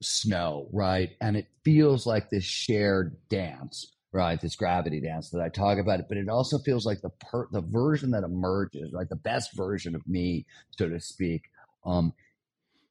snow 0.00 0.68
right 0.72 1.10
and 1.20 1.36
it 1.36 1.46
feels 1.64 2.06
like 2.06 2.28
this 2.28 2.44
shared 2.44 3.16
dance 3.28 3.92
right 4.12 4.40
this 4.40 4.56
gravity 4.56 5.00
dance 5.00 5.30
that 5.30 5.40
i 5.40 5.48
talk 5.48 5.78
about 5.78 6.00
it 6.00 6.06
but 6.08 6.18
it 6.18 6.28
also 6.28 6.58
feels 6.58 6.84
like 6.84 7.00
the 7.02 7.10
per- 7.30 7.48
the 7.52 7.60
version 7.60 8.10
that 8.10 8.24
emerges 8.24 8.92
like 8.92 9.08
the 9.08 9.16
best 9.16 9.54
version 9.54 9.94
of 9.94 10.06
me 10.08 10.44
so 10.76 10.88
to 10.88 11.00
speak 11.00 11.44
um 11.86 12.12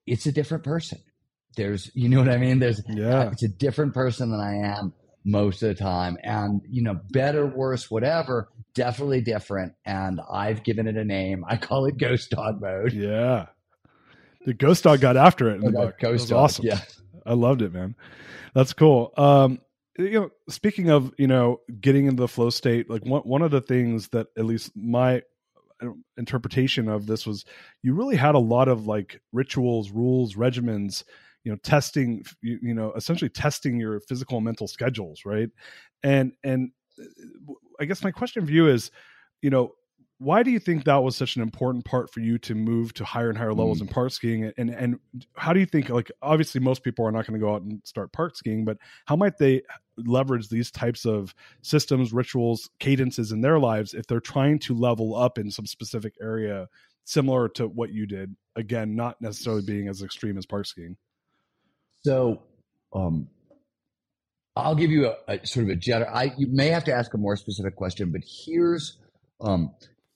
it's 0.05 0.26
a 0.26 0.32
different 0.32 0.63
person. 0.63 0.99
There's, 1.55 1.91
you 1.93 2.09
know 2.09 2.19
what 2.19 2.30
I 2.30 2.38
mean? 2.38 2.59
There's, 2.59 2.82
yeah, 2.88 3.30
it's 3.32 3.43
a 3.43 3.49
different 3.49 3.93
person 3.93 4.32
than 4.32 4.39
I 4.39 4.78
am 4.78 4.93
most 5.26 5.61
of 5.63 5.69
the 5.69 5.76
time. 5.76 6.17
And, 6.24 6.61
you 6.69 6.82
know, 6.82 6.99
better, 7.11 7.45
worse, 7.45 7.91
whatever, 7.91 8.49
definitely 8.74 9.22
different. 9.22 9.74
And 9.86 10.22
I've 10.32 10.63
given 10.63 10.88
it 10.88 10.95
a 10.95 11.03
name. 11.03 11.43
I 11.47 11.57
call 11.57 11.86
it 11.86 11.97
Ghost 11.97 12.32
Dog 12.32 12.61
mode. 12.61 12.93
Yeah. 12.93 13.47
The 14.45 14.53
Ghost 14.53 14.83
Dog 14.83 15.01
got 15.01 15.17
after 15.17 15.49
it 15.49 15.55
in 15.55 15.61
the 15.61 15.71
book. 15.71 15.99
Ghost 15.99 16.29
Dog. 16.29 16.43
Awesome. 16.43 16.65
Yeah. 16.65 16.79
I 17.25 17.33
loved 17.33 17.61
it, 17.61 17.73
man. 17.73 17.95
That's 18.53 18.73
cool. 18.73 19.13
Um, 19.17 19.59
you 19.97 20.19
know, 20.19 20.29
speaking 20.49 20.89
of, 20.89 21.13
you 21.17 21.27
know, 21.27 21.61
getting 21.79 22.07
into 22.07 22.21
the 22.21 22.27
flow 22.27 22.49
state, 22.49 22.89
like 22.89 23.05
one, 23.05 23.21
one 23.21 23.41
of 23.41 23.51
the 23.51 23.61
things 23.61 24.07
that 24.09 24.27
at 24.37 24.45
least 24.45 24.71
my 24.75 25.21
interpretation 26.17 26.87
of 26.87 27.07
this 27.07 27.25
was 27.25 27.45
you 27.81 27.93
really 27.93 28.15
had 28.15 28.35
a 28.35 28.39
lot 28.39 28.67
of 28.67 28.87
like 28.87 29.21
rituals, 29.31 29.91
rules, 29.91 30.35
regimens, 30.35 31.03
you 31.43 31.51
know, 31.51 31.57
testing, 31.63 32.23
you, 32.41 32.59
you 32.61 32.73
know, 32.73 32.93
essentially 32.93 33.29
testing 33.29 33.79
your 33.79 33.99
physical 34.01 34.37
and 34.37 34.45
mental 34.45 34.67
schedules, 34.67 35.21
right? 35.25 35.49
And 36.03 36.33
and 36.43 36.71
uh, 36.99 37.53
I 37.79 37.85
guess 37.85 38.03
my 38.03 38.11
question 38.11 38.45
for 38.45 38.51
you 38.51 38.67
is, 38.67 38.91
you 39.41 39.49
know, 39.49 39.73
why 40.22 40.43
do 40.43 40.51
you 40.51 40.59
think 40.59 40.84
that 40.84 40.97
was 40.97 41.15
such 41.15 41.36
an 41.36 41.41
important 41.41 41.84
part 41.84 42.13
for 42.13 42.19
you 42.19 42.38
to 42.38 42.53
move 42.53 42.93
to 42.93 43.03
higher 43.03 43.30
and 43.30 43.38
higher 43.39 43.55
levels 43.55 43.80
mm. 43.80 43.82
in 43.82 43.88
park 43.88 44.11
skiing 44.11 44.51
and 44.55 44.69
and 44.69 44.99
how 45.36 45.51
do 45.51 45.59
you 45.59 45.65
think 45.65 45.89
like 45.89 46.11
obviously 46.22 46.61
most 46.61 46.84
people 46.84 47.03
are 47.03 47.11
not 47.11 47.26
going 47.26 47.39
to 47.39 47.43
go 47.43 47.55
out 47.55 47.63
and 47.63 47.82
start 47.86 48.13
park 48.13 48.36
skiing 48.36 48.63
but 48.63 48.78
how 49.05 49.15
might 49.15 49.39
they 49.39 49.63
leverage 49.97 50.47
these 50.47 50.69
types 50.69 51.05
of 51.05 51.34
systems 51.63 52.13
rituals 52.13 52.69
cadences 52.80 53.32
in 53.32 53.41
their 53.41 53.57
lives 53.57 53.95
if 53.95 54.05
they're 54.05 54.19
trying 54.19 54.59
to 54.59 54.76
level 54.76 55.15
up 55.15 55.39
in 55.39 55.49
some 55.49 55.65
specific 55.65 56.13
area 56.22 56.67
similar 57.03 57.49
to 57.49 57.67
what 57.67 57.91
you 57.91 58.05
did 58.05 58.36
again 58.55 58.95
not 58.95 59.19
necessarily 59.22 59.63
being 59.63 59.88
as 59.88 60.03
extreme 60.03 60.38
as 60.38 60.45
park 60.45 60.67
skiing 60.67 60.95
so 62.05 62.39
um 62.93 63.28
i'll 64.55 64.76
give 64.76 64.91
you 64.91 65.07
a, 65.07 65.15
a 65.28 65.47
sort 65.47 65.63
of 65.63 65.72
a 65.72 65.76
general 65.76 66.11
i 66.13 66.32
you 66.38 66.45
may 66.51 66.67
have 66.67 66.84
to 66.84 66.93
ask 66.93 67.11
a 67.15 67.17
more 67.17 67.36
specific 67.36 67.76
question 67.76 68.11
but 68.11 68.22
here's 68.45 68.99
um 69.39 69.72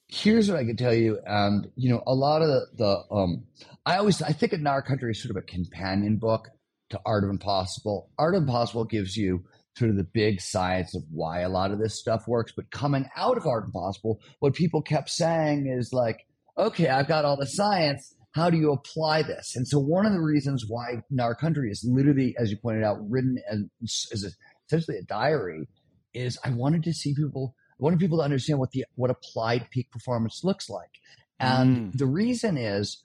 here's 0.08 0.50
what 0.50 0.60
I 0.60 0.66
can 0.66 0.78
tell 0.78 0.94
you. 0.94 1.20
And, 1.26 1.70
you 1.76 1.90
know, 1.90 2.04
a 2.06 2.14
lot 2.14 2.42
of 2.42 2.48
the, 2.48 2.66
the 2.78 3.16
um, 3.16 3.46
I 3.86 3.98
always, 3.98 4.22
I 4.22 4.32
think 4.32 4.54
Gnar 4.54 4.86
Country 4.86 5.12
is 5.12 5.22
sort 5.22 5.36
of 5.36 5.38
a 5.38 5.46
companion 5.46 6.18
book 6.18 6.50
to 6.90 7.00
Art 7.06 7.24
of 7.24 7.30
Impossible. 7.30 8.10
Art 8.18 8.36
of 8.36 8.44
Impossible 8.44 8.86
gives 8.86 9.18
you 9.18 9.44
sort 9.78 9.92
of 9.92 9.98
the 9.98 10.04
big 10.04 10.40
science 10.40 10.96
of 10.96 11.04
why 11.12 11.42
a 11.42 11.50
lot 11.50 11.72
of 11.72 11.80
this 11.80 12.00
stuff 12.00 12.28
works. 12.28 12.54
But 12.56 12.72
coming 12.72 13.10
out 13.16 13.38
of 13.38 13.46
Art 13.46 13.64
of 13.64 13.70
Impossible, 13.70 14.22
what 14.40 14.54
people 14.54 14.82
kept 14.82 15.10
saying 15.10 15.68
is 15.68 15.92
like, 15.92 16.26
okay, 16.58 16.88
I've 16.88 17.08
got 17.08 17.26
all 17.26 17.38
the 17.38 17.48
science. 17.48 18.16
How 18.32 18.50
do 18.50 18.58
you 18.58 18.72
apply 18.72 19.24
this? 19.24 19.56
And 19.56 19.68
so 19.68 19.80
one 19.80 20.06
of 20.06 20.14
the 20.14 20.22
reasons 20.22 20.66
why 20.68 21.02
Gnar 21.12 21.38
Country 21.38 21.72
is 21.72 21.86
literally, 21.90 22.36
as 22.38 22.52
you 22.52 22.58
pointed 22.58 22.84
out, 22.84 22.98
written 23.10 23.38
as, 23.50 24.08
as 24.12 24.24
a, 24.24 24.30
essentially 24.68 24.98
a 24.98 25.04
diary 25.04 25.68
is 26.14 26.38
I 26.44 26.50
wanted 26.52 26.84
to 26.84 26.94
see 26.94 27.14
people 27.14 27.56
wanted 27.78 28.00
people 28.00 28.18
to 28.20 28.24
understand 28.24 28.60
what 28.60 28.72
the 28.72 28.86
what 28.96 29.10
applied 29.10 29.70
peak 29.70 29.92
performance 29.92 30.42
looks 30.44 30.70
like. 30.70 30.92
And 31.40 31.94
mm. 31.94 31.98
the 31.98 32.06
reason 32.06 32.58
is 32.58 33.04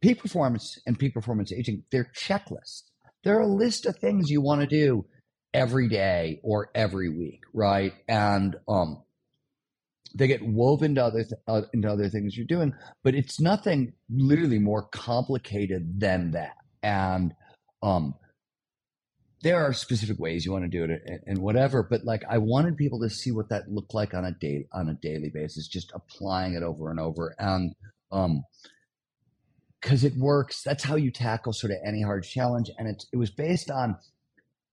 peak 0.00 0.20
performance 0.20 0.78
and 0.86 0.98
peak 0.98 1.14
performance 1.14 1.52
aging, 1.52 1.84
they're 1.90 2.10
checklists. 2.16 2.82
They're 3.24 3.40
a 3.40 3.46
list 3.46 3.86
of 3.86 3.96
things 3.96 4.30
you 4.30 4.40
want 4.40 4.60
to 4.60 4.66
do 4.66 5.06
every 5.52 5.88
day 5.88 6.40
or 6.42 6.70
every 6.74 7.08
week, 7.08 7.40
right? 7.52 7.92
And 8.08 8.56
um, 8.68 9.02
they 10.14 10.26
get 10.26 10.46
woven 10.46 10.92
into 10.92 11.04
other 11.04 11.24
th- 11.24 11.40
uh, 11.46 11.62
into 11.72 11.88
other 11.88 12.08
things 12.08 12.36
you're 12.36 12.46
doing, 12.46 12.72
but 13.02 13.14
it's 13.14 13.40
nothing 13.40 13.92
literally 14.08 14.58
more 14.58 14.82
complicated 14.82 16.00
than 16.00 16.32
that. 16.32 16.56
And 16.82 17.34
um, 17.82 18.14
there 19.46 19.62
are 19.64 19.72
specific 19.72 20.18
ways 20.18 20.44
you 20.44 20.52
want 20.52 20.64
to 20.64 20.68
do 20.68 20.84
it 20.84 21.02
and, 21.06 21.20
and, 21.26 21.38
whatever 21.38 21.82
but 21.82 22.04
like 22.04 22.22
i 22.28 22.38
wanted 22.38 22.76
people 22.76 23.00
to 23.00 23.08
see 23.08 23.30
what 23.30 23.48
that 23.48 23.70
looked 23.70 23.94
like 23.94 24.14
on 24.14 24.24
a 24.24 24.32
day 24.32 24.66
on 24.72 24.88
a 24.88 24.94
daily 24.94 25.30
basis 25.32 25.68
just 25.68 25.92
applying 25.94 26.54
it 26.54 26.62
over 26.62 26.90
and 26.90 26.98
over 26.98 27.34
and 27.38 27.74
um 28.10 28.42
because 29.80 30.04
it 30.04 30.16
works 30.16 30.62
that's 30.62 30.84
how 30.84 30.96
you 30.96 31.10
tackle 31.10 31.52
sort 31.52 31.70
of 31.70 31.78
any 31.84 32.02
hard 32.02 32.24
challenge 32.24 32.70
and 32.78 32.88
it, 32.88 33.04
it 33.12 33.16
was 33.16 33.30
based 33.30 33.70
on 33.70 33.96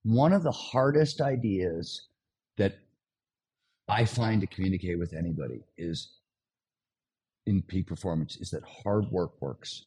one 0.03 0.33
of 0.33 0.43
the 0.43 0.51
hardest 0.51 1.21
ideas 1.21 2.07
that 2.57 2.77
i 3.87 4.05
find 4.05 4.41
to 4.41 4.47
communicate 4.47 4.97
with 4.97 5.13
anybody 5.13 5.61
is 5.77 6.13
in 7.45 7.61
peak 7.61 7.87
performance 7.87 8.37
is 8.37 8.51
that 8.51 8.63
hard 8.83 9.05
work 9.11 9.41
works. 9.41 9.85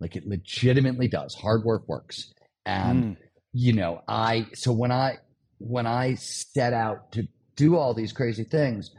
Like 0.00 0.16
it 0.16 0.26
legitimately 0.26 1.08
does. 1.08 1.34
Hard 1.34 1.64
work 1.64 1.88
works 1.88 2.32
and 2.64 3.16
mm 3.16 3.16
you 3.56 3.72
know, 3.72 4.02
I 4.06 4.48
so 4.52 4.70
when 4.70 4.92
I 4.92 5.16
when 5.56 5.86
I 5.86 6.16
set 6.16 6.74
out 6.74 7.10
to 7.12 7.26
do 7.56 7.76
all 7.76 7.94
these 7.94 8.12
crazy 8.12 8.44
things, 8.44 8.90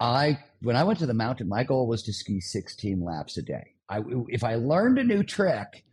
I 0.00 0.40
when 0.60 0.74
I 0.74 0.82
went 0.82 0.98
to 0.98 1.06
the 1.06 1.14
mountain, 1.14 1.48
my 1.48 1.62
goal 1.62 1.86
was 1.86 2.02
to 2.04 2.12
ski 2.12 2.40
16 2.40 3.00
laps 3.00 3.38
a 3.38 3.42
day. 3.42 3.74
I 3.88 4.00
if 4.28 4.42
I 4.42 4.56
learned 4.56 4.98
a 4.98 5.04
new 5.04 5.22
trick, 5.22 5.84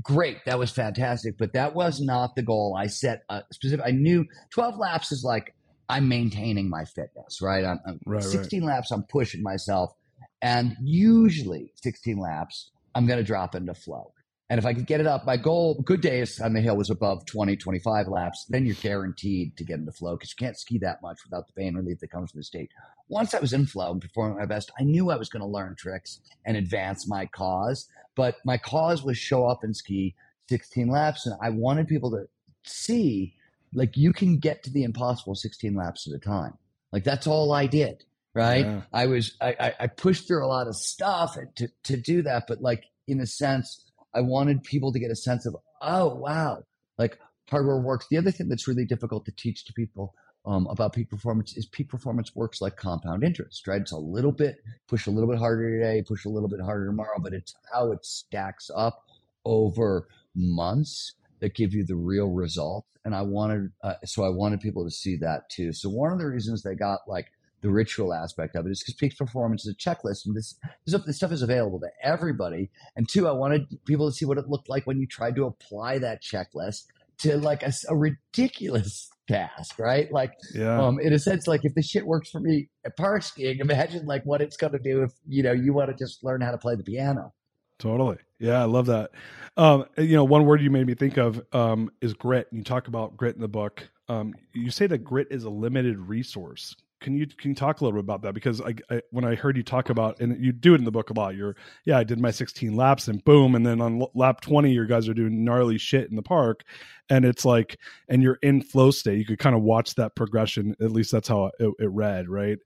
great, 0.00 0.44
that 0.46 0.60
was 0.60 0.70
fantastic, 0.70 1.36
but 1.36 1.54
that 1.54 1.74
was 1.74 2.00
not 2.00 2.36
the 2.36 2.42
goal. 2.42 2.76
I 2.78 2.86
set 2.86 3.24
a 3.28 3.42
specific. 3.52 3.84
I 3.84 3.90
knew 3.90 4.24
12 4.50 4.78
laps 4.78 5.10
is 5.10 5.24
like 5.24 5.56
I'm 5.88 6.08
maintaining 6.08 6.70
my 6.70 6.84
fitness, 6.84 7.42
right? 7.42 7.64
I'm, 7.64 7.80
I'm 7.84 7.98
Right, 8.06 8.22
right. 8.22 8.22
16 8.22 8.62
laps, 8.62 8.92
I'm 8.92 9.02
pushing 9.10 9.42
myself. 9.42 9.92
And 10.40 10.76
usually 10.80 11.72
16 11.82 12.16
laps, 12.16 12.70
I'm 12.94 13.06
going 13.06 13.18
to 13.18 13.24
drop 13.24 13.56
into 13.56 13.74
flow. 13.74 14.13
And 14.50 14.58
if 14.58 14.66
I 14.66 14.74
could 14.74 14.86
get 14.86 15.00
it 15.00 15.06
up, 15.06 15.24
my 15.24 15.38
goal, 15.38 15.80
good 15.82 16.02
days 16.02 16.38
on 16.38 16.52
the 16.52 16.60
hill 16.60 16.76
was 16.76 16.90
above 16.90 17.24
20, 17.24 17.56
25 17.56 18.08
laps. 18.08 18.44
Then 18.48 18.66
you're 18.66 18.74
guaranteed 18.74 19.56
to 19.56 19.64
get 19.64 19.78
into 19.78 19.92
flow 19.92 20.16
because 20.16 20.30
you 20.32 20.44
can't 20.44 20.58
ski 20.58 20.78
that 20.78 21.00
much 21.00 21.20
without 21.24 21.46
the 21.46 21.54
pain 21.54 21.74
relief 21.74 22.00
that 22.00 22.10
comes 22.10 22.30
from 22.30 22.40
the 22.40 22.44
state. 22.44 22.70
Once 23.08 23.32
I 23.32 23.40
was 23.40 23.54
in 23.54 23.64
flow 23.64 23.92
and 23.92 24.02
performing 24.02 24.38
my 24.38 24.44
best, 24.44 24.70
I 24.78 24.84
knew 24.84 25.10
I 25.10 25.16
was 25.16 25.30
going 25.30 25.40
to 25.40 25.48
learn 25.48 25.76
tricks 25.76 26.20
and 26.44 26.58
advance 26.58 27.08
my 27.08 27.24
cause. 27.26 27.88
But 28.16 28.36
my 28.44 28.58
cause 28.58 29.02
was 29.02 29.16
show 29.16 29.46
up 29.46 29.64
and 29.64 29.74
ski 29.74 30.14
16 30.50 30.88
laps. 30.88 31.24
And 31.26 31.36
I 31.40 31.48
wanted 31.48 31.88
people 31.88 32.10
to 32.10 32.28
see 32.64 33.34
like 33.72 33.96
you 33.96 34.12
can 34.12 34.38
get 34.38 34.62
to 34.64 34.70
the 34.70 34.84
impossible 34.84 35.34
16 35.34 35.74
laps 35.74 36.06
at 36.06 36.14
a 36.14 36.18
time. 36.18 36.58
Like 36.92 37.04
that's 37.04 37.26
all 37.26 37.52
I 37.52 37.66
did. 37.66 38.04
Right. 38.34 38.64
Yeah. 38.64 38.82
I 38.92 39.06
was, 39.06 39.36
I, 39.40 39.74
I, 39.78 39.86
pushed 39.86 40.26
through 40.26 40.44
a 40.44 40.48
lot 40.48 40.66
of 40.66 40.74
stuff 40.74 41.38
to, 41.56 41.68
to 41.84 41.96
do 41.96 42.22
that. 42.22 42.46
But 42.48 42.60
like 42.60 42.84
in 43.06 43.20
a 43.20 43.26
sense, 43.26 43.83
I 44.14 44.20
wanted 44.20 44.62
people 44.62 44.92
to 44.92 44.98
get 44.98 45.10
a 45.10 45.16
sense 45.16 45.46
of, 45.46 45.56
oh, 45.82 46.14
wow, 46.14 46.62
like 46.98 47.18
hardware 47.50 47.80
works. 47.80 48.06
The 48.10 48.18
other 48.18 48.30
thing 48.30 48.48
that's 48.48 48.68
really 48.68 48.84
difficult 48.84 49.24
to 49.26 49.32
teach 49.32 49.64
to 49.64 49.72
people 49.72 50.14
um, 50.46 50.66
about 50.68 50.92
peak 50.92 51.10
performance 51.10 51.56
is 51.56 51.66
peak 51.66 51.88
performance 51.88 52.34
works 52.34 52.60
like 52.60 52.76
compound 52.76 53.24
interest, 53.24 53.66
right? 53.66 53.80
It's 53.80 53.92
a 53.92 53.98
little 53.98 54.32
bit, 54.32 54.56
push 54.88 55.06
a 55.06 55.10
little 55.10 55.28
bit 55.28 55.38
harder 55.38 55.78
today, 55.78 56.02
push 56.02 56.24
a 56.24 56.28
little 56.28 56.48
bit 56.48 56.60
harder 56.60 56.86
tomorrow, 56.86 57.18
but 57.18 57.32
it's 57.32 57.54
how 57.72 57.92
it 57.92 58.04
stacks 58.04 58.70
up 58.74 59.04
over 59.44 60.08
months 60.34 61.14
that 61.40 61.54
give 61.54 61.72
you 61.72 61.84
the 61.84 61.96
real 61.96 62.30
result. 62.30 62.84
And 63.04 63.14
I 63.14 63.22
wanted, 63.22 63.70
uh, 63.82 63.94
so 64.04 64.24
I 64.24 64.28
wanted 64.28 64.60
people 64.60 64.84
to 64.84 64.90
see 64.90 65.16
that 65.16 65.48
too. 65.50 65.72
So 65.72 65.88
one 65.88 66.12
of 66.12 66.18
the 66.18 66.26
reasons 66.26 66.62
they 66.62 66.74
got 66.74 67.00
like 67.06 67.26
the 67.64 67.70
ritual 67.70 68.12
aspect 68.12 68.54
of 68.56 68.66
it 68.66 68.70
is 68.70 68.80
because 68.80 68.92
peak 68.94 69.16
performance 69.16 69.64
is 69.66 69.72
a 69.72 69.74
checklist, 69.74 70.26
and 70.26 70.36
this 70.36 70.54
this, 70.86 71.00
this 71.06 71.16
stuff 71.16 71.32
is 71.32 71.40
available 71.40 71.80
to 71.80 71.88
everybody. 72.02 72.70
And 72.94 73.08
two, 73.08 73.26
I 73.26 73.32
wanted 73.32 73.66
people 73.86 74.08
to 74.10 74.14
see 74.14 74.26
what 74.26 74.36
it 74.36 74.50
looked 74.50 74.68
like 74.68 74.86
when 74.86 75.00
you 75.00 75.06
tried 75.06 75.34
to 75.36 75.46
apply 75.46 75.96
that 75.98 76.22
checklist 76.22 76.84
to 77.18 77.38
like 77.38 77.62
a, 77.62 77.72
a 77.88 77.96
ridiculous 77.96 79.08
task, 79.28 79.78
right? 79.78 80.12
Like, 80.12 80.32
Yeah. 80.54 80.78
um, 80.78 81.00
in 81.00 81.14
a 81.14 81.18
sense, 81.18 81.46
like 81.46 81.62
if 81.64 81.74
the 81.74 81.80
shit 81.80 82.06
works 82.06 82.30
for 82.30 82.40
me 82.40 82.68
at 82.84 82.98
park 82.98 83.22
skiing, 83.22 83.60
imagine 83.60 84.04
like 84.04 84.24
what 84.24 84.42
it's 84.42 84.58
going 84.58 84.74
to 84.74 84.78
do 84.78 85.02
if 85.02 85.12
you 85.26 85.42
know 85.42 85.52
you 85.52 85.72
want 85.72 85.88
to 85.88 85.96
just 85.96 86.22
learn 86.22 86.42
how 86.42 86.50
to 86.50 86.58
play 86.58 86.76
the 86.76 86.84
piano. 86.84 87.32
Totally. 87.78 88.18
Yeah, 88.38 88.60
I 88.60 88.64
love 88.66 88.86
that. 88.86 89.10
Um, 89.56 89.86
you 89.96 90.14
know, 90.14 90.24
one 90.24 90.44
word 90.44 90.60
you 90.60 90.70
made 90.70 90.86
me 90.86 90.94
think 90.94 91.16
of 91.16 91.42
um, 91.52 91.90
is 92.02 92.12
grit. 92.12 92.46
And 92.50 92.58
you 92.58 92.64
talk 92.64 92.88
about 92.88 93.16
grit 93.16 93.34
in 93.34 93.40
the 93.40 93.48
book. 93.48 93.88
Um, 94.08 94.34
you 94.52 94.70
say 94.70 94.86
that 94.86 94.98
grit 94.98 95.28
is 95.30 95.44
a 95.44 95.50
limited 95.50 95.98
resource. 95.98 96.76
Can 97.04 97.18
you 97.18 97.26
can 97.26 97.50
you 97.50 97.54
talk 97.54 97.80
a 97.80 97.84
little 97.84 98.00
bit 98.00 98.04
about 98.04 98.22
that? 98.22 98.32
Because 98.32 98.62
I, 98.62 98.74
I 98.90 99.02
when 99.10 99.26
I 99.26 99.34
heard 99.34 99.58
you 99.58 99.62
talk 99.62 99.90
about 99.90 100.20
and 100.20 100.42
you 100.42 100.52
do 100.52 100.72
it 100.72 100.78
in 100.78 100.84
the 100.84 100.90
book 100.90 101.10
a 101.10 101.12
lot. 101.12 101.36
You're 101.36 101.54
yeah, 101.84 101.98
I 101.98 102.04
did 102.04 102.18
my 102.18 102.30
16 102.30 102.74
laps 102.74 103.08
and 103.08 103.22
boom, 103.24 103.54
and 103.54 103.66
then 103.66 103.82
on 103.82 104.06
lap 104.14 104.40
20, 104.40 104.72
your 104.72 104.86
guys 104.86 105.06
are 105.06 105.12
doing 105.12 105.44
gnarly 105.44 105.76
shit 105.76 106.08
in 106.08 106.16
the 106.16 106.22
park, 106.22 106.64
and 107.10 107.26
it's 107.26 107.44
like 107.44 107.78
and 108.08 108.22
you're 108.22 108.38
in 108.42 108.62
flow 108.62 108.90
state. 108.90 109.18
You 109.18 109.26
could 109.26 109.38
kind 109.38 109.54
of 109.54 109.60
watch 109.60 109.94
that 109.96 110.16
progression. 110.16 110.74
At 110.80 110.92
least 110.92 111.12
that's 111.12 111.28
how 111.28 111.50
it, 111.58 111.74
it 111.78 111.90
read, 111.90 112.30
right? 112.30 112.58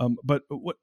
Um, 0.00 0.18
but 0.24 0.42
what 0.48 0.76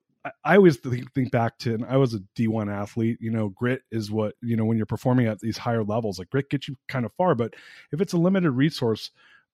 I, 0.46 0.56
always 0.56 0.78
think, 0.78 1.12
think 1.14 1.32
back 1.32 1.58
to, 1.60 1.74
and 1.74 1.86
I 1.86 1.98
was 1.98 2.14
a 2.14 2.20
D1 2.38 2.72
athlete, 2.72 3.18
you 3.20 3.32
know, 3.32 3.50
grit 3.50 3.82
is 3.92 4.12
what, 4.12 4.36
you 4.42 4.56
know, 4.56 4.66
when 4.66 4.78
you're 4.78 4.86
performing 4.86 5.26
at 5.26 5.40
these 5.40 5.58
higher 5.58 5.84
levels, 5.84 6.20
like 6.20 6.30
grit 6.30 6.50
gets 6.50 6.68
you 6.68 6.78
kind 6.88 7.06
of 7.06 7.12
far. 7.18 7.34
But 7.34 7.56
if 7.92 8.02
it's 8.02 8.14
a 8.14 8.18
limited 8.18 8.52
resource, 8.52 9.12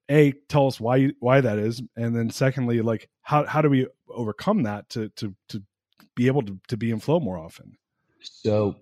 A, 0.09 0.31
tell 0.47 0.67
us 0.67 0.79
why, 0.79 1.09
why 1.19 1.41
that 1.41 1.59
is. 1.59 1.81
And 1.95 2.15
then 2.15 2.29
secondly, 2.29 2.81
like, 2.81 3.09
how, 3.21 3.45
how 3.45 3.61
do 3.61 3.69
we 3.69 3.87
overcome 4.09 4.63
that 4.63 4.89
to, 4.89 5.09
to, 5.09 5.35
to 5.49 5.61
be 6.15 6.27
able 6.27 6.43
to, 6.43 6.59
to 6.69 6.77
be 6.77 6.91
in 6.91 6.99
flow 6.99 7.19
more 7.19 7.37
often? 7.37 7.77
So, 8.21 8.75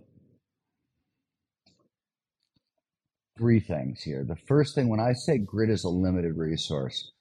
three 3.38 3.60
things 3.60 4.02
here. 4.02 4.24
The 4.24 4.36
first 4.48 4.76
thing, 4.76 4.88
when 4.88 5.00
I 5.00 5.14
say 5.14 5.38
grit 5.38 5.70
is 5.70 5.84
a 5.84 5.90
limited 5.90 6.38
resource, 6.38 7.12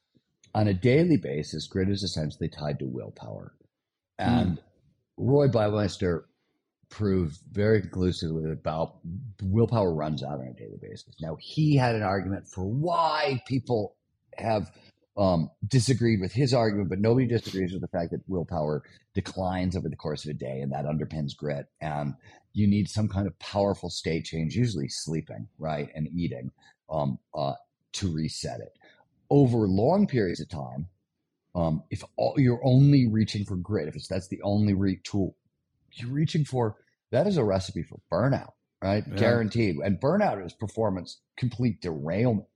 on 0.54 0.68
a 0.68 0.74
daily 0.74 1.16
basis, 1.16 1.66
grit 1.66 1.88
is 1.88 2.02
essentially 2.02 2.48
tied 2.48 2.78
to 2.78 2.86
willpower. 2.86 3.54
Hmm. 4.20 4.28
And 4.28 4.60
Roy 5.16 5.48
Baumeister 5.48 6.24
proved 6.94 7.38
very 7.50 7.80
conclusively 7.80 8.50
about 8.50 8.98
willpower 9.42 9.92
runs 9.92 10.22
out 10.22 10.38
on 10.38 10.46
a 10.46 10.52
daily 10.52 10.78
basis. 10.80 11.16
Now, 11.20 11.36
he 11.40 11.76
had 11.76 11.96
an 11.96 12.02
argument 12.02 12.46
for 12.46 12.64
why 12.64 13.42
people 13.48 13.96
have 14.38 14.70
um, 15.16 15.50
disagreed 15.66 16.20
with 16.20 16.32
his 16.32 16.54
argument, 16.54 16.88
but 16.88 17.00
nobody 17.00 17.26
disagrees 17.26 17.72
with 17.72 17.80
the 17.82 17.88
fact 17.88 18.12
that 18.12 18.20
willpower 18.28 18.84
declines 19.12 19.76
over 19.76 19.88
the 19.88 19.96
course 19.96 20.24
of 20.24 20.30
a 20.30 20.34
day, 20.34 20.60
and 20.60 20.72
that 20.72 20.84
underpins 20.84 21.36
grit. 21.36 21.66
And 21.80 22.14
you 22.52 22.68
need 22.68 22.88
some 22.88 23.08
kind 23.08 23.26
of 23.26 23.36
powerful 23.40 23.90
state 23.90 24.24
change, 24.24 24.54
usually 24.54 24.88
sleeping, 24.88 25.48
right, 25.58 25.88
and 25.96 26.08
eating, 26.14 26.52
um, 26.88 27.18
uh, 27.34 27.54
to 27.94 28.12
reset 28.12 28.60
it. 28.60 28.78
Over 29.30 29.66
long 29.66 30.06
periods 30.06 30.40
of 30.40 30.48
time, 30.48 30.86
um, 31.56 31.82
if 31.90 32.04
all, 32.16 32.34
you're 32.36 32.64
only 32.64 33.08
reaching 33.08 33.44
for 33.44 33.56
grit, 33.56 33.88
if 33.88 34.08
that's 34.08 34.28
the 34.28 34.42
only 34.42 34.74
re- 34.74 35.00
tool 35.02 35.36
you're 35.96 36.10
reaching 36.10 36.44
for, 36.44 36.76
that 37.14 37.26
is 37.26 37.36
a 37.36 37.44
recipe 37.44 37.82
for 37.82 38.00
burnout, 38.12 38.52
right? 38.82 39.04
Yeah. 39.08 39.16
Guaranteed. 39.16 39.76
And 39.76 40.00
burnout 40.00 40.44
is 40.44 40.52
performance 40.52 41.20
complete 41.36 41.80
derailment. 41.80 42.46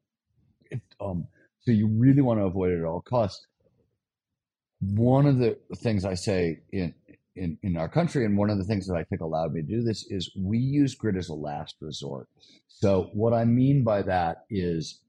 It, 0.70 0.82
um, 1.00 1.28
so 1.60 1.70
you 1.72 1.88
really 1.88 2.22
want 2.22 2.40
to 2.40 2.44
avoid 2.44 2.72
it 2.72 2.80
at 2.80 2.84
all 2.84 3.00
costs. 3.00 3.46
One 4.80 5.26
of 5.26 5.38
the 5.38 5.58
things 5.76 6.04
I 6.04 6.14
say 6.14 6.60
in 6.70 6.94
in, 7.34 7.56
in 7.62 7.74
Gnar 7.74 7.92
Country, 7.92 8.24
and 8.24 8.36
one 8.36 8.50
of 8.50 8.58
the 8.58 8.64
things 8.64 8.88
that 8.88 8.96
I 8.96 9.04
think 9.04 9.20
allowed 9.20 9.52
me 9.52 9.62
to 9.62 9.66
do 9.66 9.82
this 9.82 10.04
is 10.10 10.32
we 10.36 10.58
use 10.58 10.96
grit 10.96 11.16
as 11.16 11.28
a 11.28 11.34
last 11.34 11.76
resort. 11.80 12.28
So 12.66 13.10
what 13.12 13.32
I 13.32 13.44
mean 13.44 13.84
by 13.84 14.02
that 14.02 14.44
is 14.50 15.00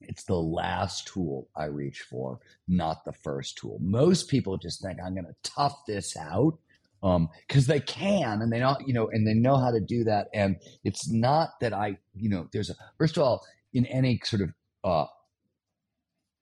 it's 0.00 0.24
the 0.24 0.36
last 0.36 1.08
tool 1.08 1.48
I 1.56 1.64
reach 1.64 2.00
for, 2.08 2.38
not 2.68 3.04
the 3.04 3.12
first 3.12 3.58
tool. 3.58 3.78
Most 3.80 4.28
people 4.28 4.58
just 4.58 4.80
think 4.80 4.98
I'm 5.04 5.14
going 5.14 5.26
to 5.26 5.34
tough 5.42 5.84
this 5.86 6.16
out 6.16 6.58
because 7.00 7.66
they 7.66 7.80
can 7.80 8.42
and 8.42 8.52
they 8.52 8.58
know 8.60 8.76
you 8.86 8.92
know 8.92 9.08
and 9.10 9.26
they 9.26 9.34
know 9.34 9.56
how 9.56 9.70
to 9.70 9.80
do 9.80 10.04
that. 10.04 10.28
And 10.34 10.56
it's 10.84 11.10
not 11.10 11.50
that 11.60 11.72
I 11.72 11.98
you 12.14 12.28
know 12.28 12.48
there's 12.52 12.70
a 12.70 12.74
first 12.98 13.16
of 13.16 13.22
all 13.22 13.42
in 13.72 13.86
any 13.86 14.20
sort 14.24 14.42
of 14.42 14.50
uh, 14.84 15.06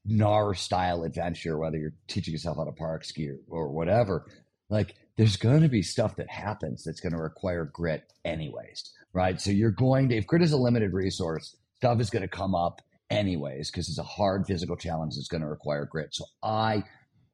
gnar 0.09 0.57
style 0.57 1.03
adventure, 1.05 1.59
whether 1.59 1.77
you're 1.77 1.95
teaching 2.07 2.33
yourself 2.33 2.57
how 2.57 2.65
to 2.65 2.73
park 2.73 3.05
ski 3.05 3.31
or, 3.31 3.39
or 3.49 3.69
whatever, 3.69 4.27
like 4.71 4.95
there's 5.17 5.37
going 5.37 5.63
to 5.63 5.69
be 5.69 5.83
stuff 5.83 6.17
that 6.17 6.31
happens 6.31 6.85
that's 6.85 7.01
going 7.01 7.13
to 7.13 7.19
require 7.19 7.65
grit 7.65 8.05
anyways, 8.25 8.91
right? 9.13 9.41
So 9.41 9.51
you're 9.51 9.71
going 9.71 10.09
to, 10.11 10.17
if 10.17 10.27
grit 10.27 10.43
is 10.43 10.53
a 10.53 10.57
limited 10.57 10.93
resource, 10.93 11.57
stuff 11.77 12.01
is 12.01 12.11
going 12.11 12.23
to 12.23 12.29
come 12.29 12.55
up 12.55 12.83
anyways 13.11 13.71
because 13.71 13.89
it's 13.89 13.99
a 13.99 14.03
hard 14.03 14.47
physical 14.47 14.77
challenge 14.77 15.15
that's 15.17 15.29
going 15.29 15.43
to 15.43 15.49
require 15.49 15.87
grit. 15.87 16.09
So 16.13 16.25
I, 16.43 16.85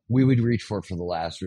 we 0.08 0.24
would 0.24 0.40
reach 0.40 0.62
for 0.62 0.82
for 0.82 0.96
the 0.96 1.04
last 1.04 1.42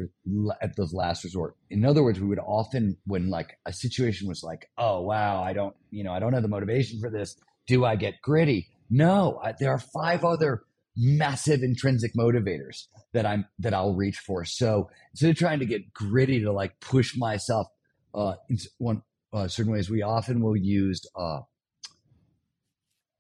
at 0.62 0.76
the 0.76 0.88
last 0.92 1.24
resort. 1.24 1.56
In 1.70 1.86
other 1.86 2.04
words, 2.04 2.20
we 2.20 2.28
would 2.28 2.40
often 2.40 2.98
when 3.06 3.30
like 3.30 3.58
a 3.66 3.74
situation 3.74 4.28
was 4.28 4.44
like, 4.44 4.70
oh 4.78 5.02
wow, 5.02 5.42
I 5.44 5.54
don't, 5.54 5.76
you 5.92 6.04
know, 6.04 6.12
I 6.12 6.20
don't 6.20 6.34
have 6.34 6.42
the 6.42 6.50
motivation 6.50 7.00
for 7.00 7.10
this. 7.10 7.36
Do 7.68 7.86
I 7.86 7.96
get 7.96 8.22
gritty? 8.22 8.70
No, 8.90 9.40
I, 9.44 9.54
there 9.60 9.72
are 9.72 9.80
five 9.80 10.24
other 10.24 10.64
massive 10.96 11.62
intrinsic 11.62 12.14
motivators 12.16 12.88
that 13.14 13.26
I'm 13.26 13.46
that 13.60 13.74
I'll 13.74 13.94
reach 13.94 14.18
for. 14.18 14.44
So 14.46 14.90
instead 15.12 15.30
of 15.30 15.36
trying 15.38 15.60
to 15.60 15.66
get 15.66 15.94
gritty 15.94 16.42
to 16.42 16.52
like 16.52 16.80
push 16.80 17.16
myself 17.16 17.68
uh, 18.16 18.36
in 18.50 18.58
one 18.80 19.04
uh, 19.34 19.48
certain 19.48 19.72
ways, 19.72 19.90
we 19.90 20.02
often 20.02 20.42
will 20.42 20.58
use 20.58 21.02
uh, 21.16 21.42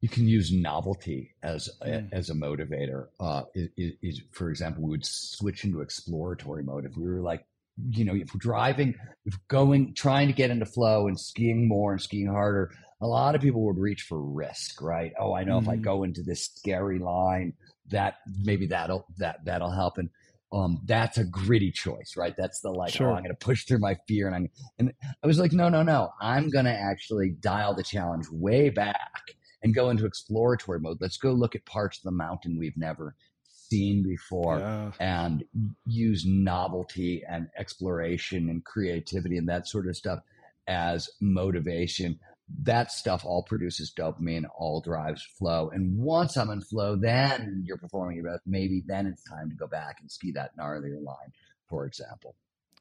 you 0.01 0.09
can 0.09 0.27
use 0.27 0.51
novelty 0.51 1.31
as 1.43 1.69
a, 1.81 1.87
Mm. 1.87 2.09
as 2.13 2.29
a 2.29 2.33
motivator. 2.33 3.07
Uh, 3.19 3.43
is, 3.55 3.93
is 4.01 4.21
for 4.31 4.49
example, 4.49 4.83
we 4.83 4.91
would 4.91 5.05
switch 5.05 5.63
into 5.63 5.81
exploratory 5.81 6.63
mode 6.63 6.85
if 6.85 6.95
we 6.97 7.03
were 7.09 7.21
like 7.21 7.45
you 7.91 8.03
know 8.05 8.15
if 8.15 8.33
we're 8.33 8.39
driving, 8.39 8.95
if 9.25 9.35
going 9.47 9.93
trying 9.93 10.27
to 10.27 10.33
get 10.33 10.49
into 10.49 10.65
flow 10.65 11.07
and 11.07 11.19
skiing 11.19 11.67
more 11.67 11.91
and 11.93 12.01
skiing 12.01 12.27
harder. 12.27 12.71
A 13.01 13.05
lot 13.07 13.35
of 13.35 13.41
people 13.41 13.63
would 13.67 13.77
reach 13.77 14.01
for 14.09 14.19
risk, 14.19 14.81
right? 14.81 15.13
Oh, 15.19 15.31
I 15.33 15.43
know 15.43 15.59
if 15.59 15.67
I 15.69 15.77
Mhm. 15.77 15.83
go 15.83 16.03
into 16.03 16.23
this 16.23 16.45
scary 16.45 16.97
line, 16.97 17.53
that 17.89 18.15
maybe 18.43 18.65
that'll 18.65 19.05
that 19.17 19.45
that'll 19.45 19.71
help 19.71 19.97
and 19.97 20.09
um 20.51 20.79
that's 20.85 21.17
a 21.17 21.23
gritty 21.25 21.71
choice 21.71 22.13
right 22.17 22.35
that's 22.37 22.61
the 22.61 22.69
like 22.71 22.91
Sure. 22.93 23.11
oh 23.11 23.15
i'm 23.15 23.21
gonna 23.23 23.33
push 23.35 23.65
through 23.65 23.79
my 23.79 23.95
fear 24.07 24.27
and 24.27 24.35
i'm 24.35 24.49
and 24.79 24.93
i 25.23 25.27
was 25.27 25.37
like 25.39 25.51
no 25.51 25.67
no 25.67 25.83
no 25.83 26.09
i'm 26.21 26.49
gonna 26.49 26.69
actually 26.71 27.31
dial 27.41 27.73
the 27.73 27.83
challenge 27.83 28.25
way 28.31 28.69
back 28.69 29.35
and 29.63 29.73
go 29.75 29.89
into 29.89 30.05
exploratory 30.05 30.79
mode 30.79 30.97
let's 31.01 31.17
go 31.17 31.31
look 31.31 31.55
at 31.55 31.65
parts 31.65 31.97
of 31.97 32.03
the 32.03 32.11
mountain 32.11 32.57
we've 32.57 32.77
never 32.77 33.15
seen 33.43 34.03
before 34.03 34.59
Yeah. 34.59 34.91
and 34.99 35.43
use 35.85 36.25
novelty 36.25 37.23
and 37.27 37.49
exploration 37.57 38.49
and 38.49 38.63
creativity 38.63 39.37
and 39.37 39.49
that 39.49 39.67
sort 39.67 39.87
of 39.87 39.95
stuff 39.97 40.19
as 40.67 41.09
motivation 41.21 42.19
that 42.63 42.91
stuff 42.91 43.25
all 43.25 43.43
produces 43.43 43.91
dopamine, 43.93 44.45
all 44.57 44.79
drives 44.79 45.21
flow. 45.37 45.69
And 45.69 45.97
once 45.97 46.37
I'm 46.37 46.49
in 46.49 46.61
flow, 46.61 46.95
then 46.95 47.63
you're 47.65 47.77
performing 47.77 48.15
your 48.15 48.31
best. 48.31 48.43
Maybe 48.45 48.83
then 48.87 49.05
it's 49.05 49.23
time 49.23 49.49
to 49.49 49.55
go 49.55 49.67
back 49.67 49.97
and 49.99 50.09
ski 50.09 50.31
that 50.31 50.55
gnarlier 50.57 51.03
line, 51.03 51.33
for 51.67 51.85
example. 51.85 52.35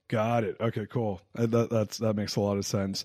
Got 0.08 0.44
it. 0.44 0.56
Okay, 0.60 0.86
cool. 0.86 1.20
That, 1.34 1.68
that's 1.68 1.98
that 1.98 2.14
makes 2.14 2.36
a 2.36 2.40
lot 2.40 2.58
of 2.58 2.64
sense. 2.64 3.04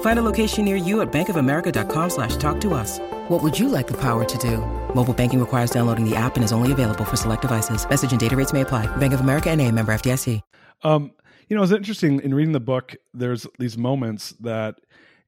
Find 0.00 0.18
a 0.18 0.22
location 0.22 0.64
near 0.64 0.76
you 0.76 1.02
at 1.02 1.12
bankofamerica.com 1.12 2.10
slash 2.10 2.36
talk 2.36 2.60
to 2.62 2.74
us. 2.74 2.98
What 3.28 3.42
would 3.42 3.58
you 3.58 3.68
like 3.68 3.86
the 3.86 4.00
power 4.00 4.24
to 4.24 4.38
do? 4.38 4.58
Mobile 4.94 5.14
banking 5.14 5.40
requires 5.40 5.70
downloading 5.70 6.08
the 6.08 6.16
app 6.16 6.36
and 6.36 6.44
is 6.44 6.52
only 6.52 6.72
available 6.72 7.04
for 7.04 7.16
select 7.16 7.42
devices. 7.42 7.88
Message 7.88 8.10
and 8.10 8.20
data 8.20 8.34
rates 8.34 8.52
may 8.52 8.62
apply. 8.62 8.86
Bank 8.96 9.12
of 9.12 9.20
America 9.20 9.50
and 9.50 9.60
a 9.60 9.70
member 9.70 9.92
FDIC. 9.92 10.40
Um, 10.82 11.12
you 11.48 11.56
know, 11.56 11.62
it's 11.62 11.72
interesting 11.72 12.20
in 12.20 12.34
reading 12.34 12.52
the 12.52 12.60
book, 12.60 12.96
there's 13.14 13.46
these 13.58 13.78
moments 13.78 14.30
that 14.40 14.76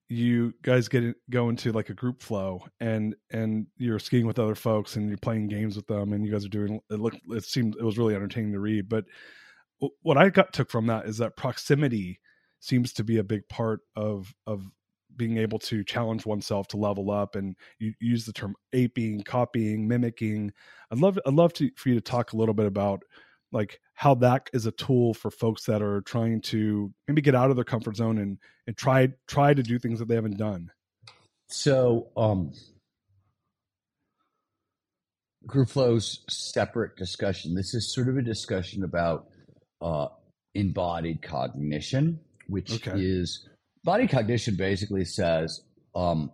you 0.08 0.54
guys 0.62 0.88
get 0.88 1.14
go 1.28 1.48
into 1.48 1.70
like 1.70 1.90
a 1.90 1.94
group 1.94 2.22
flow 2.22 2.64
and 2.80 3.14
and 3.30 3.66
you're 3.76 3.98
skiing 3.98 4.26
with 4.26 4.38
other 4.38 4.54
folks 4.54 4.96
and 4.96 5.08
you're 5.08 5.18
playing 5.18 5.48
games 5.48 5.76
with 5.76 5.86
them 5.86 6.12
and 6.14 6.24
you 6.24 6.32
guys 6.32 6.46
are 6.46 6.50
doing 6.50 6.80
it 6.90 6.98
looked 6.98 7.20
it 7.28 7.44
seemed 7.44 7.76
it 7.76 7.84
was 7.84 7.98
really 7.98 8.14
entertaining 8.14 8.50
to 8.50 8.58
read 8.58 8.88
but 8.88 9.04
what 10.00 10.16
i 10.16 10.30
got 10.30 10.50
took 10.50 10.70
from 10.70 10.86
that 10.86 11.04
is 11.04 11.18
that 11.18 11.36
proximity 11.36 12.18
seems 12.60 12.92
to 12.94 13.04
be 13.04 13.18
a 13.18 13.24
big 13.24 13.48
part 13.48 13.80
of 13.96 14.34
of 14.46 14.70
being 15.16 15.36
able 15.36 15.58
to 15.58 15.84
challenge 15.84 16.24
oneself 16.24 16.68
to 16.68 16.76
level 16.76 17.10
up 17.10 17.34
and 17.34 17.56
you 17.78 17.92
use 18.00 18.24
the 18.24 18.32
term 18.32 18.54
aping 18.72 19.22
copying 19.22 19.86
mimicking. 19.88 20.52
I'd 20.90 20.98
love 20.98 21.18
i'd 21.26 21.34
love 21.34 21.52
to 21.54 21.70
for 21.76 21.90
you 21.90 21.94
to 21.96 22.00
talk 22.00 22.32
a 22.32 22.36
little 22.36 22.54
bit 22.54 22.66
about 22.66 23.02
like 23.50 23.80
how 23.94 24.14
that 24.14 24.48
is 24.52 24.66
a 24.66 24.70
tool 24.72 25.14
for 25.14 25.30
folks 25.30 25.64
that 25.64 25.82
are 25.82 26.02
trying 26.02 26.40
to 26.42 26.92
maybe 27.06 27.20
get 27.20 27.34
out 27.34 27.50
of 27.50 27.56
their 27.56 27.64
comfort 27.64 27.96
zone 27.96 28.18
and 28.18 28.38
and 28.66 28.76
try 28.76 29.08
try 29.26 29.52
to 29.52 29.62
do 29.62 29.78
things 29.78 29.98
that 29.98 30.08
they 30.08 30.14
haven't 30.14 30.38
done. 30.38 30.70
So 31.48 32.08
um 32.16 32.52
group 35.46 35.68
flows 35.68 36.24
separate 36.28 36.96
discussion. 36.96 37.54
This 37.54 37.74
is 37.74 37.92
sort 37.92 38.08
of 38.08 38.16
a 38.16 38.22
discussion 38.22 38.84
about 38.84 39.28
uh 39.80 40.08
embodied 40.54 41.22
cognition 41.22 42.20
which 42.48 42.72
okay. 42.72 43.00
is 43.00 43.48
body 43.84 44.06
cognition 44.06 44.56
basically 44.56 45.04
says 45.04 45.62
um 45.94 46.30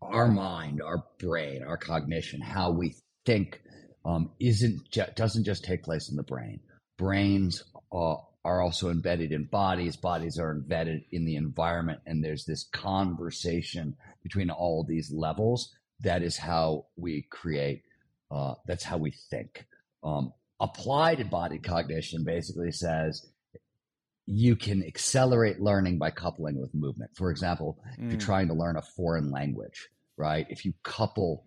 our 0.00 0.28
mind 0.28 0.80
our 0.82 1.04
brain 1.18 1.62
our 1.62 1.76
cognition 1.76 2.40
how 2.40 2.70
we 2.70 2.94
think 3.24 3.62
um, 4.04 4.30
isn't 4.40 4.90
ju- 4.90 5.04
doesn't 5.14 5.44
just 5.44 5.64
take 5.64 5.82
place 5.82 6.10
in 6.10 6.16
the 6.16 6.22
brain. 6.22 6.60
Brains 6.98 7.64
uh, 7.92 8.16
are 8.44 8.60
also 8.60 8.90
embedded 8.90 9.32
in 9.32 9.44
bodies. 9.44 9.96
Bodies 9.96 10.38
are 10.38 10.52
embedded 10.52 11.02
in 11.12 11.24
the 11.24 11.36
environment, 11.36 12.00
and 12.06 12.24
there's 12.24 12.44
this 12.44 12.68
conversation 12.72 13.96
between 14.22 14.50
all 14.50 14.84
these 14.84 15.12
levels. 15.12 15.72
That 16.00 16.22
is 16.22 16.36
how 16.36 16.86
we 16.96 17.26
create. 17.30 17.82
Uh, 18.30 18.54
that's 18.66 18.84
how 18.84 18.98
we 18.98 19.12
think. 19.30 19.66
Um, 20.02 20.32
applied 20.60 21.20
embodied 21.20 21.62
cognition 21.62 22.24
basically 22.24 22.72
says 22.72 23.26
you 24.26 24.56
can 24.56 24.84
accelerate 24.84 25.60
learning 25.60 25.98
by 25.98 26.10
coupling 26.10 26.60
with 26.60 26.74
movement. 26.74 27.10
For 27.14 27.30
example, 27.30 27.78
mm. 27.98 28.06
if 28.06 28.12
you're 28.12 28.20
mm. 28.20 28.24
trying 28.24 28.48
to 28.48 28.54
learn 28.54 28.76
a 28.76 28.82
foreign 28.82 29.30
language, 29.30 29.88
right? 30.16 30.46
If 30.48 30.64
you 30.64 30.74
couple 30.82 31.44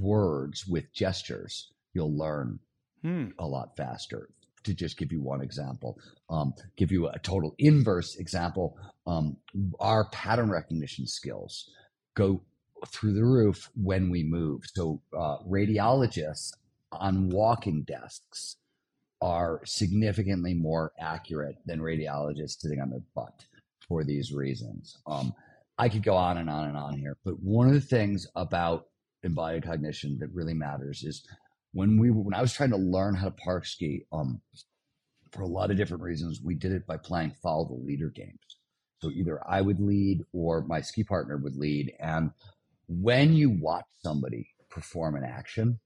words 0.00 0.66
with 0.66 0.92
gestures, 0.92 1.72
you'll 1.94 2.16
learn 2.16 2.58
hmm. 3.02 3.28
a 3.38 3.46
lot 3.46 3.76
faster. 3.76 4.28
To 4.64 4.74
just 4.74 4.98
give 4.98 5.12
you 5.12 5.22
one 5.22 5.40
example, 5.40 5.98
um, 6.28 6.52
give 6.76 6.92
you 6.92 7.08
a 7.08 7.18
total 7.20 7.54
inverse 7.58 8.16
example, 8.16 8.76
um, 9.06 9.36
our 9.80 10.10
pattern 10.10 10.50
recognition 10.50 11.06
skills 11.06 11.70
go 12.14 12.42
through 12.88 13.14
the 13.14 13.24
roof 13.24 13.70
when 13.76 14.10
we 14.10 14.24
move. 14.24 14.64
So, 14.74 15.00
uh, 15.16 15.38
radiologists 15.48 16.52
on 16.92 17.30
walking 17.30 17.84
desks 17.84 18.56
are 19.20 19.60
significantly 19.64 20.54
more 20.54 20.92
accurate 20.98 21.56
than 21.66 21.80
radiologists 21.80 22.60
sitting 22.60 22.80
on 22.80 22.90
their 22.90 23.02
butt 23.14 23.44
for 23.86 24.04
these 24.04 24.32
reasons. 24.32 24.96
Um, 25.06 25.34
I 25.78 25.88
could 25.88 26.02
go 26.02 26.14
on 26.14 26.38
and 26.38 26.50
on 26.50 26.68
and 26.68 26.76
on 26.76 26.98
here, 26.98 27.16
but 27.24 27.40
one 27.40 27.68
of 27.68 27.74
the 27.74 27.80
things 27.80 28.26
about 28.36 28.86
embodied 29.22 29.64
cognition 29.64 30.18
that 30.20 30.32
really 30.32 30.54
matters 30.54 31.02
is 31.04 31.26
when 31.72 31.98
we 31.98 32.10
when 32.10 32.34
I 32.34 32.40
was 32.40 32.52
trying 32.52 32.70
to 32.70 32.76
learn 32.76 33.14
how 33.14 33.26
to 33.26 33.30
park 33.32 33.66
ski, 33.66 34.04
um, 34.12 34.40
for 35.32 35.42
a 35.42 35.46
lot 35.46 35.70
of 35.70 35.76
different 35.76 36.02
reasons, 36.02 36.40
we 36.42 36.54
did 36.54 36.72
it 36.72 36.86
by 36.86 36.96
playing 36.96 37.32
follow 37.42 37.66
the 37.66 37.74
leader 37.74 38.08
games. 38.08 38.38
So 39.00 39.10
either 39.10 39.40
I 39.48 39.60
would 39.60 39.80
lead 39.80 40.24
or 40.32 40.62
my 40.62 40.80
ski 40.80 41.04
partner 41.04 41.36
would 41.36 41.56
lead. 41.56 41.92
And 42.00 42.30
when 42.88 43.32
you 43.32 43.50
watch 43.50 43.84
somebody 44.02 44.48
perform 44.70 45.16
an 45.16 45.24
action, 45.24 45.78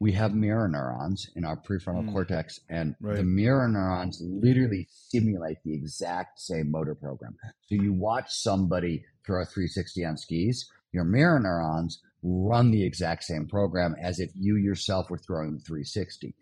we 0.00 0.12
have 0.12 0.34
mirror 0.34 0.66
neurons 0.66 1.28
in 1.36 1.44
our 1.44 1.56
prefrontal 1.56 2.08
mm. 2.08 2.12
cortex, 2.12 2.58
and 2.70 2.96
right. 3.00 3.16
the 3.16 3.22
mirror 3.22 3.68
neurons 3.68 4.18
literally 4.22 4.88
simulate 4.90 5.58
the 5.62 5.74
exact 5.74 6.40
same 6.40 6.70
motor 6.70 6.94
program. 6.94 7.36
So 7.66 7.74
you 7.74 7.92
watch 7.92 8.32
somebody 8.32 9.04
throw 9.26 9.42
a 9.42 9.44
360 9.44 10.04
on 10.06 10.16
skis, 10.16 10.70
your 10.92 11.04
mirror 11.04 11.38
neurons 11.38 12.02
run 12.22 12.70
the 12.70 12.84
exact 12.84 13.24
same 13.24 13.46
program 13.46 13.94
as 14.00 14.20
if 14.20 14.30
you 14.34 14.56
yourself 14.56 15.10
were 15.10 15.18
throwing 15.18 15.52
the 15.52 15.60
360. 15.60 16.34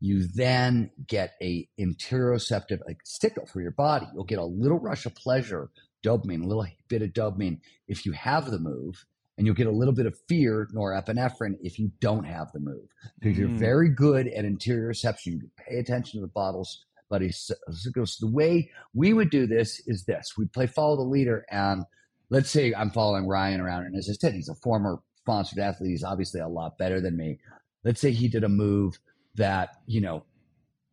You 0.00 0.26
then 0.34 0.90
get 1.06 1.34
a 1.40 1.68
interoceptive 1.78 2.80
like, 2.86 2.98
signal 3.04 3.46
for 3.46 3.60
your 3.60 3.70
body. 3.70 4.06
You'll 4.12 4.24
get 4.24 4.40
a 4.40 4.44
little 4.44 4.80
rush 4.80 5.06
of 5.06 5.14
pleasure, 5.14 5.70
dopamine, 6.04 6.42
a 6.42 6.46
little 6.46 6.66
bit 6.88 7.02
of 7.02 7.10
dopamine 7.10 7.60
if 7.86 8.04
you 8.04 8.12
have 8.12 8.50
the 8.50 8.58
move, 8.58 9.04
and 9.42 9.46
you'll 9.48 9.56
get 9.56 9.66
a 9.66 9.72
little 9.72 9.92
bit 9.92 10.06
of 10.06 10.16
fear, 10.28 10.68
norepinephrine, 10.72 11.56
if 11.62 11.76
you 11.76 11.90
don't 11.98 12.22
have 12.22 12.52
the 12.52 12.60
move. 12.60 12.86
Because 13.18 13.36
mm. 13.36 13.40
you're 13.40 13.58
very 13.58 13.88
good 13.88 14.28
at 14.28 14.44
interoception. 14.44 15.26
You 15.26 15.50
pay 15.56 15.78
attention 15.78 16.20
to 16.20 16.24
the 16.24 16.30
bottles, 16.32 16.84
buddy. 17.10 17.32
So, 17.32 17.54
so 17.72 17.90
the 18.20 18.30
way 18.30 18.70
we 18.94 19.12
would 19.12 19.30
do 19.30 19.48
this 19.48 19.82
is 19.88 20.04
this: 20.04 20.34
we'd 20.38 20.52
play 20.52 20.68
follow 20.68 20.94
the 20.94 21.02
leader, 21.02 21.44
and 21.50 21.82
let's 22.30 22.52
say 22.52 22.72
I'm 22.72 22.92
following 22.92 23.26
Ryan 23.26 23.60
around, 23.60 23.86
and 23.86 23.96
as 23.96 24.08
I 24.08 24.12
said, 24.12 24.32
he's 24.32 24.48
a 24.48 24.54
former 24.54 25.00
sponsored 25.16 25.58
athlete. 25.58 25.90
He's 25.90 26.04
obviously 26.04 26.40
a 26.40 26.46
lot 26.46 26.78
better 26.78 27.00
than 27.00 27.16
me. 27.16 27.40
Let's 27.82 28.00
say 28.00 28.12
he 28.12 28.28
did 28.28 28.44
a 28.44 28.48
move 28.48 28.96
that, 29.34 29.70
you 29.86 30.02
know, 30.02 30.24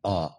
uh, 0.04 0.30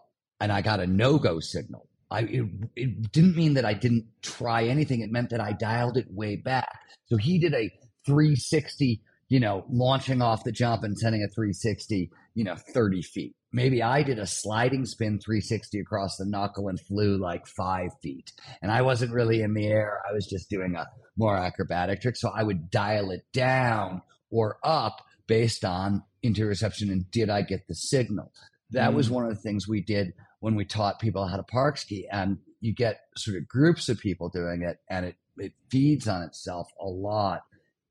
and 0.40 0.50
I 0.50 0.62
got 0.62 0.80
a 0.80 0.86
no 0.88 1.16
go 1.16 1.38
signal. 1.38 1.86
I, 2.10 2.22
it, 2.22 2.44
it 2.74 3.12
didn't 3.12 3.36
mean 3.36 3.54
that 3.54 3.64
I 3.64 3.72
didn't 3.72 4.06
try 4.20 4.64
anything. 4.64 5.00
It 5.00 5.12
meant 5.12 5.30
that 5.30 5.40
I 5.40 5.52
dialed 5.52 5.96
it 5.96 6.06
way 6.10 6.34
back. 6.34 6.80
So 7.06 7.16
he 7.16 7.38
did 7.38 7.54
a 7.54 7.70
360, 8.06 9.00
you 9.28 9.40
know, 9.40 9.64
launching 9.70 10.22
off 10.22 10.44
the 10.44 10.52
jump 10.52 10.82
and 10.82 10.98
sending 10.98 11.22
a 11.22 11.28
360, 11.28 12.10
you 12.34 12.44
know, 12.44 12.56
30 12.56 13.02
feet. 13.02 13.34
Maybe 13.52 13.82
I 13.82 14.02
did 14.02 14.18
a 14.18 14.26
sliding 14.26 14.86
spin 14.86 15.18
360 15.18 15.80
across 15.80 16.16
the 16.16 16.24
knuckle 16.24 16.68
and 16.68 16.80
flew 16.80 17.16
like 17.18 17.46
five 17.46 17.90
feet. 18.00 18.32
And 18.62 18.70
I 18.70 18.82
wasn't 18.82 19.12
really 19.12 19.42
in 19.42 19.54
the 19.54 19.66
air. 19.66 20.00
I 20.08 20.12
was 20.12 20.26
just 20.26 20.48
doing 20.48 20.76
a 20.76 20.86
more 21.16 21.36
acrobatic 21.36 22.00
trick. 22.00 22.16
So 22.16 22.30
I 22.34 22.44
would 22.44 22.70
dial 22.70 23.10
it 23.10 23.24
down 23.32 24.02
or 24.30 24.58
up 24.62 25.04
based 25.26 25.64
on 25.64 26.04
interoception 26.24 26.92
and 26.92 27.10
did 27.10 27.28
I 27.28 27.42
get 27.42 27.66
the 27.66 27.74
signal? 27.74 28.32
That 28.70 28.92
mm. 28.92 28.94
was 28.94 29.10
one 29.10 29.24
of 29.24 29.30
the 29.30 29.40
things 29.40 29.66
we 29.66 29.80
did 29.80 30.12
when 30.38 30.54
we 30.54 30.64
taught 30.64 31.00
people 31.00 31.26
how 31.26 31.36
to 31.36 31.42
park 31.42 31.76
ski. 31.76 32.06
And 32.10 32.38
you 32.60 32.72
get 32.72 33.00
sort 33.16 33.36
of 33.36 33.48
groups 33.48 33.88
of 33.88 33.98
people 33.98 34.28
doing 34.28 34.62
it 34.62 34.78
and 34.88 35.06
it, 35.06 35.16
it 35.38 35.52
feeds 35.70 36.06
on 36.06 36.22
itself 36.22 36.68
a 36.80 36.86
lot. 36.86 37.42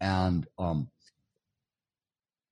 And 0.02 0.48
um, 0.58 0.90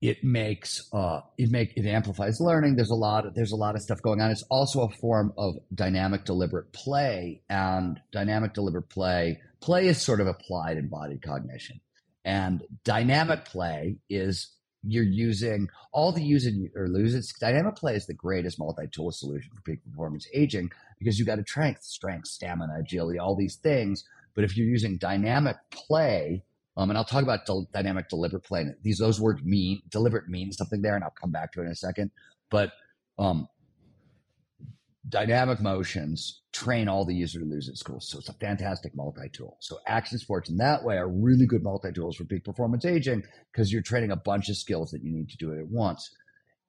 it 0.01 0.23
makes 0.23 0.87
uh, 0.93 1.21
it 1.37 1.49
make 1.49 1.75
it 1.75 1.87
amplifies 1.87 2.39
learning. 2.39 2.75
There's 2.75 2.91
a 2.91 2.95
lot 2.95 3.25
of, 3.25 3.33
there's 3.33 3.51
a 3.51 3.55
lot 3.57 3.75
of 3.75 3.81
stuff 3.81 4.01
going 4.01 4.21
on. 4.21 4.29
It's 4.29 4.43
also 4.49 4.81
a 4.81 4.89
form 4.89 5.33
of 5.37 5.55
dynamic 5.73 6.23
deliberate 6.25 6.71
play, 6.71 7.41
and 7.49 7.99
dynamic 8.11 8.53
deliberate 8.53 8.89
play 8.89 9.39
play 9.59 9.87
is 9.87 9.99
sort 9.99 10.21
of 10.21 10.27
applied 10.27 10.77
embodied 10.77 11.23
cognition, 11.23 11.81
and 12.23 12.63
dynamic 12.83 13.45
play 13.45 13.97
is 14.09 14.53
you're 14.83 15.03
using 15.03 15.67
all 15.91 16.11
the 16.11 16.23
use 16.23 16.45
it 16.45 16.53
or 16.75 16.87
lose 16.87 17.15
it. 17.15 17.25
Dynamic 17.39 17.75
play 17.75 17.95
is 17.95 18.05
the 18.05 18.13
greatest 18.13 18.59
multi-tool 18.59 19.11
solution 19.11 19.49
for 19.55 19.61
peak 19.63 19.83
performance 19.83 20.27
aging 20.33 20.69
because 20.99 21.17
you 21.17 21.25
got 21.25 21.39
a 21.39 21.43
strength, 21.43 21.83
strength, 21.83 22.27
stamina, 22.27 22.77
agility, 22.79 23.17
all 23.17 23.35
these 23.35 23.55
things. 23.55 24.05
But 24.35 24.43
if 24.43 24.55
you're 24.55 24.67
using 24.67 24.97
dynamic 24.97 25.57
play, 25.71 26.43
um, 26.78 26.89
and 26.91 26.97
I'll 26.97 27.03
talk 27.03 27.23
about 27.23 27.47
dynamic 27.73 28.07
deliberate 28.07 28.43
play. 28.43 28.65
These 28.84 28.99
those 28.99 29.19
words 29.19 29.43
mean 29.43 29.82
deliberate 29.89 30.30
means 30.30 30.57
something 30.57 30.82
there, 30.82 30.95
and 30.95 31.03
I'll 31.03 31.13
come 31.19 31.32
back 31.32 31.51
to 31.53 31.61
it 31.61 31.65
in 31.65 31.71
a 31.71 31.75
second. 31.75 32.11
But 32.51 32.71
um, 33.17 33.47
dynamic 35.09 35.59
motions 35.59 36.41
train 36.53 36.88
all 36.88 37.03
the 37.03 37.15
user 37.15 37.39
to 37.39 37.45
lose 37.45 37.67
at 37.67 37.78
school. 37.78 37.99
So 37.99 38.19
it's 38.19 38.30
a 38.30 38.34
fantastic 38.34 38.95
multi-tool. 38.95 39.57
So 39.59 39.80
action 39.88 40.19
sports 40.19 40.49
in 40.49 40.57
that 40.57 40.84
way 40.84 40.97
are 40.97 41.09
really 41.09 41.47
good 41.47 41.63
multi-tools 41.63 42.17
for 42.17 42.25
peak 42.25 42.43
performance 42.43 42.86
aging 42.86 43.23
because 43.51 43.71
you're 43.71 43.82
training 43.82 44.11
a 44.11 44.15
bunch 44.15 44.49
of 44.49 44.57
skills 44.57 44.91
that 44.91 45.03
you 45.03 45.11
need 45.11 45.30
to 45.30 45.38
do 45.38 45.51
it 45.51 45.59
at 45.59 45.67
once. 45.69 46.09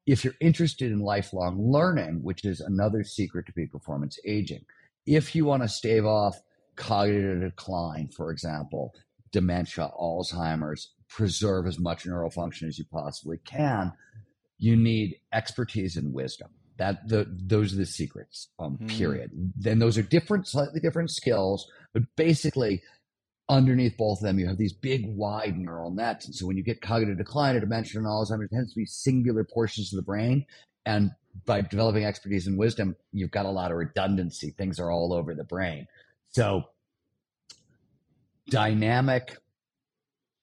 If 0.06 0.24
you're 0.24 0.34
interested 0.40 0.90
in 0.90 1.00
lifelong 1.00 1.70
learning, 1.70 2.22
which 2.22 2.46
is 2.46 2.60
another 2.60 3.04
secret 3.04 3.44
to 3.46 3.52
peak 3.52 3.72
performance 3.72 4.18
aging, 4.24 4.64
if 5.04 5.34
you 5.34 5.44
want 5.44 5.62
to 5.64 5.68
stave 5.68 6.06
off 6.06 6.40
cognitive 6.76 7.40
decline, 7.40 8.08
for 8.16 8.30
example, 8.30 8.94
dementia, 9.32 9.90
Alzheimer's, 9.98 10.92
preserve 11.08 11.66
as 11.66 11.78
much 11.78 12.06
neural 12.06 12.30
function 12.30 12.68
as 12.68 12.78
you 12.78 12.84
possibly 12.90 13.38
can, 13.38 13.92
you 14.58 14.76
need 14.76 15.16
expertise 15.32 15.96
and 15.96 16.12
wisdom. 16.12 16.48
That 16.76 17.08
the 17.08 17.26
those 17.28 17.72
are 17.72 17.76
the 17.76 17.86
secrets. 17.86 18.48
Um, 18.58 18.78
mm. 18.80 18.88
Period. 18.88 19.30
Then 19.56 19.78
those 19.78 19.98
are 19.98 20.02
different, 20.02 20.46
slightly 20.46 20.80
different 20.80 21.10
skills, 21.10 21.68
but 21.92 22.04
basically 22.16 22.82
underneath 23.48 23.96
both 23.96 24.18
of 24.18 24.24
them, 24.24 24.38
you 24.38 24.46
have 24.46 24.58
these 24.58 24.74
big, 24.74 25.06
wide 25.06 25.56
neural 25.56 25.90
nets. 25.90 26.26
And 26.26 26.34
so 26.34 26.46
when 26.46 26.56
you 26.56 26.62
get 26.62 26.80
cognitive 26.80 27.16
decline 27.16 27.56
or 27.56 27.60
dementia 27.60 27.98
and 27.98 28.06
Alzheimer's, 28.06 28.48
it 28.52 28.54
tends 28.54 28.72
to 28.72 28.78
be 28.78 28.86
singular 28.86 29.42
portions 29.42 29.92
of 29.92 29.96
the 29.96 30.02
brain. 30.02 30.44
And 30.84 31.10
by 31.46 31.62
developing 31.62 32.04
expertise 32.04 32.46
and 32.46 32.58
wisdom, 32.58 32.96
you've 33.12 33.30
got 33.30 33.46
a 33.46 33.50
lot 33.50 33.70
of 33.70 33.78
redundancy. 33.78 34.50
Things 34.50 34.78
are 34.78 34.90
all 34.90 35.12
over 35.12 35.34
the 35.34 35.44
brain. 35.44 35.86
So 36.30 36.64
dynamic 38.50 39.36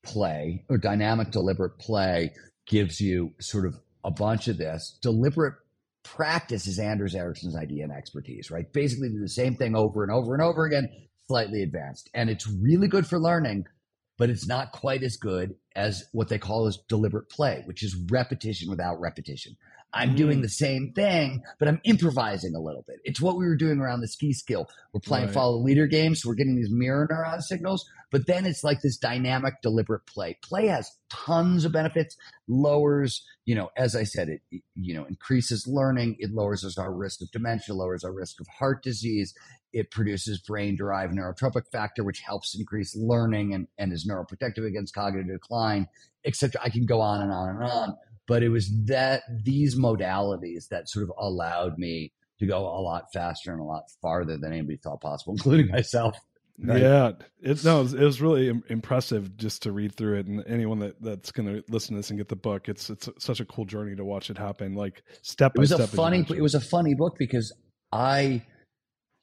play 0.03 0.63
or 0.69 0.77
dynamic 0.77 1.31
deliberate 1.31 1.77
play 1.79 2.33
gives 2.67 3.01
you 3.01 3.33
sort 3.39 3.65
of 3.65 3.75
a 4.03 4.11
bunch 4.11 4.47
of 4.47 4.57
this. 4.57 4.97
Deliberate 5.01 5.55
practice 6.03 6.67
is 6.67 6.79
Anders 6.79 7.15
Ericsson's 7.15 7.55
idea 7.55 7.83
and 7.83 7.91
expertise, 7.91 8.51
right? 8.51 8.71
Basically 8.71 9.09
do 9.09 9.19
the 9.19 9.27
same 9.27 9.55
thing 9.55 9.75
over 9.75 10.03
and 10.03 10.11
over 10.11 10.33
and 10.33 10.41
over 10.41 10.65
again, 10.65 10.89
slightly 11.27 11.63
advanced. 11.63 12.09
And 12.13 12.29
it's 12.29 12.47
really 12.47 12.87
good 12.87 13.07
for 13.07 13.19
learning, 13.19 13.65
but 14.17 14.29
it's 14.29 14.47
not 14.47 14.71
quite 14.71 15.03
as 15.03 15.17
good 15.17 15.55
as 15.75 16.05
what 16.11 16.29
they 16.29 16.37
call 16.37 16.67
as 16.67 16.77
deliberate 16.87 17.29
play, 17.29 17.63
which 17.65 17.83
is 17.83 17.95
repetition 18.09 18.69
without 18.69 19.01
repetition. 19.01 19.57
I'm 19.95 20.11
mm. 20.11 20.17
doing 20.17 20.41
the 20.41 20.49
same 20.49 20.91
thing, 20.93 21.41
but 21.57 21.69
I'm 21.69 21.79
improvising 21.85 22.53
a 22.53 22.59
little 22.59 22.83
bit. 22.85 22.97
It's 23.05 23.21
what 23.21 23.37
we 23.37 23.45
were 23.45 23.55
doing 23.55 23.79
around 23.79 24.01
the 24.01 24.07
ski 24.07 24.33
skill. 24.33 24.67
We're 24.93 24.99
playing 24.99 25.27
right. 25.27 25.33
follow 25.33 25.57
leader 25.57 25.87
games, 25.87 26.21
so 26.21 26.29
we're 26.29 26.35
getting 26.35 26.57
these 26.57 26.69
mirror 26.69 27.07
neuron 27.09 27.41
signals, 27.41 27.89
but 28.11 28.27
then 28.27 28.45
it's 28.45 28.63
like 28.63 28.81
this 28.81 28.97
dynamic, 28.97 29.61
deliberate 29.61 30.05
play. 30.05 30.37
Play 30.43 30.67
has 30.67 30.91
tons 31.09 31.63
of 31.63 31.71
benefits, 31.71 32.17
lowers, 32.47 33.25
you 33.45 33.55
know, 33.55 33.69
as 33.77 33.95
I 33.95 34.03
said, 34.03 34.27
it, 34.27 34.41
you 34.75 34.93
know, 34.93 35.05
increases 35.05 35.65
learning, 35.65 36.17
it 36.19 36.31
lowers 36.31 36.77
our 36.77 36.93
risk 36.93 37.21
of 37.21 37.31
dementia, 37.31 37.73
lowers 37.73 38.03
our 38.03 38.13
risk 38.13 38.41
of 38.41 38.47
heart 38.47 38.83
disease. 38.83 39.33
It 39.71 39.91
produces 39.91 40.39
brain 40.41 40.75
derived 40.75 41.13
neurotrophic 41.13 41.69
factor, 41.71 42.03
which 42.03 42.19
helps 42.19 42.57
increase 42.57 42.95
learning 42.95 43.53
and, 43.53 43.67
and 43.77 43.93
is 43.93 44.07
neuroprotective 44.09 44.65
against 44.65 44.93
cognitive 44.93 45.41
decline, 45.41 45.87
etc. 46.25 46.61
I 46.63 46.69
can 46.69 46.85
go 46.85 47.01
on 47.01 47.21
and 47.21 47.31
on 47.31 47.49
and 47.49 47.63
on 47.63 47.97
but 48.27 48.43
it 48.43 48.49
was 48.49 48.69
that 48.85 49.23
these 49.43 49.77
modalities 49.77 50.67
that 50.69 50.89
sort 50.89 51.03
of 51.03 51.11
allowed 51.17 51.77
me 51.77 52.11
to 52.39 52.45
go 52.45 52.59
a 52.59 52.81
lot 52.81 53.05
faster 53.13 53.51
and 53.51 53.61
a 53.61 53.63
lot 53.63 53.83
farther 54.01 54.37
than 54.37 54.51
anybody 54.51 54.77
thought 54.77 55.01
possible, 55.01 55.33
including 55.37 55.67
myself. 55.69 56.17
Right? 56.57 56.81
Yeah, 56.81 57.11
it 57.41 57.65
no, 57.65 57.79
it 57.79 57.83
was, 57.83 57.93
it 57.93 58.03
was 58.03 58.21
really 58.21 58.61
impressive 58.69 59.35
just 59.35 59.63
to 59.63 59.73
read 59.73 59.93
through 59.93 60.19
it, 60.19 60.27
and 60.27 60.41
anyone 60.47 60.79
that 60.79 61.01
that's 61.01 61.31
going 61.31 61.47
to 61.47 61.63
listen 61.67 61.95
to 61.95 61.99
this 61.99 62.09
and 62.11 62.17
get 62.17 62.29
the 62.29 62.37
book, 62.37 62.69
it's 62.69 62.89
it's 62.89 63.09
such 63.19 63.41
a 63.41 63.45
cool 63.45 63.65
journey 63.65 63.93
to 63.97 64.05
watch 64.05 64.29
it 64.29 64.37
happen, 64.37 64.73
like 64.73 65.03
step 65.21 65.53
by 65.53 65.65
step. 65.65 65.79
It 65.79 65.81
was 65.81 65.93
a 65.93 65.95
funny, 65.95 66.25
it 66.29 66.41
was 66.41 66.55
a 66.55 66.61
funny 66.61 66.93
book 66.93 67.17
because 67.19 67.53
I, 67.91 68.41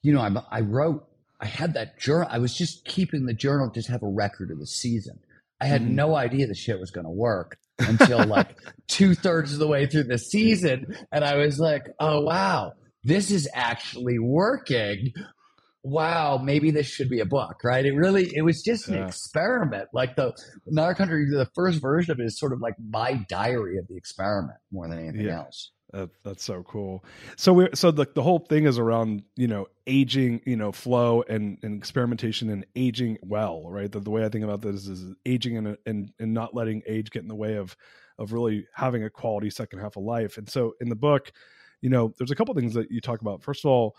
you 0.03 0.13
know, 0.13 0.21
I 0.21 0.57
I 0.57 0.61
wrote, 0.61 1.07
I 1.41 1.47
had 1.47 1.73
that 1.73 1.99
journal, 1.99 2.27
I 2.29 2.37
was 2.37 2.55
just 2.55 2.85
keeping 2.85 3.25
the 3.25 3.33
journal, 3.33 3.71
just 3.73 3.89
have 3.89 4.03
a 4.03 4.07
record 4.07 4.51
of 4.51 4.59
the 4.59 4.67
season. 4.67 5.19
I 5.61 5.65
had 5.65 5.81
mm. 5.81 5.91
no 5.91 6.15
idea 6.15 6.47
the 6.47 6.55
shit 6.55 6.79
was 6.79 6.91
going 6.91 7.05
to 7.05 7.11
work 7.11 7.57
until 7.79 8.25
like 8.25 8.57
two 8.87 9.15
thirds 9.15 9.53
of 9.53 9.59
the 9.59 9.67
way 9.67 9.85
through 9.85 10.03
the 10.03 10.17
season. 10.17 10.95
And 11.11 11.23
I 11.23 11.37
was 11.37 11.59
like, 11.59 11.87
oh, 11.99 12.21
wow, 12.21 12.73
this 13.03 13.31
is 13.31 13.47
actually 13.53 14.19
working. 14.19 15.13
Wow, 15.83 16.37
maybe 16.37 16.71
this 16.71 16.87
should 16.87 17.09
be 17.09 17.19
a 17.19 17.25
book, 17.25 17.57
right? 17.63 17.85
It 17.85 17.93
really, 17.93 18.31
it 18.33 18.41
was 18.43 18.61
just 18.61 18.87
an 18.87 18.95
yeah. 18.95 19.07
experiment. 19.07 19.89
Like 19.93 20.15
the 20.15 20.33
Gnar 20.71 20.95
Country, 20.95 21.25
the 21.29 21.49
first 21.55 21.81
version 21.81 22.11
of 22.11 22.19
it 22.19 22.25
is 22.25 22.39
sort 22.39 22.53
of 22.53 22.61
like 22.61 22.75
my 22.79 23.25
diary 23.27 23.77
of 23.77 23.87
the 23.87 23.97
experiment 23.97 24.57
more 24.71 24.87
than 24.87 24.99
anything 24.99 25.25
yeah. 25.25 25.39
else. 25.39 25.71
That, 25.93 26.09
that's 26.23 26.43
so 26.43 26.63
cool. 26.63 27.05
So 27.37 27.53
we're 27.53 27.69
so 27.75 27.91
the 27.91 28.07
the 28.15 28.23
whole 28.23 28.39
thing 28.39 28.65
is 28.65 28.79
around 28.79 29.23
you 29.35 29.47
know 29.47 29.67
aging, 29.85 30.41
you 30.45 30.55
know, 30.55 30.71
flow 30.71 31.23
and, 31.29 31.59
and 31.61 31.77
experimentation 31.77 32.49
and 32.49 32.65
aging 32.75 33.19
well, 33.21 33.69
right? 33.69 33.91
The, 33.91 33.99
the 33.99 34.09
way 34.09 34.25
I 34.25 34.29
think 34.29 34.43
about 34.43 34.61
this 34.61 34.87
is, 34.87 35.01
is 35.01 35.15
aging 35.25 35.57
and, 35.57 35.77
and 35.85 36.11
and 36.19 36.33
not 36.33 36.55
letting 36.55 36.81
age 36.87 37.11
get 37.11 37.21
in 37.21 37.27
the 37.27 37.35
way 37.35 37.55
of 37.55 37.77
of 38.17 38.33
really 38.33 38.65
having 38.73 39.03
a 39.03 39.09
quality 39.09 39.49
second 39.49 39.79
half 39.79 39.95
of 39.95 40.03
life. 40.03 40.37
And 40.37 40.49
so 40.49 40.73
in 40.81 40.89
the 40.89 40.95
book, 40.95 41.31
you 41.81 41.89
know, 41.89 42.13
there's 42.17 42.31
a 42.31 42.35
couple 42.35 42.53
things 42.55 42.73
that 42.73 42.91
you 42.91 42.99
talk 42.99 43.21
about. 43.21 43.43
First 43.43 43.63
of 43.63 43.69
all, 43.69 43.95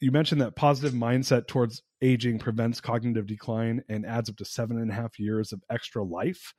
you 0.00 0.10
mentioned 0.10 0.40
that 0.40 0.56
positive 0.56 0.92
mindset 0.92 1.46
towards 1.46 1.82
aging 2.02 2.38
prevents 2.38 2.80
cognitive 2.80 3.26
decline 3.26 3.82
and 3.88 4.04
adds 4.04 4.28
up 4.28 4.36
to 4.36 4.44
seven 4.44 4.78
and 4.78 4.90
a 4.90 4.94
half 4.94 5.18
years 5.18 5.52
of 5.52 5.62
extra 5.70 6.02
life. 6.02 6.54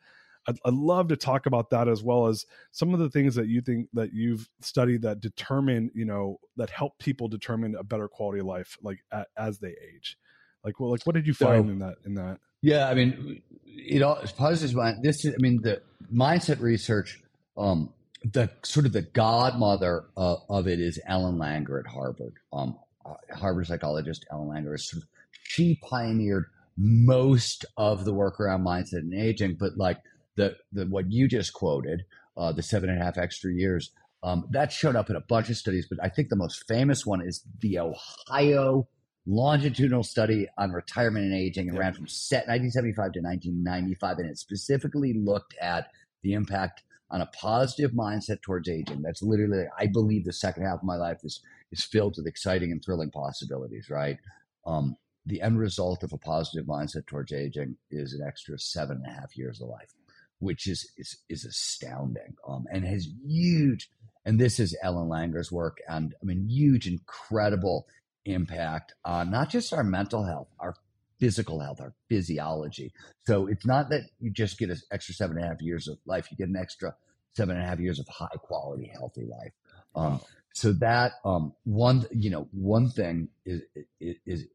I'd, 0.47 0.57
I'd, 0.65 0.73
love 0.73 1.07
to 1.09 1.15
talk 1.15 1.45
about 1.45 1.69
that 1.71 1.87
as 1.87 2.03
well 2.03 2.27
as 2.27 2.45
some 2.71 2.93
of 2.93 2.99
the 2.99 3.09
things 3.09 3.35
that 3.35 3.47
you 3.47 3.61
think 3.61 3.89
that 3.93 4.13
you've 4.13 4.49
studied 4.61 5.01
that 5.03 5.19
determine, 5.19 5.91
you 5.93 6.05
know, 6.05 6.39
that 6.57 6.69
help 6.69 6.99
people 6.99 7.27
determine 7.27 7.75
a 7.75 7.83
better 7.83 8.07
quality 8.07 8.39
of 8.39 8.45
life, 8.45 8.77
like 8.83 9.03
a, 9.11 9.25
as 9.37 9.59
they 9.59 9.69
age. 9.69 10.17
Like, 10.63 10.79
well, 10.79 10.91
like 10.91 11.03
what 11.03 11.15
did 11.15 11.27
you 11.27 11.33
find 11.33 11.65
so, 11.65 11.71
in 11.71 11.79
that? 11.79 11.95
In 12.05 12.15
that? 12.15 12.39
Yeah, 12.61 12.87
I 12.89 12.93
mean, 12.95 13.41
it 13.65 14.01
all 14.01 14.19
positive 14.37 14.75
mind. 14.75 15.03
This 15.03 15.25
is, 15.25 15.33
I 15.33 15.37
mean, 15.39 15.61
the 15.61 15.81
mindset 16.13 16.59
research. 16.59 17.21
Um, 17.57 17.93
the 18.33 18.49
sort 18.63 18.87
of 18.87 18.93
the 18.93 19.03
godmother 19.03 20.05
uh, 20.17 20.37
of 20.49 20.67
it 20.67 20.79
is 20.79 20.99
Ellen 21.05 21.37
Langer 21.37 21.79
at 21.79 21.85
Harvard. 21.85 22.33
Um, 22.51 22.77
uh, 23.05 23.13
Harvard 23.35 23.67
psychologist 23.67 24.25
Ellen 24.31 24.49
Langer 24.49 24.75
is 24.75 24.89
sort 24.89 25.03
of, 25.03 25.09
she 25.43 25.79
pioneered 25.87 26.45
most 26.77 27.65
of 27.77 28.03
the 28.03 28.13
work 28.13 28.39
around 28.39 28.65
mindset 28.65 28.99
and 28.99 29.13
aging, 29.13 29.57
but 29.59 29.77
like 29.77 29.97
the, 30.35 30.55
the 30.71 30.85
what 30.85 31.11
you 31.11 31.27
just 31.27 31.53
quoted, 31.53 32.05
uh, 32.37 32.51
the 32.51 32.63
seven 32.63 32.89
and 32.89 33.01
a 33.01 33.03
half 33.03 33.17
extra 33.17 33.51
years, 33.51 33.91
um, 34.23 34.47
that 34.49 34.71
showed 34.71 34.95
up 34.95 35.09
in 35.09 35.15
a 35.15 35.21
bunch 35.21 35.49
of 35.49 35.57
studies. 35.57 35.87
But 35.89 35.99
I 36.03 36.09
think 36.09 36.29
the 36.29 36.35
most 36.35 36.67
famous 36.67 37.05
one 37.05 37.21
is 37.21 37.43
the 37.59 37.79
Ohio 37.79 38.87
longitudinal 39.27 40.03
study 40.03 40.47
on 40.57 40.71
retirement 40.71 41.25
and 41.25 41.35
aging. 41.35 41.69
and 41.69 41.77
ran 41.77 41.93
from 41.93 42.03
1975 42.03 42.95
to 43.13 43.19
1995, 43.21 44.17
and 44.19 44.29
it 44.29 44.37
specifically 44.37 45.13
looked 45.13 45.55
at 45.61 45.89
the 46.23 46.33
impact 46.33 46.83
on 47.11 47.21
a 47.21 47.27
positive 47.27 47.91
mindset 47.91 48.41
towards 48.41 48.67
aging. 48.67 49.03
That's 49.03 49.21
literally, 49.21 49.65
I 49.77 49.87
believe, 49.87 50.25
the 50.25 50.33
second 50.33 50.63
half 50.63 50.79
of 50.79 50.83
my 50.83 50.95
life 50.95 51.19
is 51.23 51.41
is 51.71 51.83
filled 51.83 52.15
with 52.17 52.27
exciting 52.27 52.71
and 52.71 52.83
thrilling 52.83 53.11
possibilities. 53.11 53.89
Right. 53.89 54.17
Um, 54.65 54.97
the 55.25 55.41
end 55.41 55.59
result 55.59 56.03
of 56.03 56.13
a 56.13 56.17
positive 56.17 56.65
mindset 56.65 57.07
towards 57.07 57.31
aging 57.31 57.77
is 57.91 58.13
an 58.13 58.25
extra 58.25 58.57
seven 58.59 59.01
and 59.03 59.07
a 59.07 59.19
half 59.19 59.35
years 59.37 59.61
of 59.61 59.69
life 59.69 59.93
which 60.39 60.67
is 60.67 60.89
is, 60.97 61.17
is 61.29 61.45
astounding 61.45 62.35
um, 62.47 62.65
and 62.71 62.85
has 62.85 63.07
huge. 63.25 63.89
And 64.25 64.39
this 64.39 64.59
is 64.59 64.75
Ellen 64.81 65.07
Langer's 65.07 65.51
work, 65.51 65.77
and 65.87 66.15
I 66.21 66.25
mean, 66.25 66.49
huge, 66.49 66.87
incredible 66.87 67.85
impact 68.25 68.93
on 69.03 69.29
not 69.29 69.49
just 69.49 69.71
our 69.71 69.83
mental 69.83 70.25
health, 70.25 70.47
our 70.59 70.73
physical 71.19 71.59
health, 71.59 71.79
our 71.79 71.93
physiology. 72.09 72.91
So 73.27 73.47
it's 73.47 73.67
not 73.67 73.89
that 73.89 74.01
you 74.19 74.31
just 74.31 74.57
get 74.57 74.71
an 74.71 74.77
extra 74.91 75.13
seven 75.13 75.37
and 75.37 75.45
a 75.45 75.47
half 75.47 75.61
years 75.61 75.87
of 75.87 75.99
life; 76.05 76.27
you 76.31 76.37
get 76.37 76.49
an 76.49 76.57
extra 76.57 76.95
seven 77.33 77.55
and 77.55 77.65
a 77.65 77.67
half 77.67 77.79
years 77.79 77.99
of 77.99 78.07
high 78.07 78.37
quality, 78.39 78.91
healthy 78.91 79.25
life. 79.25 79.53
Um, 79.95 80.19
so 80.53 80.71
that 80.73 81.13
um, 81.23 81.53
one, 81.65 82.05
you 82.11 82.29
know, 82.29 82.47
one 82.51 82.89
thing 82.89 83.29
is 83.45 83.61
is 83.99 84.45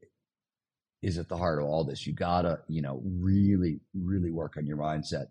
is 1.03 1.19
at 1.19 1.29
the 1.29 1.37
heart 1.37 1.61
of 1.61 1.67
all 1.67 1.85
this. 1.85 2.07
You 2.07 2.13
gotta, 2.13 2.61
you 2.69 2.83
know, 2.83 3.01
really, 3.05 3.81
really 3.95 4.31
work 4.31 4.57
on 4.57 4.67
your 4.67 4.79
mindset 4.79 5.27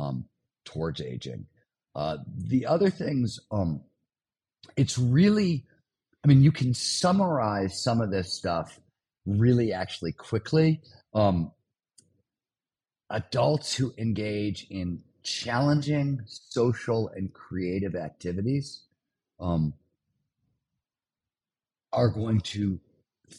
um, 0.00 0.24
towards 0.64 1.00
aging. 1.00 1.46
Uh, 1.94 2.18
the 2.36 2.66
other 2.66 2.90
things, 2.90 3.40
um, 3.50 3.82
it's 4.76 4.98
really, 4.98 5.64
I 6.24 6.28
mean, 6.28 6.42
you 6.42 6.52
can 6.52 6.74
summarize 6.74 7.82
some 7.82 8.00
of 8.00 8.10
this 8.10 8.32
stuff 8.32 8.78
really 9.26 9.72
actually 9.72 10.12
quickly. 10.12 10.80
Um, 11.14 11.52
adults 13.10 13.74
who 13.74 13.92
engage 13.98 14.66
in 14.70 15.02
challenging 15.22 16.20
social 16.26 17.08
and 17.08 17.32
creative 17.32 17.94
activities 17.94 18.84
um, 19.40 19.74
are 21.92 22.08
going 22.08 22.40
to 22.40 22.78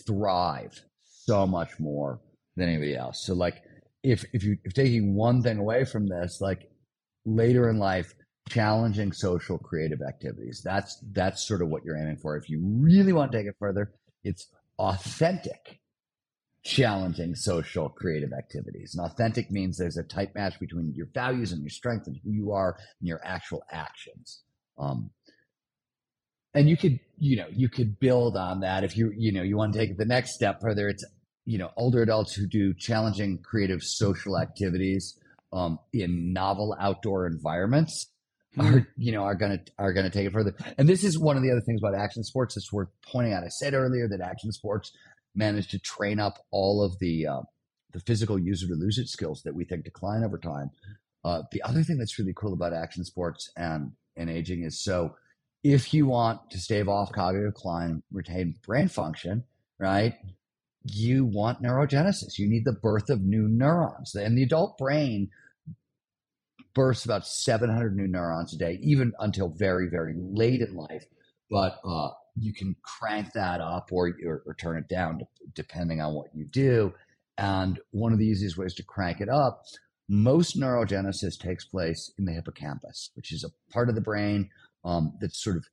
thrive 0.05 0.83
so 1.25 1.47
much 1.47 1.79
more 1.79 2.19
than 2.55 2.69
anybody 2.69 2.95
else. 2.95 3.23
So, 3.23 3.33
like, 3.33 3.63
if 4.03 4.25
if 4.33 4.43
you 4.43 4.57
if 4.63 4.73
taking 4.73 5.15
one 5.15 5.41
thing 5.41 5.57
away 5.57 5.85
from 5.85 6.07
this, 6.07 6.39
like 6.41 6.69
later 7.25 7.69
in 7.69 7.77
life, 7.77 8.13
challenging 8.49 9.11
social 9.11 9.57
creative 9.57 10.01
activities. 10.01 10.61
That's 10.63 11.03
that's 11.11 11.47
sort 11.47 11.61
of 11.61 11.69
what 11.69 11.83
you're 11.85 11.97
aiming 11.97 12.17
for. 12.17 12.37
If 12.37 12.49
you 12.49 12.59
really 12.63 13.13
want 13.13 13.31
to 13.31 13.37
take 13.37 13.47
it 13.47 13.55
further, 13.59 13.93
it's 14.23 14.47
authentic 14.79 15.79
challenging 16.63 17.33
social 17.35 17.89
creative 17.89 18.33
activities. 18.33 18.95
And 18.95 19.05
authentic 19.05 19.49
means 19.49 19.77
there's 19.77 19.97
a 19.97 20.03
tight 20.03 20.35
match 20.35 20.59
between 20.59 20.93
your 20.95 21.07
values 21.13 21.51
and 21.51 21.61
your 21.61 21.69
strength 21.69 22.07
and 22.07 22.17
who 22.23 22.31
you 22.31 22.51
are 22.51 22.77
and 22.99 23.07
your 23.07 23.19
actual 23.23 23.63
actions. 23.71 24.43
Um, 24.77 25.09
and 26.53 26.69
you 26.69 26.77
could, 26.77 26.99
you 27.17 27.37
know, 27.37 27.47
you 27.51 27.69
could 27.69 27.99
build 27.99 28.35
on 28.37 28.59
that 28.59 28.83
if 28.83 28.95
you, 28.95 29.11
you 29.15 29.31
know, 29.31 29.41
you 29.41 29.57
want 29.57 29.73
to 29.73 29.79
take 29.79 29.97
the 29.97 30.05
next 30.05 30.35
step 30.35 30.59
further. 30.61 30.89
It's, 30.89 31.03
you 31.45 31.57
know, 31.57 31.71
older 31.75 32.01
adults 32.01 32.33
who 32.33 32.47
do 32.47 32.73
challenging 32.73 33.39
creative 33.39 33.81
social 33.83 34.39
activities 34.39 35.17
um, 35.53 35.79
in 35.93 36.33
novel 36.33 36.75
outdoor 36.79 37.27
environments 37.27 38.07
are 38.59 38.87
you 38.97 39.11
know 39.11 39.23
are 39.23 39.35
gonna 39.35 39.59
are 39.77 39.93
gonna 39.93 40.09
take 40.09 40.27
it 40.27 40.33
further. 40.33 40.53
And 40.77 40.87
this 40.87 41.03
is 41.03 41.17
one 41.17 41.37
of 41.37 41.43
the 41.43 41.51
other 41.51 41.61
things 41.61 41.81
about 41.81 41.95
action 41.95 42.23
sports 42.23 42.55
that's 42.55 42.71
worth 42.71 42.89
pointing 43.05 43.33
out. 43.33 43.43
I 43.43 43.49
said 43.49 43.73
earlier 43.73 44.07
that 44.09 44.21
action 44.21 44.51
sports 44.51 44.91
managed 45.35 45.71
to 45.71 45.79
train 45.79 46.19
up 46.19 46.37
all 46.51 46.83
of 46.83 46.97
the 46.99 47.27
uh, 47.27 47.41
the 47.93 47.99
physical 48.01 48.39
use 48.39 48.63
it 48.63 48.71
or 48.71 48.75
lose 48.75 48.97
it 48.97 49.07
skills 49.07 49.41
that 49.43 49.55
we 49.55 49.65
think 49.65 49.83
decline 49.83 50.23
over 50.23 50.37
time. 50.37 50.71
Uh, 51.23 51.43
the 51.51 51.61
other 51.63 51.83
thing 51.83 51.97
that's 51.97 52.17
really 52.17 52.33
cool 52.35 52.53
about 52.53 52.73
action 52.73 53.03
sports 53.03 53.51
and 53.55 53.91
and 54.15 54.29
aging 54.29 54.63
is 54.63 54.83
so 54.83 55.15
if 55.63 55.93
you 55.93 56.07
want 56.07 56.49
to 56.49 56.57
stave 56.59 56.89
off 56.89 57.11
cognitive 57.11 57.53
decline, 57.53 58.01
retain 58.11 58.55
brain 58.65 58.87
function, 58.87 59.43
right? 59.79 60.15
You 60.83 61.25
want 61.25 61.61
neurogenesis. 61.61 62.39
You 62.39 62.47
need 62.47 62.65
the 62.65 62.71
birth 62.71 63.09
of 63.09 63.21
new 63.21 63.47
neurons. 63.47 64.15
And 64.15 64.37
the 64.37 64.43
adult 64.43 64.77
brain 64.77 65.29
bursts 66.73 67.05
about 67.05 67.27
700 67.27 67.95
new 67.95 68.07
neurons 68.07 68.53
a 68.53 68.57
day, 68.57 68.79
even 68.81 69.13
until 69.19 69.49
very, 69.49 69.89
very 69.89 70.13
late 70.17 70.61
in 70.61 70.75
life. 70.75 71.05
But 71.49 71.79
uh, 71.85 72.09
you 72.35 72.53
can 72.53 72.75
crank 72.81 73.33
that 73.33 73.61
up 73.61 73.89
or, 73.91 74.11
or, 74.25 74.43
or 74.45 74.53
turn 74.55 74.77
it 74.77 74.87
down 74.87 75.21
depending 75.53 76.01
on 76.01 76.13
what 76.13 76.33
you 76.33 76.45
do. 76.45 76.93
And 77.37 77.79
one 77.91 78.13
of 78.13 78.19
the 78.19 78.27
easiest 78.27 78.57
ways 78.57 78.73
to 78.75 78.83
crank 78.83 79.19
it 79.21 79.29
up, 79.29 79.63
most 80.07 80.59
neurogenesis 80.59 81.39
takes 81.39 81.65
place 81.65 82.11
in 82.17 82.25
the 82.25 82.33
hippocampus, 82.33 83.11
which 83.15 83.31
is 83.31 83.43
a 83.43 83.71
part 83.73 83.89
of 83.89 83.95
the 83.95 84.01
brain 84.01 84.49
um, 84.83 85.13
that's 85.21 85.41
sort 85.41 85.57
of 85.57 85.65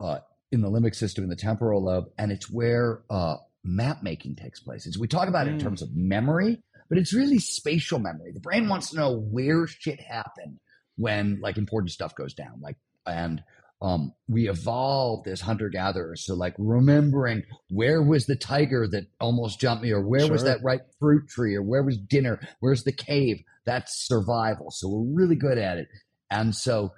uh, 0.00 0.18
in 0.52 0.60
the 0.60 0.70
limbic 0.70 0.94
system, 0.94 1.24
in 1.24 1.30
the 1.30 1.36
temporal 1.36 1.84
lobe, 1.84 2.10
and 2.18 2.32
it's 2.32 2.50
where 2.50 3.02
uh, 3.10 3.36
map 3.64 4.02
making 4.02 4.36
takes 4.36 4.60
place. 4.60 4.86
It's, 4.86 4.98
we 4.98 5.08
talk 5.08 5.28
about 5.28 5.46
it 5.46 5.50
in 5.50 5.58
mm. 5.58 5.62
terms 5.62 5.82
of 5.82 5.94
memory, 5.94 6.62
but 6.88 6.98
it's 6.98 7.14
really 7.14 7.38
spatial 7.38 7.98
memory. 7.98 8.32
The 8.32 8.40
brain 8.40 8.68
wants 8.68 8.90
to 8.90 8.96
know 8.96 9.16
where 9.16 9.66
shit 9.66 10.00
happened 10.00 10.58
when 10.96 11.40
like 11.40 11.56
important 11.56 11.90
stuff 11.92 12.14
goes 12.14 12.34
down, 12.34 12.60
like 12.60 12.76
and 13.06 13.42
um, 13.82 14.12
we 14.28 14.48
evolved 14.48 15.26
as 15.26 15.40
hunter 15.40 15.68
gatherers. 15.68 16.24
So, 16.24 16.34
like 16.34 16.54
remembering 16.58 17.44
where 17.70 18.02
was 18.02 18.26
the 18.26 18.36
tiger 18.36 18.86
that 18.88 19.06
almost 19.20 19.60
jumped 19.60 19.82
me, 19.82 19.90
or 19.90 20.06
where 20.06 20.20
sure. 20.20 20.32
was 20.32 20.44
that 20.44 20.62
ripe 20.62 20.86
fruit 20.98 21.28
tree, 21.28 21.54
or 21.54 21.62
where 21.62 21.82
was 21.82 21.96
dinner, 21.96 22.40
where's 22.60 22.84
the 22.84 22.92
cave? 22.92 23.42
That's 23.64 24.06
survival. 24.06 24.70
So, 24.70 24.88
we're 24.88 25.22
really 25.22 25.36
good 25.36 25.58
at 25.58 25.78
it. 25.78 25.88
And 26.30 26.54
so, 26.54 26.92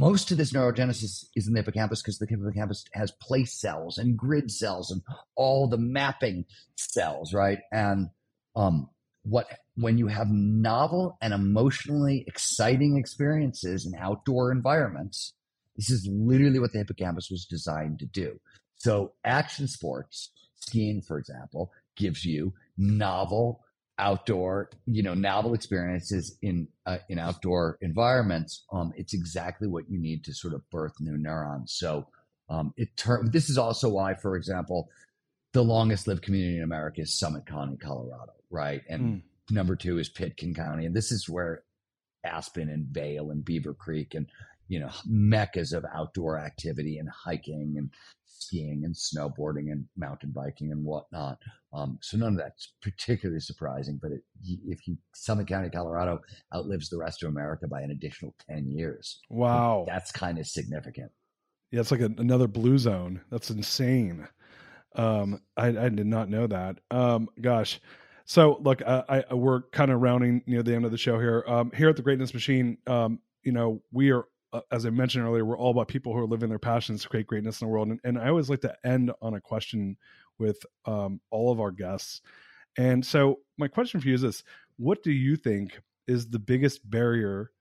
most 0.00 0.30
of 0.30 0.38
this 0.38 0.52
neurogenesis 0.54 1.26
is 1.36 1.46
in 1.46 1.52
the 1.52 1.58
hippocampus 1.58 2.00
because 2.00 2.18
the 2.18 2.26
hippocampus 2.26 2.86
has 2.94 3.12
place 3.20 3.52
cells 3.52 3.98
and 3.98 4.16
grid 4.16 4.50
cells 4.50 4.90
and 4.90 5.02
all 5.36 5.68
the 5.68 5.76
mapping 5.76 6.46
cells, 6.74 7.34
right? 7.34 7.58
And 7.70 8.08
um, 8.56 8.88
what 9.24 9.46
when 9.76 9.98
you 9.98 10.06
have 10.06 10.28
novel 10.30 11.18
and 11.20 11.34
emotionally 11.34 12.24
exciting 12.26 12.96
experiences 12.96 13.84
in 13.84 13.94
outdoor 13.94 14.50
environments, 14.50 15.34
this 15.76 15.90
is 15.90 16.08
literally 16.10 16.58
what 16.58 16.72
the 16.72 16.78
hippocampus 16.78 17.28
was 17.30 17.44
designed 17.44 17.98
to 17.98 18.06
do. 18.06 18.40
So, 18.76 19.12
action 19.22 19.68
sports, 19.68 20.30
skiing, 20.54 21.02
for 21.02 21.18
example, 21.18 21.72
gives 21.96 22.24
you 22.24 22.54
novel 22.78 23.60
outdoor, 24.00 24.70
you 24.86 25.02
know, 25.02 25.14
novel 25.14 25.54
experiences 25.54 26.36
in 26.42 26.66
uh, 26.86 26.98
in 27.08 27.18
outdoor 27.18 27.78
environments. 27.80 28.64
Um, 28.72 28.92
it's 28.96 29.14
exactly 29.14 29.68
what 29.68 29.88
you 29.88 30.00
need 30.00 30.24
to 30.24 30.34
sort 30.34 30.54
of 30.54 30.68
birth 30.70 30.94
new 31.00 31.16
neurons. 31.16 31.74
So, 31.76 32.08
um, 32.48 32.72
it 32.76 32.96
turn. 32.96 33.30
This 33.30 33.50
is 33.50 33.58
also 33.58 33.88
why, 33.88 34.14
for 34.14 34.36
example, 34.36 34.88
the 35.52 35.62
longest 35.62 36.08
lived 36.08 36.22
community 36.22 36.56
in 36.56 36.64
America 36.64 37.02
is 37.02 37.18
Summit 37.18 37.46
County, 37.46 37.76
Colorado, 37.76 38.32
right? 38.50 38.82
And 38.88 39.02
mm. 39.02 39.22
number 39.50 39.76
two 39.76 39.98
is 39.98 40.08
Pitkin 40.08 40.54
County, 40.54 40.86
and 40.86 40.96
this 40.96 41.12
is 41.12 41.28
where 41.28 41.62
Aspen 42.24 42.70
and 42.70 42.86
Vail 42.86 43.30
and 43.30 43.44
Beaver 43.44 43.74
Creek 43.74 44.14
and 44.14 44.26
you 44.70 44.78
know, 44.78 44.90
meccas 45.04 45.72
of 45.72 45.84
outdoor 45.92 46.38
activity 46.38 46.98
and 46.98 47.10
hiking 47.10 47.74
and 47.76 47.90
skiing 48.40 48.84
and 48.84 48.94
snowboarding 48.94 49.70
and 49.70 49.84
mountain 49.96 50.32
biking 50.34 50.72
and 50.72 50.84
whatnot. 50.84 51.38
Um, 51.72 51.98
so 52.02 52.16
none 52.16 52.32
of 52.32 52.38
that's 52.38 52.72
particularly 52.82 53.40
surprising, 53.40 53.98
but 54.00 54.12
it, 54.12 54.22
if 54.66 54.86
you 54.86 54.96
Summit 55.14 55.46
County, 55.46 55.70
Colorado 55.70 56.20
outlives 56.54 56.88
the 56.88 56.98
rest 56.98 57.22
of 57.22 57.28
America 57.28 57.66
by 57.68 57.80
an 57.82 57.90
additional 57.90 58.34
10 58.48 58.68
years. 58.68 59.20
Wow. 59.28 59.84
That's 59.86 60.12
kind 60.12 60.38
of 60.38 60.46
significant. 60.46 61.12
Yeah. 61.70 61.80
It's 61.80 61.90
like 61.90 62.00
a, 62.00 62.10
another 62.18 62.48
blue 62.48 62.78
zone. 62.78 63.20
That's 63.30 63.50
insane. 63.50 64.26
Um, 64.96 65.40
I, 65.56 65.68
I 65.68 65.88
did 65.88 66.06
not 66.06 66.28
know 66.28 66.46
that. 66.46 66.78
Um, 66.90 67.28
gosh. 67.40 67.80
So 68.24 68.58
look, 68.62 68.82
I, 68.82 69.24
I 69.30 69.34
we're 69.34 69.62
kind 69.70 69.90
of 69.90 70.00
rounding 70.00 70.42
near 70.46 70.62
the 70.62 70.74
end 70.74 70.84
of 70.84 70.90
the 70.90 70.98
show 70.98 71.18
here. 71.18 71.44
Um, 71.46 71.72
here 71.74 71.88
at 71.88 71.96
the 71.96 72.02
Greatness 72.02 72.32
Machine, 72.32 72.78
um, 72.86 73.20
you 73.42 73.52
know, 73.52 73.82
we 73.92 74.10
are 74.12 74.24
uh, 74.52 74.60
as 74.70 74.84
I 74.86 74.90
mentioned 74.90 75.24
earlier, 75.24 75.44
we're 75.44 75.58
all 75.58 75.70
about 75.70 75.88
people 75.88 76.12
who 76.12 76.18
are 76.18 76.26
living 76.26 76.48
their 76.48 76.58
passions 76.58 77.02
to 77.02 77.08
create 77.08 77.26
greatness 77.26 77.60
in 77.60 77.66
the 77.66 77.72
world. 77.72 77.88
And, 77.88 78.00
and 78.04 78.18
I 78.18 78.28
always 78.28 78.50
like 78.50 78.60
to 78.62 78.74
end 78.84 79.12
on 79.22 79.34
a 79.34 79.40
question 79.40 79.96
with 80.38 80.64
um, 80.86 81.20
all 81.30 81.52
of 81.52 81.60
our 81.60 81.70
guests. 81.70 82.20
And 82.76 83.04
so, 83.04 83.40
my 83.58 83.68
question 83.68 84.00
for 84.00 84.08
you 84.08 84.14
is 84.14 84.22
this 84.22 84.42
What 84.76 85.02
do 85.02 85.12
you 85.12 85.36
think 85.36 85.80
is 86.06 86.28
the 86.28 86.38
biggest 86.38 86.88
barrier 86.88 87.52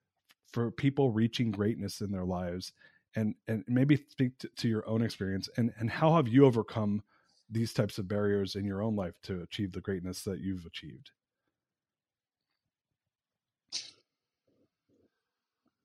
for 0.51 0.71
people 0.71 1.11
reaching 1.11 1.51
greatness 1.51 2.01
in 2.01 2.11
their 2.11 2.25
lives? 2.25 2.73
And, 3.15 3.33
and 3.47 3.63
maybe 3.67 3.97
speak 3.97 4.37
to, 4.37 4.49
to 4.57 4.67
your 4.67 4.87
own 4.87 5.01
experience 5.01 5.49
and, 5.57 5.73
and 5.79 5.89
how 5.89 6.15
have 6.15 6.27
you 6.27 6.45
overcome 6.45 7.01
these 7.49 7.73
types 7.73 7.97
of 7.97 8.07
barriers 8.07 8.55
in 8.55 8.65
your 8.65 8.83
own 8.83 8.95
life 8.95 9.15
to 9.23 9.41
achieve 9.41 9.71
the 9.71 9.81
greatness 9.81 10.21
that 10.25 10.41
you've 10.41 10.67
achieved? 10.67 11.09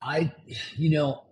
I, 0.04 0.32
you 0.76 0.90
know, 0.90 1.24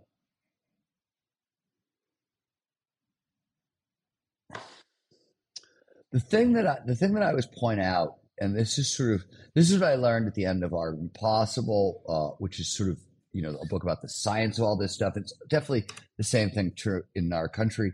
the 6.11 6.21
thing 6.21 6.55
that 6.55 6.67
I, 6.67 6.79
the 6.87 6.97
thing 6.97 7.13
that 7.15 7.23
I 7.23 7.29
always 7.29 7.47
point 7.47 7.81
out, 7.81 8.17
and 8.41 8.57
this 8.57 8.79
is 8.79 8.95
sort 8.95 9.13
of 9.13 9.25
this 9.55 9.71
is 9.71 9.79
what 9.79 9.91
I 9.91 9.97
learned 9.97 10.27
at 10.27 10.35
the 10.35 10.47
end 10.47 10.65
of 10.65 10.73
Art 10.73 10.95
Impossible, 10.99 12.03
uh, 12.09 12.37
which 12.39 12.59
is 12.61 12.75
sort 12.75 12.89
of 12.89 12.99
you 13.33 13.43
know 13.43 13.59
a 13.63 13.67
book 13.67 13.83
about 13.83 14.01
the 14.01 14.09
science 14.09 14.59
of 14.59 14.65
all 14.65 14.79
this 14.79 14.95
stuff. 14.95 15.19
It's 15.19 15.35
definitely 15.51 15.85
the 16.17 16.25
same 16.25 16.49
thing 16.49 16.73
true 16.75 17.03
in 17.15 17.29
Gnar 17.29 17.53
Country. 17.53 17.93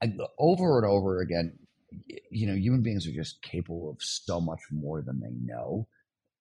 I, 0.00 0.12
over 0.38 0.78
and 0.78 0.86
over 0.86 1.20
again, 1.20 1.58
you 2.30 2.46
know, 2.46 2.54
human 2.54 2.82
beings 2.82 3.06
are 3.06 3.12
just 3.12 3.42
capable 3.42 3.90
of 3.90 3.96
so 4.00 4.40
much 4.40 4.60
more 4.70 5.02
than 5.02 5.20
they 5.20 5.32
know. 5.32 5.88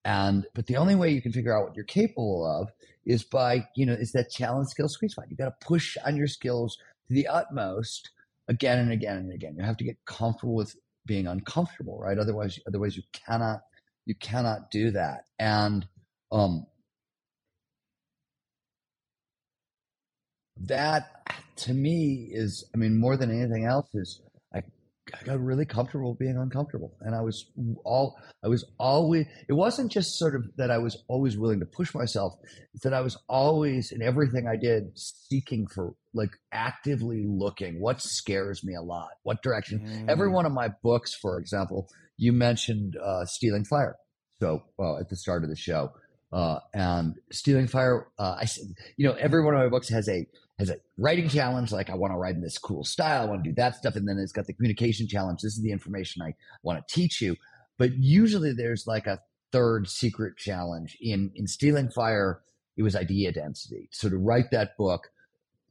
And 0.06 0.45
but 0.54 0.68
the 0.68 0.78
only 0.78 0.95
way 0.95 1.10
you 1.12 1.22
can 1.22 1.32
figure 1.32 1.56
out 1.56 1.66
what 1.68 1.76
you're 1.76 1.86
capable 1.86 2.45
of 2.45 2.70
is 3.06 3.24
by, 3.24 3.68
you 3.76 3.86
know, 3.86 3.93
is 3.93 4.12
that 4.12 4.32
challenge 4.32 4.68
skill 4.70 4.88
squeeze 4.88 5.12
spot. 5.12 5.26
You 5.30 5.38
got 5.38 5.45
to 5.60 5.66
push 5.66 5.97
on 6.06 6.16
your 6.16 6.28
skills 6.28 6.78
to 7.08 7.14
the 7.14 7.28
utmost 7.28 8.12
again 8.47 8.80
and 8.80 8.91
again 8.91 9.18
and 9.18 9.34
again. 9.34 9.56
You 9.58 9.64
have 9.64 9.78
to 9.78 9.84
get 9.84 9.97
comfortable 10.06 10.56
with 10.56 10.76
being 11.06 11.28
uncomfortable, 11.28 12.00
right? 12.00 12.18
Otherwise, 12.18 12.60
otherwise 12.68 12.95
you 12.95 13.04
cannot 13.14 13.62
you 14.06 14.16
cannot 14.16 14.72
do 14.72 14.91
that. 14.91 15.26
And 15.38 15.88
um 16.32 16.66
that 20.62 21.20
to 21.58 21.74
me 21.74 22.30
is, 22.32 22.66
I 22.74 22.78
mean, 22.78 23.00
more 23.00 23.18
than 23.18 23.32
anything 23.32 23.66
else 23.66 23.88
is 23.93 24.22
I 25.20 25.24
got 25.24 25.39
really 25.39 25.66
comfortable 25.66 26.16
being 26.16 26.38
uncomfortable. 26.38 26.95
And 27.01 27.16
I 27.16 27.22
was 27.22 27.45
all, 27.84 28.18
I 28.43 28.47
was 28.47 28.66
always, 28.80 29.26
it 29.47 29.53
wasn't 29.53 29.91
just 29.91 30.18
sort 30.18 30.36
of 30.36 30.45
that 30.57 30.72
I 30.72 30.78
was 30.78 31.03
always 31.07 31.38
willing 31.38 31.60
to 31.60 31.66
push 31.66 31.93
myself. 31.93 32.34
It's 32.74 32.84
that 32.84 32.93
I 32.93 33.01
was 33.01 33.18
always 33.28 33.91
in 33.91 34.01
everything 34.01 34.47
I 34.47 34.55
did 34.55 34.97
seeking 34.97 35.68
for 35.68 35.95
like 36.14 36.32
actively 36.51 37.24
looking 37.28 37.82
what 37.82 38.01
scares 38.01 38.64
me 38.64 38.76
a 38.76 38.82
lot, 38.82 39.10
what 39.24 39.41
direction. 39.41 39.80
Mm. 39.80 40.10
Every 40.10 40.30
one 40.30 40.45
of 40.45 40.51
my 40.51 40.70
books, 40.84 41.14
for 41.14 41.39
example, 41.39 41.88
you 42.18 42.34
mentioned 42.34 42.97
uh, 42.97 43.26
Stealing 43.26 43.66
Fire. 43.66 43.95
So 44.41 44.64
uh, 44.80 44.97
at 44.97 45.10
the 45.10 45.16
start 45.16 45.43
of 45.43 45.49
the 45.49 45.55
show, 45.55 45.91
uh, 46.32 46.60
and 46.74 47.16
Stealing 47.32 47.68
Fire, 47.68 48.07
uh, 48.18 48.36
I 48.39 48.45
said, 48.45 48.66
you 48.97 49.07
know, 49.07 49.16
every 49.16 49.43
one 49.43 49.55
of 49.55 49.60
my 49.60 49.70
books 49.70 49.89
has 49.89 50.07
a 50.07 50.28
has 50.60 50.70
a 50.70 50.78
writing 50.97 51.30
challenge, 51.30 51.72
like 51.72 51.89
I 51.89 51.95
want 51.95 52.14
to 52.14 52.18
write 52.18 52.36
in 52.36 52.41
this 52.41 52.57
cool 52.57 52.84
style, 52.84 53.24
I 53.24 53.26
want 53.26 53.43
to 53.43 53.49
do 53.49 53.55
that 53.55 53.76
stuff. 53.76 53.95
And 53.95 54.07
then 54.07 54.18
it's 54.18 54.34
got 54.34 54.45
the 54.45 54.53
communication 54.53 55.07
challenge. 55.07 55.41
This 55.41 55.53
is 55.53 55.64
the 55.64 55.72
information 55.72 56.22
I 56.22 56.36
want 56.62 56.86
to 56.86 56.93
teach 56.93 57.22
you. 57.22 57.38
But 57.78 57.93
usually 57.97 58.51
there's 58.53 58.86
like 58.86 59.07
a 59.07 59.22
third 59.51 59.88
secret 59.88 60.38
challenge 60.38 60.97
in 61.01 61.32
in 61.36 61.47
Stealing 61.47 61.89
Fire. 61.89 62.41
it 62.78 62.84
was 62.84 62.95
idea 62.95 63.32
density. 63.32 63.89
So 63.91 64.10
to 64.10 64.18
write 64.18 64.51
that 64.51 64.78
book, 64.78 65.10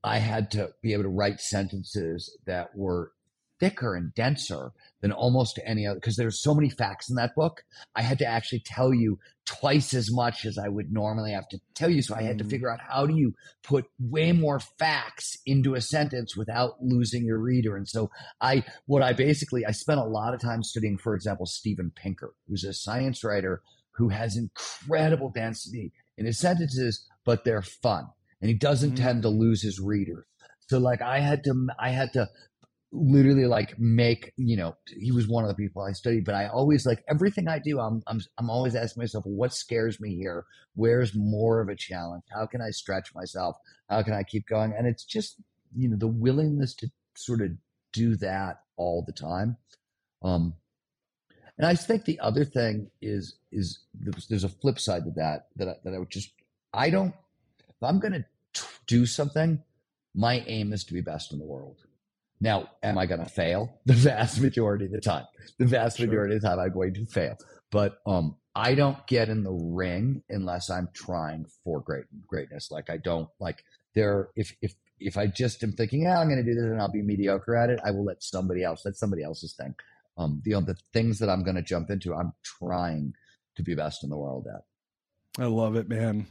I 0.02 0.18
had 0.18 0.50
to 0.52 0.72
be 0.82 0.92
able 0.94 1.04
to 1.04 1.08
write 1.10 1.40
sentences 1.40 2.36
that 2.46 2.74
were 2.74 3.12
thicker 3.60 3.94
and 3.94 4.14
denser 4.14 4.72
than 5.00 5.12
almost 5.12 5.58
any 5.64 5.86
other 5.86 5.98
because 5.98 6.16
there's 6.16 6.42
so 6.42 6.54
many 6.54 6.68
facts 6.70 7.08
in 7.10 7.16
that 7.16 7.34
book. 7.34 7.62
I 7.94 8.02
had 8.02 8.18
to 8.18 8.26
actually 8.26 8.62
tell 8.64 8.92
you 8.94 9.18
twice 9.46 9.94
as 9.94 10.10
much 10.12 10.44
as 10.44 10.58
I 10.58 10.68
would 10.68 10.92
normally 10.92 11.32
have 11.32 11.48
to 11.48 11.58
tell 11.74 11.88
you. 11.88 12.02
So 12.02 12.14
I 12.14 12.22
had 12.22 12.38
to 12.38 12.44
Mm. 12.44 12.50
figure 12.50 12.70
out 12.70 12.80
how 12.80 13.06
do 13.06 13.16
you 13.16 13.34
put 13.62 13.86
way 13.98 14.32
more 14.32 14.60
facts 14.60 15.36
into 15.46 15.74
a 15.74 15.80
sentence 15.80 16.36
without 16.36 16.82
losing 16.82 17.24
your 17.24 17.38
reader. 17.38 17.76
And 17.76 17.88
so 17.88 18.10
I 18.40 18.64
what 18.86 19.02
I 19.02 19.12
basically 19.12 19.64
I 19.64 19.70
spent 19.72 20.00
a 20.00 20.04
lot 20.04 20.34
of 20.34 20.40
time 20.40 20.62
studying, 20.62 20.98
for 20.98 21.14
example, 21.14 21.46
Steven 21.46 21.90
Pinker, 21.94 22.34
who's 22.46 22.64
a 22.64 22.72
science 22.74 23.24
writer 23.24 23.62
who 23.92 24.10
has 24.10 24.36
incredible 24.36 25.30
density 25.34 25.92
in 26.16 26.26
his 26.26 26.38
sentences, 26.38 27.06
but 27.24 27.44
they're 27.44 27.62
fun. 27.62 28.06
And 28.40 28.48
he 28.48 28.54
doesn't 28.56 28.92
Mhm. 28.92 28.96
tend 28.96 29.22
to 29.22 29.28
lose 29.28 29.62
his 29.62 29.80
readers. 29.80 30.24
So 30.68 30.78
like 30.78 31.00
I 31.00 31.20
had 31.20 31.42
to 31.44 31.66
I 31.78 31.90
had 31.90 32.12
to 32.12 32.28
literally 32.90 33.44
like 33.44 33.78
make 33.78 34.32
you 34.36 34.56
know 34.56 34.74
he 34.98 35.12
was 35.12 35.28
one 35.28 35.44
of 35.44 35.48
the 35.48 35.54
people 35.54 35.82
I 35.82 35.92
studied 35.92 36.24
but 36.24 36.34
I 36.34 36.48
always 36.48 36.86
like 36.86 37.04
everything 37.08 37.46
I 37.46 37.58
do 37.58 37.78
I'm 37.80 38.02
I'm 38.06 38.20
I'm 38.38 38.48
always 38.48 38.74
asking 38.74 39.02
myself 39.02 39.24
what 39.26 39.52
scares 39.52 40.00
me 40.00 40.16
here? 40.16 40.46
Where's 40.74 41.14
more 41.14 41.60
of 41.60 41.68
a 41.68 41.76
challenge? 41.76 42.24
How 42.32 42.46
can 42.46 42.62
I 42.62 42.70
stretch 42.70 43.14
myself? 43.14 43.56
How 43.90 44.02
can 44.02 44.14
I 44.14 44.22
keep 44.22 44.46
going? 44.46 44.72
And 44.76 44.86
it's 44.86 45.04
just 45.04 45.36
you 45.76 45.88
know 45.88 45.96
the 45.96 46.06
willingness 46.06 46.74
to 46.76 46.90
sort 47.14 47.42
of 47.42 47.50
do 47.92 48.16
that 48.16 48.60
all 48.76 49.04
the 49.06 49.12
time. 49.12 49.58
Um 50.22 50.54
and 51.58 51.66
I 51.66 51.74
think 51.74 52.04
the 52.04 52.20
other 52.20 52.44
thing 52.44 52.90
is 53.02 53.36
is 53.52 53.80
there's, 53.92 54.44
a 54.44 54.48
flip 54.48 54.78
side 54.78 55.04
to 55.04 55.10
that 55.16 55.48
that 55.56 55.68
I, 55.68 55.74
that 55.84 55.92
I 55.92 55.98
would 55.98 56.10
just 56.10 56.32
I 56.72 56.88
don't 56.88 57.14
if 57.68 57.82
I'm 57.82 58.00
to 58.00 58.24
do 58.86 59.04
something 59.04 59.62
my 60.14 60.42
aim 60.46 60.72
is 60.72 60.84
to 60.84 60.94
be 60.94 61.02
best 61.02 61.34
in 61.34 61.38
the 61.38 61.44
world 61.44 61.76
now, 62.40 62.68
am 62.82 62.98
I 62.98 63.06
going 63.06 63.20
to 63.20 63.28
fail? 63.30 63.80
The 63.86 63.94
vast 63.94 64.40
majority 64.40 64.86
of 64.86 64.92
the 64.92 65.00
time. 65.00 65.24
The 65.58 65.66
vast 65.66 65.98
Sure. 65.98 66.06
majority 66.06 66.36
of 66.36 66.42
the 66.42 66.48
time, 66.48 66.58
I'm 66.58 66.72
going 66.72 66.94
to 66.94 67.06
fail. 67.06 67.36
But 67.70 67.98
um, 68.06 68.36
I 68.54 68.74
don't 68.74 69.06
get 69.06 69.28
in 69.28 69.44
the 69.44 69.52
ring 69.52 70.22
unless 70.28 70.70
I'm 70.70 70.88
trying 70.94 71.46
for 71.64 71.80
great 71.80 72.04
greatness. 72.26 72.70
Like 72.70 72.90
I 72.90 72.96
don't 72.96 73.28
like 73.40 73.62
there. 73.94 74.28
If 74.36 74.56
if 74.62 74.74
if 75.00 75.16
I 75.16 75.26
just 75.26 75.62
am 75.62 75.72
thinking, 75.72 76.02
yeah, 76.02 76.18
I'm 76.20 76.28
going 76.28 76.42
to 76.44 76.50
do 76.50 76.54
this 76.54 76.64
and 76.64 76.80
I'll 76.80 76.90
be 76.90 77.02
mediocre 77.02 77.54
at 77.56 77.70
it, 77.70 77.78
I 77.84 77.90
will 77.92 78.04
let 78.04 78.22
somebody 78.22 78.64
else. 78.64 78.82
That's 78.82 78.98
somebody 78.98 79.22
else's 79.22 79.54
thing. 79.54 79.74
Um, 80.16 80.42
the 80.44 80.52
the 80.60 80.76
things 80.92 81.18
that 81.20 81.28
I'm 81.28 81.44
going 81.44 81.56
to 81.56 81.62
jump 81.62 81.90
into, 81.90 82.14
I'm 82.14 82.32
trying 82.42 83.14
to 83.56 83.62
be 83.62 83.74
best 83.74 84.02
in 84.02 84.10
the 84.10 84.16
world 84.16 84.46
at. 84.52 84.62
I 85.42 85.46
love 85.46 85.76
it, 85.76 85.88
man. 85.88 86.26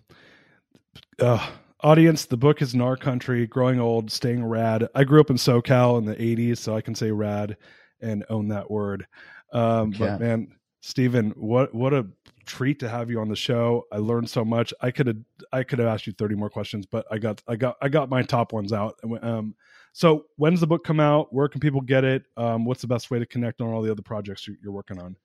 Uh, 1.20 1.50
audience, 1.82 2.26
the 2.26 2.38
book 2.38 2.62
is 2.62 2.74
Gnar 2.74 3.00
Country, 3.00 3.48
growing 3.48 3.80
old, 3.80 4.12
staying 4.12 4.46
rad. 4.46 4.88
I 4.96 5.04
grew 5.04 5.22
up 5.22 5.30
in 5.30 5.38
SoCal 5.38 5.98
in 5.98 6.06
the 6.06 6.16
80s, 6.16 6.58
so 6.58 6.76
I 6.76 6.82
can 6.82 6.96
say 6.96 7.12
rad 7.12 7.58
and 8.02 8.26
own 8.30 8.50
that 8.50 8.70
word. 8.70 9.08
Um, 9.52 9.90
Okay. 9.90 10.00
But 10.00 10.20
man, 10.20 10.56
Steven, 10.82 11.32
what 11.32 11.74
what 11.74 11.94
a 11.94 12.08
treat 12.46 12.80
to 12.80 12.90
have 12.90 13.10
you 13.10 13.20
on 13.20 13.28
the 13.30 13.36
show. 13.36 13.86
I 13.92 13.98
learned 13.98 14.30
so 14.30 14.46
much. 14.46 14.74
I 14.82 14.92
could 14.92 15.08
have 15.08 15.18
I 15.52 15.64
could 15.64 15.80
have 15.80 15.88
asked 15.88 16.08
you 16.08 16.14
30 16.14 16.36
more 16.36 16.50
questions, 16.50 16.86
but 16.86 17.06
I 17.12 17.18
got 17.18 17.42
I 17.48 17.56
got 17.56 17.76
I 17.82 17.90
got 17.90 18.10
my 18.10 18.22
top 18.22 18.54
ones 18.54 18.72
out. 18.74 19.00
Um, 19.22 19.56
so 19.94 20.26
when's 20.38 20.60
the 20.60 20.68
book 20.68 20.84
come 20.84 21.00
out? 21.00 21.34
Where 21.34 21.48
can 21.48 21.60
people 21.60 21.82
get 21.82 22.04
it? 22.04 22.24
Um, 22.38 22.66
what's 22.66 22.82
the 22.82 22.88
best 22.88 23.10
way 23.12 23.20
to 23.20 23.26
connect 23.26 23.62
on 23.62 23.70
all 23.70 23.82
the 23.82 23.92
other 23.92 24.02
projects 24.02 24.48
you're, 24.48 24.58
you're 24.64 24.72
working 24.72 25.00
on? 25.00 25.16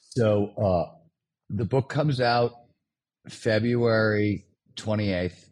So 0.00 0.52
uh, 0.56 0.94
the 1.48 1.64
book 1.64 1.88
comes 1.88 2.20
out 2.20 2.52
February 3.28 4.46
28th. 4.76 5.46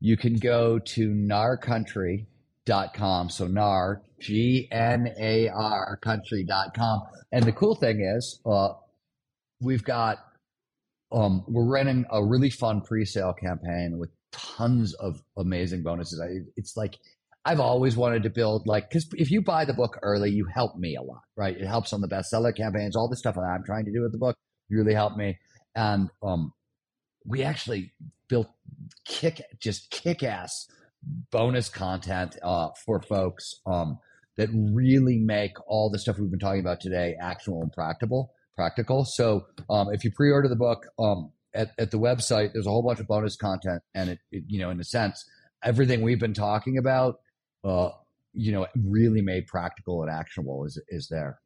You 0.00 0.16
can 0.16 0.36
go 0.36 0.78
to 0.78 1.10
gnarcountry.com. 1.10 3.30
So 3.30 3.46
nar, 3.46 4.02
G 4.20 4.68
N 4.70 5.14
A 5.18 5.48
R 5.48 5.98
country.com. 6.02 7.02
And 7.32 7.44
the 7.44 7.52
cool 7.52 7.74
thing 7.74 8.02
is, 8.02 8.40
uh, 8.46 8.74
we've 9.60 9.84
got, 9.84 10.18
um, 11.12 11.44
we're 11.48 11.64
running 11.64 12.04
a 12.10 12.24
really 12.24 12.50
fun 12.50 12.82
pre 12.82 13.04
sale 13.04 13.32
campaign 13.32 13.98
with 13.98 14.10
tons 14.32 14.94
of 14.94 15.22
amazing 15.36 15.82
bonuses. 15.82 16.20
I, 16.20 16.28
it's 16.56 16.76
like, 16.76 16.98
I've 17.46 17.60
always 17.60 17.96
wanted 17.96 18.24
to 18.24 18.30
build 18.30 18.66
like 18.66 18.90
because 18.90 19.08
if 19.14 19.30
you 19.30 19.40
buy 19.40 19.64
the 19.64 19.72
book 19.72 20.00
early, 20.02 20.30
you 20.30 20.46
help 20.52 20.76
me 20.76 20.96
a 20.96 21.02
lot, 21.02 21.22
right? 21.36 21.56
It 21.56 21.64
helps 21.64 21.92
on 21.92 22.00
the 22.00 22.08
bestseller 22.08 22.54
campaigns, 22.54 22.96
all 22.96 23.08
the 23.08 23.16
stuff 23.16 23.36
that 23.36 23.42
I'm 23.42 23.62
trying 23.64 23.84
to 23.84 23.92
do 23.92 24.02
with 24.02 24.10
the 24.10 24.18
book. 24.18 24.36
You 24.68 24.78
really 24.78 24.94
help 24.94 25.16
me, 25.16 25.38
and 25.76 26.10
um, 26.24 26.52
we 27.24 27.44
actually 27.44 27.92
built 28.28 28.48
kick 29.04 29.40
just 29.60 29.90
kick 29.90 30.22
ass 30.22 30.66
bonus 31.30 31.68
content 31.68 32.36
uh, 32.42 32.68
for 32.84 33.00
folks 33.00 33.60
um, 33.66 33.98
that 34.36 34.48
really 34.52 35.18
make 35.18 35.52
all 35.68 35.90
the 35.90 35.98
stuff 35.98 36.18
we've 36.18 36.30
been 36.30 36.38
talking 36.38 36.60
about 36.60 36.80
today 36.80 37.14
actual 37.20 37.62
and 37.62 37.72
practical. 37.72 38.32
Practical. 38.56 39.04
So 39.04 39.46
um, 39.68 39.88
if 39.92 40.02
you 40.02 40.10
pre-order 40.10 40.48
the 40.48 40.56
book 40.56 40.86
um, 40.98 41.30
at, 41.54 41.72
at 41.78 41.90
the 41.90 41.98
website, 41.98 42.52
there's 42.54 42.66
a 42.66 42.70
whole 42.70 42.82
bunch 42.82 43.00
of 43.00 43.06
bonus 43.06 43.36
content, 43.36 43.82
and 43.94 44.10
it, 44.10 44.18
it 44.32 44.44
you 44.48 44.58
know 44.58 44.70
in 44.70 44.80
a 44.80 44.84
sense 44.84 45.24
everything 45.62 46.02
we've 46.02 46.20
been 46.20 46.34
talking 46.34 46.78
about 46.78 47.16
uh, 47.64 47.90
you 48.32 48.52
know, 48.52 48.66
really 48.84 49.22
made 49.22 49.46
practical 49.46 50.02
and 50.02 50.10
actionable 50.10 50.64
is 50.64 50.80
is 50.88 51.08
there. 51.10 51.38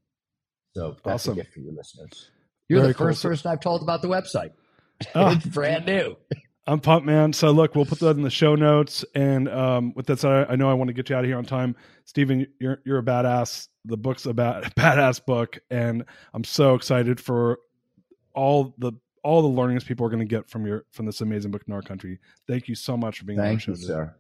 So 0.74 0.96
that's 1.04 1.26
Awesome. 1.26 1.32
a 1.32 1.36
gift 1.36 1.54
for 1.54 1.60
your 1.60 1.72
listeners. 1.72 2.30
You're 2.68 2.80
Very 2.80 2.92
the 2.92 2.98
first 2.98 3.20
So- 3.20 3.28
person 3.28 3.50
I've 3.50 3.60
told 3.60 3.82
about 3.82 4.02
the 4.02 4.08
website. 4.08 4.50
Ah. 5.14 5.32
it's 5.36 5.46
brand 5.46 5.86
new. 5.86 6.16
I'm 6.70 6.78
pumped, 6.78 7.04
man. 7.04 7.32
So 7.32 7.50
look, 7.50 7.74
we'll 7.74 7.84
put 7.84 7.98
that 7.98 8.16
in 8.16 8.22
the 8.22 8.30
show 8.30 8.54
notes. 8.54 9.04
And 9.16 9.48
um, 9.48 9.92
with 9.96 10.06
that 10.06 10.20
said, 10.20 10.46
I 10.48 10.52
I 10.52 10.56
know 10.56 10.70
I 10.70 10.74
want 10.74 10.86
to 10.88 10.94
get 10.94 11.10
you 11.10 11.16
out 11.16 11.24
of 11.24 11.28
here 11.28 11.36
on 11.36 11.44
time. 11.44 11.74
Steven, 12.04 12.46
you're 12.60 12.80
you're 12.84 12.98
a 12.98 13.02
badass. 13.02 13.66
The 13.86 13.96
book's 13.96 14.24
about 14.26 14.66
a 14.66 14.70
badass 14.78 15.24
book, 15.24 15.58
and 15.70 16.04
I'm 16.32 16.44
so 16.44 16.74
excited 16.76 17.18
for 17.20 17.58
all 18.34 18.74
the 18.78 18.92
all 19.24 19.42
the 19.42 19.48
learnings 19.48 19.82
people 19.84 20.06
are 20.06 20.10
going 20.10 20.20
to 20.20 20.24
get 20.24 20.48
from 20.48 20.64
your 20.64 20.84
from 20.92 21.06
this 21.06 21.20
amazing 21.20 21.50
book 21.50 21.66
Gnar 21.66 21.84
Country. 21.84 22.20
Thank 22.46 22.68
you 22.68 22.76
so 22.76 22.96
much 22.96 23.18
for 23.18 23.24
being 23.24 23.40
on 23.40 23.46
Thank 23.46 23.60
the 23.60 23.64
show. 23.64 23.70
you, 23.72 23.76
today. 23.78 23.86
sir. 23.88 24.14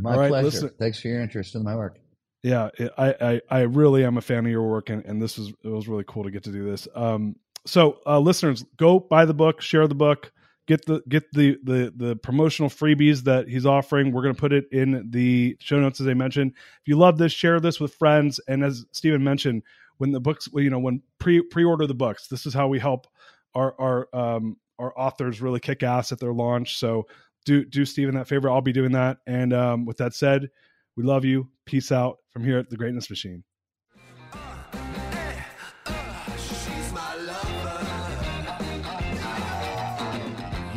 My 0.00 0.16
right, 0.16 0.28
pleasure. 0.30 0.44
listen- 0.46 0.70
Thanks 0.78 0.98
for 1.00 1.08
your 1.08 1.20
interest 1.20 1.54
in 1.54 1.62
my 1.62 1.76
work. 1.76 1.98
yeah 2.42 2.70
I, 2.96 3.14
I 3.20 3.40
i 3.50 3.60
really 3.60 4.04
am 4.06 4.16
a 4.16 4.22
fan 4.22 4.46
of 4.46 4.50
your 4.50 4.66
work 4.66 4.88
and, 4.88 5.04
and 5.04 5.20
this 5.20 5.36
was 5.36 5.48
it 5.62 5.68
was 5.68 5.86
really 5.86 6.04
cool 6.08 6.24
to 6.24 6.30
get 6.30 6.42
to 6.44 6.50
do 6.50 6.64
this 6.64 6.88
um 6.94 7.36
so 7.66 7.98
uh 8.06 8.18
listeners 8.18 8.64
go 8.78 8.98
buy 8.98 9.26
the 9.26 9.34
book 9.34 9.60
share 9.60 9.86
the 9.86 9.94
book 9.94 10.32
get 10.72 10.86
the 10.86 11.02
get 11.08 11.30
the 11.32 11.58
the 11.62 11.92
the 11.94 12.16
promotional 12.16 12.70
freebies 12.70 13.24
that 13.24 13.48
he's 13.48 13.66
offering. 13.66 14.12
We're 14.12 14.22
going 14.22 14.34
to 14.34 14.40
put 14.40 14.52
it 14.52 14.64
in 14.72 15.10
the 15.10 15.56
show 15.60 15.78
notes 15.78 16.00
as 16.00 16.08
i 16.08 16.14
mentioned. 16.14 16.52
If 16.56 16.88
you 16.88 16.96
love 16.96 17.18
this 17.18 17.32
share 17.32 17.60
this 17.60 17.78
with 17.78 17.94
friends. 17.94 18.40
And 18.48 18.64
as 18.64 18.86
Steven 18.92 19.22
mentioned 19.22 19.62
when 19.98 20.12
the 20.12 20.20
books 20.20 20.48
you 20.54 20.70
know 20.70 20.78
when 20.78 21.02
pre 21.18 21.42
pre-order 21.42 21.86
the 21.86 21.94
books 21.94 22.28
this 22.28 22.46
is 22.46 22.54
how 22.54 22.68
we 22.68 22.78
help 22.78 23.06
our 23.54 23.74
our 23.78 24.08
um 24.14 24.56
our 24.78 24.92
authors 24.98 25.42
really 25.42 25.60
kick 25.60 25.82
ass 25.82 26.10
at 26.10 26.20
their 26.20 26.32
launch. 26.32 26.78
So 26.78 27.06
do 27.44 27.64
do 27.64 27.84
Steven 27.84 28.14
that 28.14 28.28
favor. 28.28 28.50
I'll 28.50 28.62
be 28.62 28.72
doing 28.72 28.92
that. 28.92 29.18
And 29.26 29.52
um 29.52 29.84
with 29.84 29.98
that 29.98 30.14
said 30.14 30.50
we 30.96 31.04
love 31.04 31.24
you. 31.24 31.48
Peace 31.66 31.92
out 31.92 32.18
from 32.30 32.44
here 32.44 32.58
at 32.58 32.70
the 32.70 32.76
Greatness 32.76 33.10
Machine. 33.10 33.44